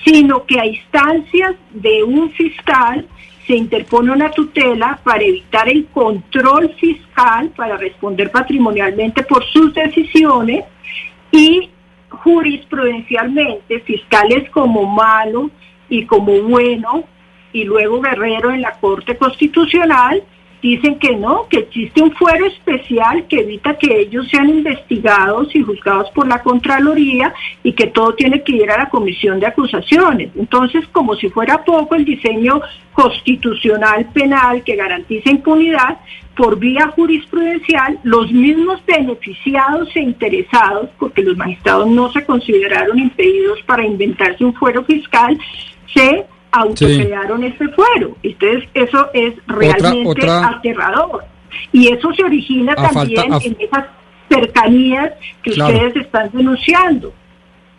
sino 0.05 0.45
que 0.45 0.59
a 0.59 0.67
instancias 0.67 1.55
de 1.71 2.03
un 2.03 2.31
fiscal 2.33 3.07
se 3.47 3.55
interpone 3.55 4.11
una 4.11 4.33
tutela 4.33 4.99
para 5.05 5.23
evitar 5.23 5.69
el 5.69 5.87
control 5.87 6.75
fiscal, 6.81 7.51
para 7.57 7.77
responder 7.77 8.33
patrimonialmente 8.33 9.23
por 9.23 9.45
sus 9.45 9.73
decisiones 9.73 10.65
y 11.31 11.71
jurisprudencialmente 12.27 13.79
fiscales 13.83 14.51
como 14.51 14.85
malo 14.85 15.49
y 15.89 16.07
como 16.07 16.43
bueno 16.43 17.05
y 17.53 17.63
luego 17.63 18.01
Guerrero 18.01 18.51
en 18.51 18.63
la 18.63 18.73
Corte 18.81 19.17
Constitucional 19.17 20.25
dicen 20.63 20.99
que 20.99 21.15
no, 21.17 21.47
que 21.49 21.59
existe 21.59 22.03
un 22.03 22.13
fuero 22.13 22.47
especial 22.47 23.27
que 23.29 23.41
evita 23.41 23.77
que 23.79 24.01
ellos 24.01 24.29
sean 24.29 24.49
investigados 24.49 25.55
y 25.55 25.63
juzgados 25.63 26.11
por 26.11 26.27
la 26.27 26.43
Contraloría 26.43 27.33
y 27.63 27.73
que 27.73 27.87
todo 27.89 28.15
tiene 28.15 28.43
que 28.43 28.57
ir 28.57 28.71
a 28.71 28.79
la 28.79 28.89
Comisión 28.89 29.41
de 29.41 29.47
Acusaciones. 29.47 30.31
Entonces, 30.37 30.87
como 30.93 31.15
si 31.15 31.29
fuera 31.29 31.65
poco 31.65 31.95
el 31.95 32.05
diseño 32.05 32.61
constitucional 32.93 34.07
penal 34.13 34.65
que 34.65 34.77
garantiza 34.77 35.31
impunidad, 35.31 35.99
por 36.37 36.59
vía 36.59 36.93
jurisprudencial, 36.95 37.99
los 38.03 38.31
mismos 38.31 38.85
beneficiados 38.87 39.89
e 39.97 40.01
interesados, 40.01 40.91
porque 40.99 41.23
los 41.23 41.37
magistrados 41.37 41.89
no 41.89 42.13
se 42.13 42.25
consideraron 42.27 42.99
impedidos 42.99 43.63
para 43.63 43.87
inventarse 43.87 44.45
un 44.45 44.55
fuero 44.55 44.85
fiscal, 44.85 45.39
se 45.95 46.27
autocrearon 46.57 47.45
ese 47.45 47.69
fuero. 47.69 48.17
Entonces, 48.23 48.69
eso 48.75 49.09
es 49.13 49.35
realmente 49.47 50.29
aterrador. 50.29 51.25
Y 51.73 51.89
eso 51.89 52.13
se 52.15 52.25
origina 52.25 52.75
también 52.75 53.33
en 53.33 53.57
esas 53.59 53.87
cercanías 54.29 55.13
que 55.43 55.51
ustedes 55.51 55.97
están 55.97 56.31
denunciando. 56.33 57.13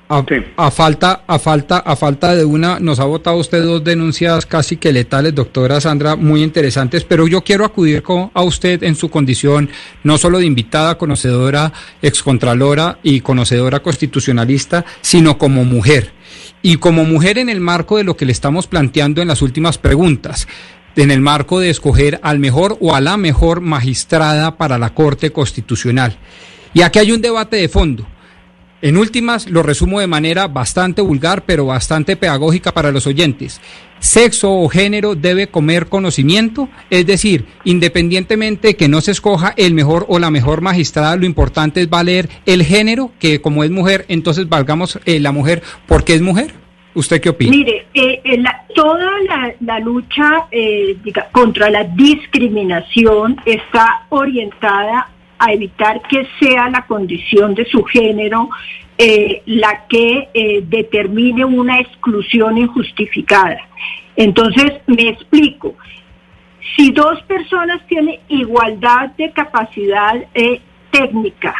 A, 0.09 0.71
falta, 0.71 1.23
a 1.28 1.38
falta, 1.38 1.80
a 1.80 1.95
falta 1.97 2.34
de 2.34 2.45
una, 2.45 2.80
nos 2.80 3.01
ha 3.01 3.03
votado 3.03 3.36
usted 3.36 3.61
dos 3.61 3.84
denuncias 3.84 4.45
casi 4.45 4.78
que 4.78 4.93
letales, 4.93 5.36
doctora 5.36 5.82
Sandra, 5.82 6.15
muy 6.15 6.43
interesantes, 6.43 7.03
pero 7.03 7.28
yo 7.28 7.41
quiero 7.41 7.65
acudir 7.65 8.01
a 8.34 8.43
usted 8.43 8.84
en 8.84 8.95
su 8.95 9.09
condición 9.09 9.69
no 10.03 10.17
solo 10.17 10.39
de 10.39 10.45
invitada, 10.45 10.97
conocedora, 10.97 11.73
excontralora 12.01 12.99
y 13.03 13.19
conocedora 13.19 13.82
constitucionalista, 13.82 14.86
sino 15.01 15.38
como 15.38 15.65
mujer. 15.65 16.13
Y 16.62 16.78
como 16.78 17.05
mujer 17.05 17.38
en 17.38 17.49
el 17.49 17.60
marco 17.60 17.97
de 17.97 18.03
lo 18.03 18.18
que 18.18 18.26
le 18.26 18.32
estamos 18.32 18.68
planteando 18.68 19.22
en 19.22 19.28
las 19.28 19.41
últimas 19.41 19.78
preguntas 19.78 20.47
en 20.97 21.12
el 21.12 21.22
marco 21.22 21.60
de 21.60 21.70
escoger 21.70 22.20
al 22.24 22.39
mejor 22.39 22.78
o 22.82 22.95
a 22.95 23.01
la 23.01 23.18
mejor 23.18 23.62
magistrada 23.62 24.58
para 24.58 24.78
la 24.78 24.93
Corte 24.93 25.32
Constitucional. 25.32 26.18
Y 26.74 26.82
aquí 26.82 26.99
hay 26.99 27.12
un 27.12 27.22
debate 27.22 27.58
de 27.58 27.70
fondo. 27.70 28.05
En 28.80 28.95
últimas, 28.95 29.49
lo 29.49 29.63
resumo 29.63 29.99
de 29.99 30.05
manera 30.05 30.47
bastante 30.47 31.01
vulgar, 31.01 31.45
pero 31.45 31.65
bastante 31.65 32.15
pedagógica 32.15 32.73
para 32.73 32.91
los 32.91 33.07
oyentes. 33.07 33.59
Sexo 33.99 34.53
o 34.53 34.69
género 34.69 35.15
debe 35.15 35.47
comer 35.47 35.88
conocimiento, 35.88 36.69
es 36.91 37.07
decir, 37.07 37.45
independientemente 37.63 38.75
que 38.75 38.88
no 38.88 39.01
se 39.01 39.11
escoja 39.11 39.55
el 39.57 39.73
mejor 39.73 40.05
o 40.09 40.19
la 40.19 40.30
mejor 40.30 40.61
magistrada, 40.61 41.15
lo 41.15 41.25
importante 41.25 41.82
es 41.82 41.89
valer 41.89 42.30
el 42.45 42.63
género, 42.63 43.11
que 43.19 43.41
como 43.41 43.63
es 43.63 43.71
mujer, 43.71 44.05
entonces 44.09 44.47
valgamos 44.47 44.99
eh, 45.05 45.19
la 45.19 45.32
mujer 45.32 45.63
porque 45.88 46.13
es 46.13 46.21
mujer. 46.21 46.53
¿Usted 46.97 47.21
qué 47.21 47.30
opina? 47.30 47.51
Mire, 47.51 47.86
eh, 47.93 48.21
eh, 48.23 48.43
toda 48.73 49.11
la, 49.59 49.80
lucha 49.80 50.47
eh, 50.49 50.97
contra 51.32 51.69
la 51.69 51.84
discriminación 51.84 53.38
está 53.45 54.07
orientada 54.09 55.07
a 55.39 55.51
evitar 55.53 56.01
que 56.09 56.27
sea 56.39 56.69
la 56.69 56.85
condición 56.85 57.55
de 57.55 57.65
su 57.65 57.83
género 57.83 58.49
la 59.45 59.85
que 59.88 60.63
determine 60.65 61.45
una 61.45 61.79
exclusión 61.79 62.57
injustificada. 62.57 63.59
Entonces, 64.15 64.73
me 64.88 65.09
explico. 65.09 65.75
Si 66.75 66.91
dos 66.91 67.21
personas 67.23 67.85
tienen 67.88 68.19
igualdad 68.27 69.09
de 69.11 69.31
capacidad 69.31 70.15
técnica, 70.91 71.55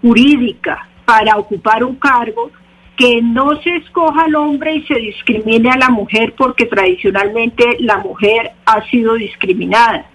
jurídica, 0.00 0.88
para 1.04 1.36
ocupar 1.36 1.84
un 1.84 1.96
cargo, 1.96 2.50
que 2.96 3.20
no 3.22 3.60
se 3.62 3.70
escoja 3.76 4.24
al 4.24 4.34
hombre 4.36 4.76
y 4.76 4.86
se 4.86 4.94
discrimine 4.94 5.70
a 5.70 5.76
la 5.76 5.88
mujer 5.88 6.34
porque 6.36 6.66
tradicionalmente 6.66 7.76
la 7.80 7.98
mujer 7.98 8.52
ha 8.66 8.84
sido 8.88 9.14
discriminada, 9.14 10.06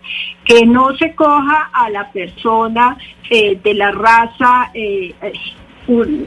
que 0.46 0.66
no 0.66 0.96
se 0.96 1.14
coja 1.14 1.70
a 1.74 1.90
la 1.90 2.12
persona 2.12 2.98
eh, 3.30 3.60
de 3.62 3.74
la 3.74 3.92
raza 3.92 4.72
eh, 4.74 5.14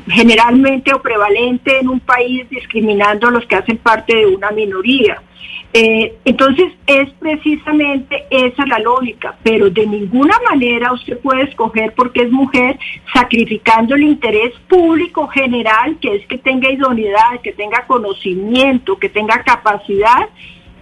generalmente 0.08 0.92
o 0.94 1.02
prevalente 1.02 1.78
en 1.80 1.88
un 1.88 2.00
país 2.00 2.48
discriminando 2.50 3.28
a 3.28 3.30
los 3.30 3.46
que 3.46 3.56
hacen 3.56 3.78
parte 3.78 4.16
de 4.16 4.26
una 4.26 4.50
minoría. 4.50 5.22
Eh, 5.74 6.16
entonces 6.26 6.70
es 6.86 7.10
precisamente 7.14 8.24
esa 8.28 8.66
la 8.66 8.78
lógica, 8.78 9.36
pero 9.42 9.70
de 9.70 9.86
ninguna 9.86 10.36
manera 10.50 10.92
usted 10.92 11.18
puede 11.18 11.44
escoger 11.44 11.94
porque 11.94 12.22
es 12.22 12.30
mujer 12.30 12.78
sacrificando 13.14 13.94
el 13.94 14.02
interés 14.02 14.52
público 14.68 15.28
general, 15.28 15.96
que 15.98 16.16
es 16.16 16.26
que 16.26 16.36
tenga 16.36 16.70
idoneidad, 16.70 17.40
que 17.42 17.52
tenga 17.52 17.86
conocimiento, 17.86 18.98
que 18.98 19.08
tenga 19.08 19.42
capacidad 19.42 20.28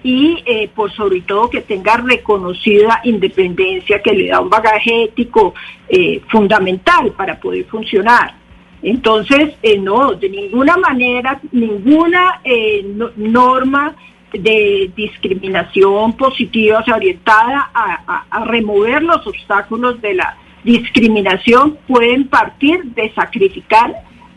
y 0.03 0.43
eh, 0.45 0.69
por 0.75 0.91
sobre 0.93 1.21
todo 1.21 1.51
que 1.51 1.61
tenga 1.61 1.99
reconocida 1.99 3.01
independencia 3.05 4.03
que 4.03 4.13
le 4.13 4.29
da 4.29 4.41
un 4.41 4.51
bagaje 4.51 5.05
ético 5.05 5.55
eh, 5.89 6.21
fundamental 6.29 7.13
para 7.13 7.39
poder 7.39 7.65
funcionar. 7.67 8.40
Entonces, 8.83 9.55
no, 9.81 10.13
de 10.15 10.29
ninguna 10.29 10.77
manera, 10.77 11.41
ninguna 11.53 12.41
norma 13.17 13.95
de 14.33 14.91
discriminación 14.97 16.13
positiva, 16.15 16.79
o 16.79 16.85
sea, 16.85 16.97
orientada 16.97 17.71
a, 17.75 18.45
remover 18.45 19.03
los 19.03 19.27
obstáculos 19.27 20.01
de 20.01 20.15
la 20.15 20.37
discriminación, 20.65 21.79
pueden 21.87 22.29
partir 22.29 22.83
de 22.85 23.13
sacrificar 23.15 23.93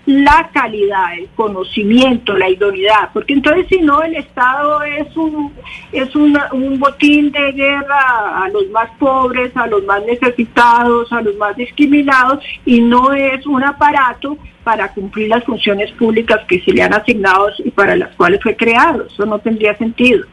la 0.06 0.49
calidad, 0.54 1.18
el 1.18 1.30
conocimiento, 1.30 2.38
la 2.38 2.49
idoneidad, 2.49 3.10
porque 3.14 3.34
entonces 3.34 3.68
si 3.70 3.80
no 3.80 4.01
el 4.01 4.16
Estado 4.16 4.84
es 4.84 5.16
un 5.16 5.54
es 5.91 6.14
un 6.16 6.80
botín 6.80 7.32
de 7.32 7.51
guerra 7.54 8.43
a 8.43 8.49
los 8.49 8.70
más 8.70 8.89
pobres, 8.99 9.56
a 9.56 9.68
los 9.68 9.84
más 9.86 10.04
necesitados, 10.06 11.12
a 11.14 11.22
los 11.22 11.36
más 11.38 11.56
discriminados 11.56 12.43
y 12.66 12.82
no 12.82 13.14
es 13.14 13.45
un 13.45 13.64
aparato 13.64 14.38
para 14.64 14.91
cumplir 14.93 15.30
las 15.30 15.43
funciones 15.43 15.91
públicas 15.91 16.41
que 16.47 16.60
se 16.62 16.72
le 16.72 16.84
han 16.84 16.93
asignado 16.93 17.47
y 17.64 17.72
para 17.72 17.95
las 17.95 18.16
cuales 18.16 18.41
fue 18.41 18.56
creado. 18.56 19.06
Eso 19.06 19.26
no 19.26 19.39
tendría 19.39 19.78
sentido. 19.78 20.26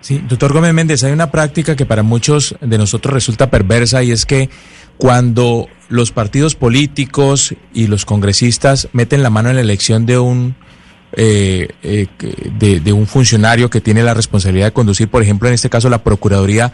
Sí, 0.00 0.22
doctor 0.28 0.52
Gómez 0.52 0.72
Méndez, 0.74 1.02
hay 1.02 1.12
una 1.12 1.30
práctica 1.30 1.74
que 1.74 1.86
para 1.86 2.02
muchos 2.02 2.54
de 2.60 2.78
nosotros 2.78 3.12
resulta 3.12 3.50
perversa 3.50 4.02
y 4.02 4.12
es 4.12 4.26
que 4.26 4.48
cuando 4.96 5.66
los 5.88 6.12
partidos 6.12 6.54
políticos 6.54 7.54
y 7.72 7.86
los 7.86 8.04
congresistas 8.04 8.88
meten 8.92 9.22
la 9.22 9.30
mano 9.30 9.48
en 9.50 9.56
la 9.56 9.62
elección 9.62 10.06
de 10.06 10.18
un 10.18 10.54
eh, 11.12 11.68
eh, 11.82 12.06
de, 12.58 12.92
un 12.92 13.06
funcionario 13.06 13.70
que 13.70 13.80
tiene 13.80 14.02
la 14.02 14.12
responsabilidad 14.12 14.66
de 14.66 14.72
conducir, 14.72 15.08
por 15.08 15.22
ejemplo, 15.22 15.48
en 15.48 15.54
este 15.54 15.70
caso 15.70 15.88
la 15.88 16.04
Procuraduría, 16.04 16.72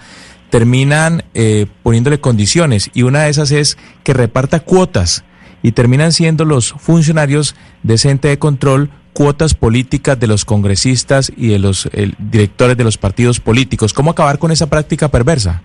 terminan 0.51 1.25
eh, 1.35 1.67
poniéndole 1.83 2.21
condiciones 2.21 2.91
y 2.95 3.03
una 3.03 3.23
de 3.23 3.31
esas 3.31 3.53
es 3.53 3.79
que 4.03 4.13
reparta 4.13 4.61
cuotas 4.61 5.25
y 5.63 5.73
terminan 5.73 6.13
siendo 6.13 6.45
los 6.45 6.73
funcionarios 6.73 7.55
de 7.85 7.95
ese 7.95 8.11
ente 8.11 8.29
de 8.29 8.39
control 8.39 8.91
cuotas 9.15 9.55
políticas 9.55 10.21
de 10.21 10.27
los 10.27 10.45
congresistas 10.45 11.33
y 11.35 11.49
de 11.49 11.59
los 11.59 11.89
directores 12.19 12.77
de 12.77 12.85
los 12.85 12.99
partidos 12.99 13.41
políticos. 13.41 13.95
¿Cómo 13.95 14.11
acabar 14.11 14.39
con 14.39 14.51
esa 14.51 14.69
práctica 14.69 15.09
perversa? 15.09 15.63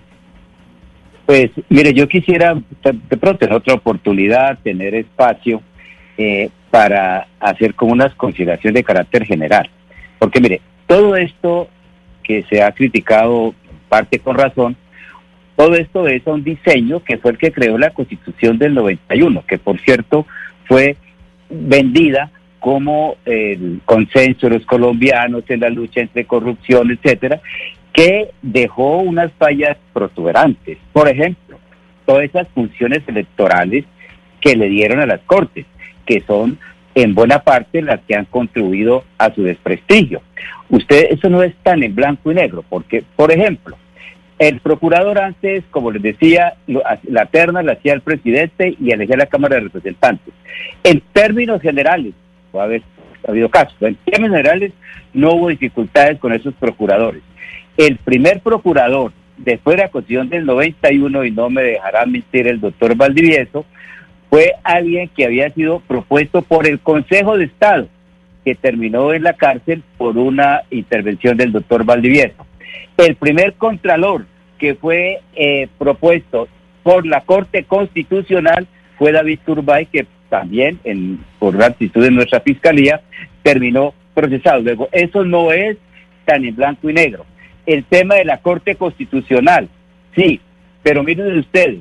Pues 1.26 1.50
mire, 1.68 1.92
yo 1.92 2.08
quisiera 2.08 2.54
de 2.54 3.16
pronto 3.16 3.44
en 3.44 3.52
otra 3.52 3.74
oportunidad 3.74 4.58
tener 4.64 4.94
espacio 4.94 5.62
eh, 6.16 6.48
para 6.70 7.26
hacer 7.38 7.74
como 7.74 7.92
unas 7.92 8.14
consideraciones 8.14 8.74
de 8.74 8.84
carácter 8.84 9.26
general. 9.26 9.68
Porque 10.18 10.40
mire, 10.40 10.60
todo 10.86 11.16
esto 11.16 11.68
que 12.22 12.44
se 12.50 12.62
ha 12.62 12.72
criticado 12.72 13.54
parte 13.88 14.18
con 14.18 14.36
razón, 14.36 14.76
todo 15.56 15.74
esto 15.74 16.08
es 16.08 16.22
un 16.26 16.42
diseño 16.42 17.02
que 17.04 17.18
fue 17.18 17.32
el 17.32 17.38
que 17.38 17.52
creó 17.52 17.78
la 17.78 17.90
Constitución 17.90 18.58
del 18.58 18.74
91, 18.74 19.44
que 19.46 19.58
por 19.58 19.78
cierto 19.80 20.26
fue 20.66 20.96
vendida 21.48 22.30
como 22.60 23.16
el 23.24 23.80
consenso 23.84 24.48
de 24.48 24.58
los 24.58 24.66
colombianos 24.66 25.44
en 25.48 25.60
la 25.60 25.70
lucha 25.70 26.00
entre 26.00 26.26
corrupción, 26.26 26.90
etcétera, 26.90 27.40
que 27.92 28.30
dejó 28.42 28.98
unas 28.98 29.32
fallas 29.32 29.76
protuberantes. 29.92 30.78
Por 30.92 31.08
ejemplo, 31.08 31.58
todas 32.06 32.24
esas 32.24 32.46
funciones 32.48 33.02
electorales 33.08 33.84
que 34.40 34.54
le 34.54 34.68
dieron 34.68 35.00
a 35.00 35.06
las 35.06 35.20
Cortes, 35.22 35.66
que 36.06 36.20
son 36.20 36.58
en 36.94 37.14
buena 37.14 37.40
parte 37.40 37.82
las 37.82 38.00
que 38.00 38.14
han 38.14 38.24
contribuido 38.26 39.04
a 39.18 39.32
su 39.34 39.42
desprestigio. 39.42 40.22
Usted, 40.68 41.06
eso 41.10 41.28
no 41.28 41.42
es 41.42 41.54
tan 41.62 41.82
en 41.82 41.94
blanco 41.94 42.30
y 42.30 42.34
negro, 42.34 42.64
porque, 42.68 43.04
por 43.16 43.32
ejemplo, 43.32 43.76
el 44.38 44.60
procurador 44.60 45.18
antes, 45.18 45.64
como 45.70 45.90
les 45.90 46.02
decía, 46.02 46.54
la 46.66 47.26
terna 47.26 47.62
la 47.62 47.72
hacía 47.72 47.92
el 47.92 48.00
presidente 48.00 48.74
y 48.80 48.90
elegía 48.90 49.16
la 49.16 49.26
Cámara 49.26 49.56
de 49.56 49.62
Representantes. 49.62 50.32
En 50.82 51.02
términos 51.12 51.60
generales, 51.60 52.14
haber 52.58 52.82
habido 53.26 53.48
casos, 53.48 53.74
en 53.80 53.96
términos 53.96 54.36
generales 54.36 54.72
no 55.12 55.34
hubo 55.34 55.48
dificultades 55.48 56.18
con 56.18 56.32
esos 56.32 56.54
procuradores. 56.54 57.22
El 57.76 57.96
primer 57.96 58.40
procurador, 58.40 59.12
después 59.36 59.76
de 59.76 59.84
la 59.84 59.88
Constitución 59.90 60.28
del 60.28 60.46
91, 60.46 61.24
y 61.24 61.30
no 61.30 61.50
me 61.50 61.62
dejará 61.62 62.06
mentir 62.06 62.46
el 62.46 62.60
doctor 62.60 62.94
Valdivieso, 62.96 63.64
fue 64.28 64.52
alguien 64.62 65.08
que 65.08 65.24
había 65.24 65.50
sido 65.50 65.80
propuesto 65.80 66.42
por 66.42 66.66
el 66.66 66.78
Consejo 66.80 67.36
de 67.36 67.44
Estado, 67.44 67.88
que 68.44 68.54
terminó 68.54 69.12
en 69.12 69.24
la 69.24 69.34
cárcel 69.34 69.82
por 69.98 70.16
una 70.16 70.62
intervención 70.70 71.36
del 71.36 71.52
doctor 71.52 71.84
Valdivieso. 71.84 72.46
El 72.96 73.16
primer 73.16 73.54
contralor 73.54 74.26
que 74.58 74.74
fue 74.74 75.20
eh, 75.34 75.68
propuesto 75.78 76.48
por 76.82 77.06
la 77.06 77.22
Corte 77.22 77.64
Constitucional 77.64 78.66
fue 78.98 79.12
David 79.12 79.40
Turbay, 79.44 79.86
que 79.86 80.06
también, 80.30 80.78
en, 80.84 81.22
por 81.38 81.54
la 81.54 81.66
actitud 81.66 82.02
de 82.02 82.10
nuestra 82.10 82.40
Fiscalía, 82.40 83.02
terminó 83.42 83.92
procesado. 84.14 84.62
Luego, 84.62 84.88
eso 84.92 85.24
no 85.24 85.52
es 85.52 85.76
tan 86.24 86.44
en 86.44 86.56
blanco 86.56 86.88
y 86.88 86.94
negro. 86.94 87.26
El 87.66 87.84
tema 87.84 88.14
de 88.14 88.24
la 88.24 88.38
Corte 88.38 88.76
Constitucional, 88.76 89.68
sí, 90.16 90.40
pero 90.82 91.02
miren 91.02 91.38
ustedes, 91.38 91.80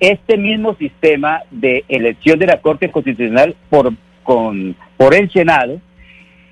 este 0.00 0.36
mismo 0.36 0.74
sistema 0.74 1.42
de 1.50 1.84
elección 1.88 2.38
de 2.38 2.46
la 2.46 2.60
Corte 2.60 2.90
Constitucional 2.90 3.54
por, 3.70 3.92
con, 4.22 4.76
por 4.96 5.14
el 5.14 5.30
Senado, 5.30 5.80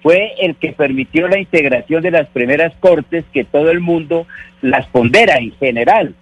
fue 0.03 0.33
el 0.41 0.57
que 0.57 0.73
permitió 0.73 1.29
la 1.29 1.39
integración 1.39 2.03
de 2.03 2.11
las 2.11 2.29
primeras 2.29 2.73
cortes 2.81 3.25
que 3.33 3.45
todo 3.45 3.71
el 3.71 3.81
mundo 3.81 4.27
las 4.61 4.87
pondera 4.87 5.37
en 5.37 5.53
general. 5.53 6.15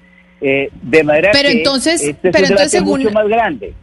Eh, 0.43 0.71
de 0.83 1.05
manera 1.05 1.31
pero 1.33 1.51
entonces, 1.51 2.03
este 2.03 2.31
pero 2.31 2.45
es 2.45 2.51
entonces 2.51 2.83
mucho 2.83 3.11
más 3.11 3.29
grande. 3.29 3.75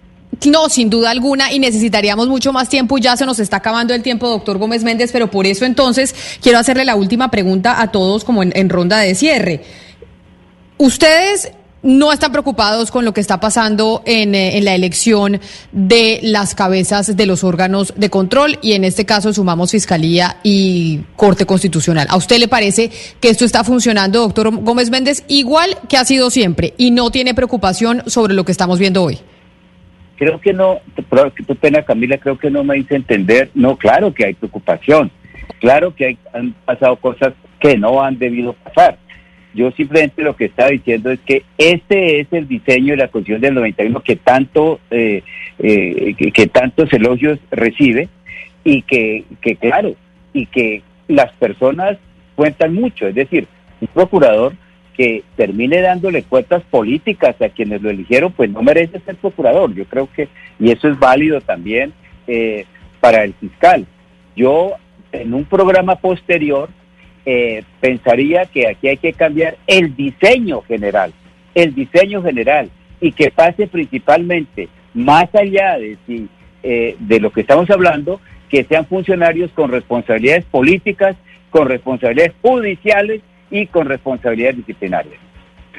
No, 0.45 0.69
sin 0.69 0.89
duda 0.89 1.09
alguna, 1.09 1.51
y 1.51 1.59
necesitaríamos 1.59 2.27
mucho 2.27 2.53
más 2.53 2.69
tiempo. 2.69 2.97
Ya 2.97 3.17
se 3.17 3.25
nos 3.25 3.39
está 3.39 3.57
acabando 3.57 3.93
el 3.93 4.03
tiempo, 4.03 4.29
doctor 4.29 4.57
Gómez 4.57 4.83
Méndez, 4.83 5.11
pero 5.11 5.31
por 5.31 5.47
eso 5.47 5.65
entonces 5.65 6.13
quiero 6.41 6.59
hacerle 6.59 6.85
la 6.85 6.95
última 6.95 7.31
pregunta 7.31 7.81
a 7.81 7.91
todos 7.91 8.23
como 8.23 8.43
en, 8.43 8.69
ronda 8.69 8.99
de 8.99 9.15
cierre. 9.15 9.63
Ustedes 10.77 11.51
no 11.81 12.11
están 12.11 12.31
preocupados 12.31 12.91
con 12.91 13.05
lo 13.05 13.13
que 13.13 13.21
está 13.21 13.39
pasando 13.39 14.03
en, 14.05 14.35
en, 14.35 14.65
la 14.65 14.75
elección 14.75 15.39
de 15.71 16.19
las 16.21 16.53
cabezas 16.53 17.15
de 17.15 17.25
los 17.25 17.43
órganos 17.43 17.93
de 17.95 18.09
control 18.09 18.59
y 18.61 18.73
en 18.73 18.83
este 18.83 19.05
caso 19.05 19.31
sumamos 19.31 19.71
Fiscalía 19.71 20.37
y 20.43 21.01
Corte 21.15 21.45
Constitucional. 21.45 22.07
¿A 22.09 22.17
usted 22.17 22.39
le 22.39 22.47
parece 22.47 22.91
que 23.21 23.29
esto 23.29 23.45
está 23.45 23.63
funcionando, 23.63 24.19
doctor 24.19 24.55
Gómez 24.61 24.89
Méndez, 24.89 25.23
igual 25.27 25.77
que 25.87 25.97
ha 25.97 26.05
sido 26.05 26.29
siempre 26.29 26.73
y 26.77 26.91
no 26.91 27.09
tiene 27.09 27.33
preocupación 27.33 28.03
sobre 28.07 28.33
lo 28.33 28.43
que 28.43 28.51
estamos 28.51 28.79
viendo 28.79 29.03
hoy? 29.03 29.19
Creo 30.17 30.41
que 30.41 30.53
no, 30.53 30.79
qué 30.95 31.55
pena 31.55 31.83
Camila, 31.83 32.17
creo 32.17 32.37
que 32.37 32.49
no 32.49 32.63
me 32.63 32.77
hice 32.77 32.95
entender. 32.95 33.49
No, 33.53 33.77
claro 33.77 34.13
que 34.13 34.25
hay 34.25 34.33
preocupación, 34.33 35.11
claro 35.59 35.95
que 35.95 36.05
hay, 36.05 36.17
han 36.33 36.53
pasado 36.65 36.95
cosas 36.97 37.33
que 37.59 37.77
no 37.77 38.03
han 38.03 38.17
debido 38.17 38.53
pasar 38.53 38.97
yo 39.57 39.71
simplemente 39.71 40.21
lo 40.21 40.35
que 40.35 40.45
estaba 40.45 40.69
diciendo 40.69 41.09
es 41.09 41.19
que 41.21 41.43
este 41.57 42.19
es 42.19 42.27
el 42.31 42.47
diseño 42.47 42.91
de 42.91 42.97
la 42.97 43.07
Constitución 43.07 43.41
del 43.41 43.55
91 43.55 44.01
que 44.01 44.15
tanto 44.15 44.79
eh, 44.91 45.23
eh, 45.57 46.13
que, 46.15 46.31
que, 46.31 46.45
tantos 46.45 46.93
elogios 46.93 47.39
recibe 47.49 48.07
y 48.63 48.83
que, 48.83 49.23
que, 49.41 49.55
claro, 49.55 49.95
y 50.31 50.45
que 50.45 50.83
las 51.07 51.31
personas 51.33 51.97
cuentan 52.35 52.75
mucho. 52.75 53.07
Es 53.07 53.15
decir, 53.15 53.47
un 53.81 53.87
procurador 53.87 54.53
que 54.97 55.23
termine 55.35 55.79
dándole 55.81 56.23
cuentas 56.23 56.63
políticas 56.71 57.39
a 57.39 57.49
quienes 57.49 57.83
lo 57.83 57.91
eligieron, 57.91 58.31
pues 58.31 58.49
no 58.49 58.63
merece 58.63 58.99
ser 59.01 59.15
procurador. 59.15 59.73
Yo 59.75 59.85
creo 59.85 60.09
que, 60.11 60.27
y 60.59 60.71
eso 60.71 60.89
es 60.89 60.97
válido 60.97 61.39
también 61.39 61.93
eh, 62.25 62.65
para 62.99 63.23
el 63.23 63.35
fiscal. 63.35 63.85
Yo, 64.35 64.71
en 65.11 65.35
un 65.35 65.45
programa 65.45 65.97
posterior, 65.97 66.69
eh, 67.27 67.63
pensaría 67.79 68.45
que 68.45 68.67
aquí 68.67 68.87
hay 68.87 68.97
que 68.97 69.13
cambiar 69.13 69.57
el 69.67 69.95
diseño 69.95 70.61
general, 70.61 71.13
el 71.53 71.75
diseño 71.75 72.23
general, 72.23 72.71
y 72.99 73.11
que 73.11 73.29
pase 73.29 73.67
principalmente, 73.67 74.67
más 74.95 75.27
allá 75.35 75.77
de, 75.77 75.97
si, 76.07 76.27
eh, 76.63 76.95
de 76.97 77.19
lo 77.19 77.31
que 77.31 77.41
estamos 77.41 77.69
hablando, 77.69 78.19
que 78.49 78.63
sean 78.63 78.87
funcionarios 78.87 79.51
con 79.51 79.69
responsabilidades 79.69 80.45
políticas, 80.45 81.15
con 81.51 81.67
responsabilidades 81.67 82.33
judiciales 82.41 83.21
y 83.49 83.67
con 83.67 83.87
responsabilidades 83.87 84.57
disciplinarias. 84.57 85.19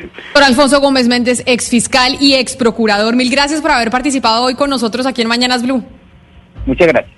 Doctor 0.00 0.42
Alfonso 0.44 0.80
Gómez 0.80 1.08
Méndez, 1.08 1.42
ex 1.46 1.70
fiscal 1.70 2.16
y 2.20 2.34
ex 2.34 2.56
procurador, 2.56 3.16
mil 3.16 3.30
gracias 3.30 3.60
por 3.60 3.70
haber 3.72 3.90
participado 3.90 4.44
hoy 4.44 4.54
con 4.54 4.70
nosotros 4.70 5.06
aquí 5.06 5.22
en 5.22 5.28
Mañanas 5.28 5.62
Blue. 5.62 5.82
Muchas 6.66 6.86
gracias. 6.88 7.14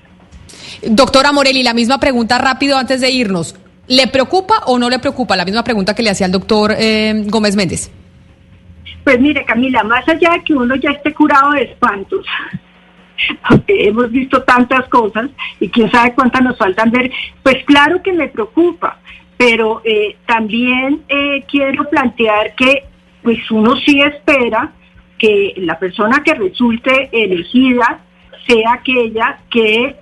Doctora 0.83 1.33
Morelli, 1.33 1.63
la 1.63 1.75
misma 1.75 2.01
pregunta 2.01 2.39
rápido 2.39 2.79
antes 2.79 3.01
de 3.01 3.11
irnos. 3.11 3.55
¿Le 3.87 4.07
preocupa 4.07 4.55
o 4.67 4.79
no 4.79 4.89
le 4.89 4.99
preocupa? 4.99 5.37
La 5.37 5.45
misma 5.45 5.65
pregunta 5.65 5.95
que 5.95 6.03
le 6.03 6.11
hacía 6.11 6.27
el 6.27 6.33
doctor 6.33 6.75
eh, 6.79 7.25
Gómez 7.27 7.57
Méndez. 7.57 7.91
Pues 9.05 9.21
mire, 9.21 9.45
Camila, 9.45 9.83
más 9.83 10.09
allá 10.09 10.33
de 10.33 10.45
que 10.45 10.55
uno 10.55 10.77
ya 10.77 10.91
esté 10.91 11.13
curado 11.13 11.53
de 11.53 11.63
espantos, 11.63 12.25
porque 13.49 13.89
hemos 13.89 14.11
visto 14.11 14.43
tantas 14.43 14.89
cosas 14.89 15.31
y 15.59 15.69
quién 15.69 15.91
sabe 15.91 16.15
cuántas 16.15 16.43
nos 16.43 16.57
faltan 16.57 16.91
ver, 16.91 17.11
pues 17.43 17.65
claro 17.65 18.03
que 18.03 18.13
me 18.13 18.29
preocupa, 18.29 18.99
pero 19.41 19.81
eh, 19.87 20.19
también 20.27 21.03
eh, 21.09 21.43
quiero 21.51 21.89
plantear 21.89 22.55
que 22.55 22.85
pues 23.23 23.51
uno 23.51 23.75
sí 23.77 23.99
espera 24.03 24.71
que 25.17 25.55
la 25.57 25.79
persona 25.79 26.23
que 26.23 26.35
resulte 26.35 27.09
elegida 27.11 28.01
sea 28.47 28.75
aquella 28.75 29.39
que 29.51 29.97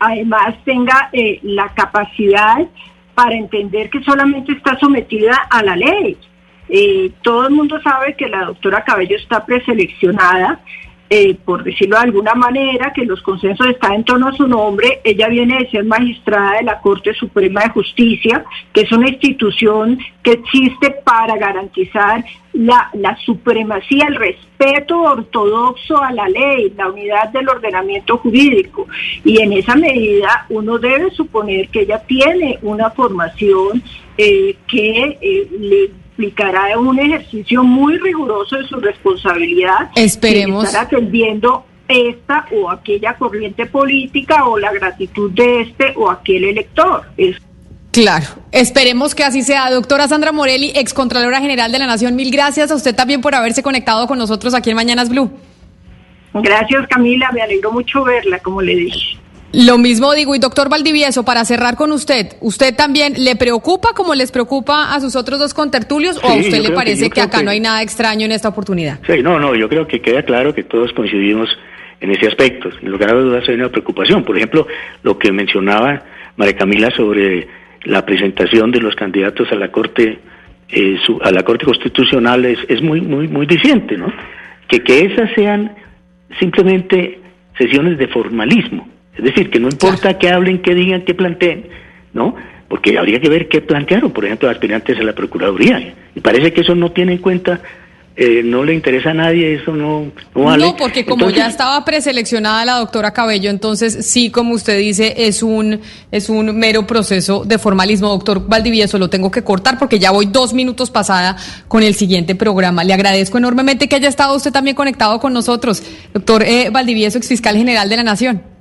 además 0.00 0.56
tenga 0.64 1.10
eh, 1.12 1.38
la 1.44 1.68
capacidad 1.74 2.66
para 3.14 3.36
entender 3.36 3.88
que 3.88 4.02
solamente 4.02 4.50
está 4.50 4.76
sometida 4.80 5.46
a 5.48 5.62
la 5.62 5.76
ley. 5.76 6.16
Todo 7.22 7.46
el 7.46 7.54
mundo 7.54 7.80
sabe 7.82 8.16
que 8.16 8.28
la 8.28 8.46
doctora 8.46 8.82
Cabello 8.82 9.16
está 9.16 9.46
preseleccionada, 9.46 10.58
eh, 11.08 11.36
por 11.44 11.62
decirlo 11.62 11.96
de 11.96 12.02
alguna 12.02 12.34
manera, 12.34 12.92
que 12.92 13.04
los 13.04 13.22
consensos 13.22 13.66
están 13.68 13.94
en 13.94 14.04
torno 14.04 14.28
a 14.28 14.32
su 14.32 14.46
nombre. 14.46 15.00
Ella 15.04 15.28
viene 15.28 15.58
de 15.58 15.70
ser 15.70 15.84
magistrada 15.84 16.58
de 16.58 16.64
la 16.64 16.80
Corte 16.80 17.14
Suprema 17.14 17.62
de 17.62 17.70
Justicia, 17.70 18.44
que 18.72 18.82
es 18.82 18.92
una 18.92 19.08
institución 19.08 19.98
que 20.22 20.32
existe 20.32 20.90
para 21.04 21.36
garantizar 21.36 22.24
la, 22.52 22.90
la 22.94 23.16
supremacía, 23.18 24.06
el 24.08 24.16
respeto 24.16 25.00
ortodoxo 25.00 26.02
a 26.02 26.10
la 26.12 26.28
ley, 26.28 26.72
la 26.76 26.88
unidad 26.88 27.28
del 27.28 27.48
ordenamiento 27.48 28.18
jurídico. 28.18 28.86
Y 29.24 29.40
en 29.40 29.52
esa 29.52 29.76
medida 29.76 30.46
uno 30.48 30.78
debe 30.78 31.10
suponer 31.10 31.68
que 31.68 31.82
ella 31.82 32.02
tiene 32.06 32.58
una 32.62 32.90
formación 32.90 33.82
eh, 34.18 34.56
que 34.66 35.18
eh, 35.20 35.48
le 35.60 35.90
implicará 36.16 36.78
un 36.78 36.98
ejercicio 36.98 37.62
muy 37.62 37.98
riguroso 37.98 38.56
de 38.56 38.66
su 38.66 38.76
responsabilidad. 38.76 39.90
Esperemos. 39.94 40.64
Estar 40.64 40.86
atendiendo 40.86 41.64
esta 41.88 42.46
o 42.52 42.70
aquella 42.70 43.14
corriente 43.14 43.66
política 43.66 44.46
o 44.46 44.58
la 44.58 44.72
gratitud 44.72 45.30
de 45.32 45.60
este 45.60 45.92
o 45.96 46.10
aquel 46.10 46.44
elector. 46.44 47.04
Es 47.16 47.36
Claro, 47.92 48.26
esperemos 48.52 49.14
que 49.14 49.24
así 49.24 49.42
sea. 49.42 49.70
Doctora 49.70 50.06
Sandra 50.06 50.30
Morelli, 50.30 50.70
excontralora 50.74 51.40
general 51.40 51.72
de 51.72 51.78
la 51.78 51.86
Nación, 51.86 52.14
mil 52.14 52.30
gracias 52.30 52.70
a 52.70 52.74
usted 52.74 52.94
también 52.94 53.22
por 53.22 53.34
haberse 53.34 53.62
conectado 53.62 54.06
con 54.06 54.18
nosotros 54.18 54.52
aquí 54.52 54.68
en 54.68 54.76
Mañanas 54.76 55.08
Blue. 55.08 55.30
Gracias 56.34 56.86
Camila, 56.88 57.30
me 57.32 57.40
alegro 57.40 57.72
mucho 57.72 58.04
verla, 58.04 58.38
como 58.40 58.60
le 58.60 58.76
dije. 58.76 59.18
Lo 59.52 59.78
mismo 59.78 60.12
digo, 60.14 60.34
y 60.34 60.38
doctor 60.38 60.68
Valdivieso, 60.68 61.24
para 61.24 61.44
cerrar 61.44 61.76
con 61.76 61.92
usted, 61.92 62.36
¿usted 62.40 62.74
también 62.74 63.14
le 63.16 63.36
preocupa 63.36 63.90
como 63.94 64.14
les 64.14 64.32
preocupa 64.32 64.94
a 64.94 65.00
sus 65.00 65.16
otros 65.16 65.38
dos 65.38 65.54
contertulios 65.54 66.22
o 66.22 66.28
a 66.28 66.34
usted 66.34 66.60
le 66.62 66.72
parece 66.72 67.04
que, 67.04 67.14
que 67.14 67.20
acá 67.22 67.38
que... 67.38 67.44
no 67.44 67.50
hay 67.50 67.60
nada 67.60 67.82
extraño 67.82 68.26
en 68.26 68.32
esta 68.32 68.48
oportunidad? 68.48 68.98
Sí, 69.06 69.22
no, 69.22 69.38
no, 69.38 69.54
yo 69.54 69.68
creo 69.68 69.86
que 69.86 70.00
queda 70.00 70.22
claro 70.24 70.54
que 70.54 70.64
todos 70.64 70.92
coincidimos 70.92 71.48
en 72.00 72.10
ese 72.10 72.26
aspecto. 72.26 72.68
En 72.82 72.90
lugar 72.90 73.14
de 73.14 73.22
dudas 73.22 73.48
hay 73.48 73.54
una 73.54 73.70
preocupación. 73.70 74.24
Por 74.24 74.36
ejemplo, 74.36 74.66
lo 75.02 75.18
que 75.18 75.32
mencionaba 75.32 76.02
María 76.36 76.56
Camila 76.56 76.90
sobre 76.90 77.48
la 77.84 78.04
presentación 78.04 78.70
de 78.72 78.80
los 78.80 78.94
candidatos 78.94 79.50
a 79.52 79.54
la 79.54 79.70
Corte 79.70 80.18
eh, 80.68 80.98
su, 81.06 81.18
a 81.22 81.30
la 81.30 81.44
Corte 81.44 81.64
Constitucional 81.64 82.44
es, 82.44 82.58
es 82.68 82.82
muy 82.82 83.00
muy 83.00 83.28
muy 83.28 83.46
diciente, 83.46 83.96
¿no? 83.96 84.12
Que 84.68 84.80
que 84.80 85.04
esas 85.04 85.30
sean 85.34 85.72
simplemente 86.40 87.20
sesiones 87.56 87.96
de 87.96 88.08
formalismo 88.08 88.95
es 89.16 89.24
decir, 89.24 89.50
que 89.50 89.58
no 89.58 89.68
importa 89.68 90.18
que 90.18 90.28
hablen, 90.28 90.60
que 90.60 90.74
digan, 90.74 91.04
que 91.04 91.14
planteen, 91.14 91.66
¿no? 92.12 92.34
Porque 92.68 92.98
habría 92.98 93.20
que 93.20 93.28
ver 93.28 93.48
qué 93.48 93.60
plantearon, 93.60 94.10
por 94.10 94.24
ejemplo, 94.24 94.50
aspirantes 94.50 94.98
a 94.98 95.02
la 95.02 95.14
Procuraduría. 95.14 95.94
Y 96.14 96.20
parece 96.20 96.52
que 96.52 96.60
eso 96.62 96.74
no 96.74 96.92
tiene 96.92 97.12
en 97.12 97.18
cuenta, 97.18 97.60
eh, 98.16 98.42
no 98.44 98.64
le 98.64 98.74
interesa 98.74 99.10
a 99.10 99.14
nadie, 99.14 99.54
eso 99.54 99.72
no, 99.72 100.10
no 100.34 100.42
vale. 100.42 100.66
No, 100.66 100.76
porque 100.76 101.04
como 101.04 101.24
entonces, 101.24 101.38
ya 101.38 101.48
estaba 101.48 101.82
preseleccionada 101.84 102.64
la 102.64 102.74
doctora 102.78 103.12
Cabello, 103.12 103.48
entonces 103.48 104.04
sí, 104.06 104.30
como 104.30 104.54
usted 104.54 104.78
dice, 104.78 105.14
es 105.16 105.42
un, 105.42 105.80
es 106.10 106.28
un 106.28 106.58
mero 106.58 106.86
proceso 106.86 107.44
de 107.44 107.58
formalismo. 107.58 108.08
Doctor 108.08 108.46
Valdivieso, 108.46 108.98
lo 108.98 109.08
tengo 109.08 109.30
que 109.30 109.42
cortar 109.42 109.78
porque 109.78 109.98
ya 109.98 110.10
voy 110.10 110.26
dos 110.26 110.52
minutos 110.52 110.90
pasada 110.90 111.36
con 111.68 111.82
el 111.82 111.94
siguiente 111.94 112.34
programa. 112.34 112.84
Le 112.84 112.92
agradezco 112.92 113.38
enormemente 113.38 113.88
que 113.88 113.96
haya 113.96 114.08
estado 114.08 114.34
usted 114.36 114.52
también 114.52 114.76
conectado 114.76 115.20
con 115.20 115.32
nosotros. 115.32 115.82
Doctor 116.12 116.42
eh, 116.42 116.68
Valdivieso, 116.70 117.16
exfiscal 117.16 117.56
general 117.56 117.88
de 117.88 117.96
la 117.96 118.02
Nación. 118.02 118.55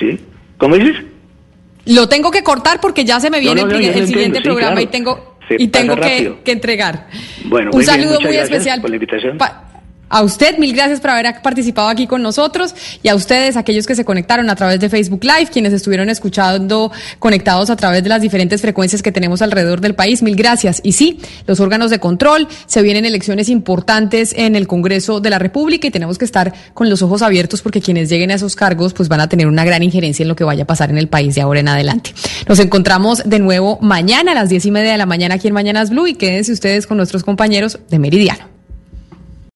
¿Sí? 0.00 0.18
¿Cómo 0.58 0.74
dices? 0.76 1.04
Lo 1.86 2.08
tengo 2.08 2.30
que 2.30 2.42
cortar 2.42 2.80
porque 2.80 3.04
ya 3.04 3.20
se 3.20 3.30
me 3.30 3.38
viene 3.38 3.62
no, 3.62 3.68
no, 3.68 3.76
el, 3.76 3.84
el 3.84 4.06
siguiente 4.06 4.38
entiendo, 4.38 4.42
programa 4.42 4.80
sí, 4.80 4.86
claro. 4.86 4.88
y 4.88 4.90
tengo, 4.90 5.36
y 5.50 5.68
tengo 5.68 5.96
que, 5.96 6.38
que, 6.44 6.52
entregar. 6.52 7.06
Bueno, 7.44 7.70
un 7.70 7.76
muy 7.76 7.84
saludo 7.84 8.18
bien, 8.18 8.30
muy 8.30 8.36
especial. 8.36 8.80
Por 8.80 8.90
la 8.90 8.96
invitación. 8.96 9.38
Pa 9.38 9.69
a 10.10 10.22
usted, 10.22 10.58
mil 10.58 10.74
gracias 10.74 11.00
por 11.00 11.10
haber 11.10 11.40
participado 11.40 11.88
aquí 11.88 12.08
con 12.08 12.20
nosotros 12.20 12.74
y 13.02 13.08
a 13.08 13.14
ustedes, 13.14 13.56
aquellos 13.56 13.86
que 13.86 13.94
se 13.94 14.04
conectaron 14.04 14.50
a 14.50 14.56
través 14.56 14.80
de 14.80 14.88
Facebook 14.88 15.22
Live, 15.22 15.50
quienes 15.52 15.72
estuvieron 15.72 16.10
escuchando 16.10 16.90
conectados 17.20 17.70
a 17.70 17.76
través 17.76 18.02
de 18.02 18.08
las 18.08 18.20
diferentes 18.20 18.60
frecuencias 18.60 19.02
que 19.02 19.12
tenemos 19.12 19.40
alrededor 19.40 19.80
del 19.80 19.94
país, 19.94 20.22
mil 20.22 20.34
gracias. 20.34 20.80
Y 20.82 20.92
sí, 20.92 21.20
los 21.46 21.60
órganos 21.60 21.90
de 21.90 22.00
control, 22.00 22.48
se 22.66 22.82
vienen 22.82 23.04
elecciones 23.04 23.48
importantes 23.48 24.34
en 24.36 24.56
el 24.56 24.66
Congreso 24.66 25.20
de 25.20 25.30
la 25.30 25.38
República 25.38 25.86
y 25.86 25.90
tenemos 25.92 26.18
que 26.18 26.24
estar 26.24 26.52
con 26.74 26.90
los 26.90 27.02
ojos 27.02 27.22
abiertos 27.22 27.62
porque 27.62 27.80
quienes 27.80 28.08
lleguen 28.08 28.32
a 28.32 28.34
esos 28.34 28.56
cargos 28.56 28.92
pues 28.92 29.08
van 29.08 29.20
a 29.20 29.28
tener 29.28 29.46
una 29.46 29.64
gran 29.64 29.84
injerencia 29.84 30.24
en 30.24 30.28
lo 30.28 30.34
que 30.34 30.42
vaya 30.42 30.64
a 30.64 30.66
pasar 30.66 30.90
en 30.90 30.98
el 30.98 31.06
país 31.06 31.36
de 31.36 31.40
ahora 31.40 31.60
en 31.60 31.68
adelante. 31.68 32.12
Nos 32.48 32.58
encontramos 32.58 33.22
de 33.24 33.38
nuevo 33.38 33.78
mañana 33.80 34.32
a 34.32 34.34
las 34.34 34.48
diez 34.48 34.66
y 34.66 34.72
media 34.72 34.90
de 34.90 34.98
la 34.98 35.06
mañana 35.06 35.36
aquí 35.36 35.46
en 35.46 35.54
Mañanas 35.54 35.90
Blue 35.90 36.08
y 36.08 36.14
quédense 36.14 36.50
ustedes 36.50 36.88
con 36.88 36.96
nuestros 36.96 37.22
compañeros 37.22 37.78
de 37.88 37.98
Meridiano. 38.00 38.59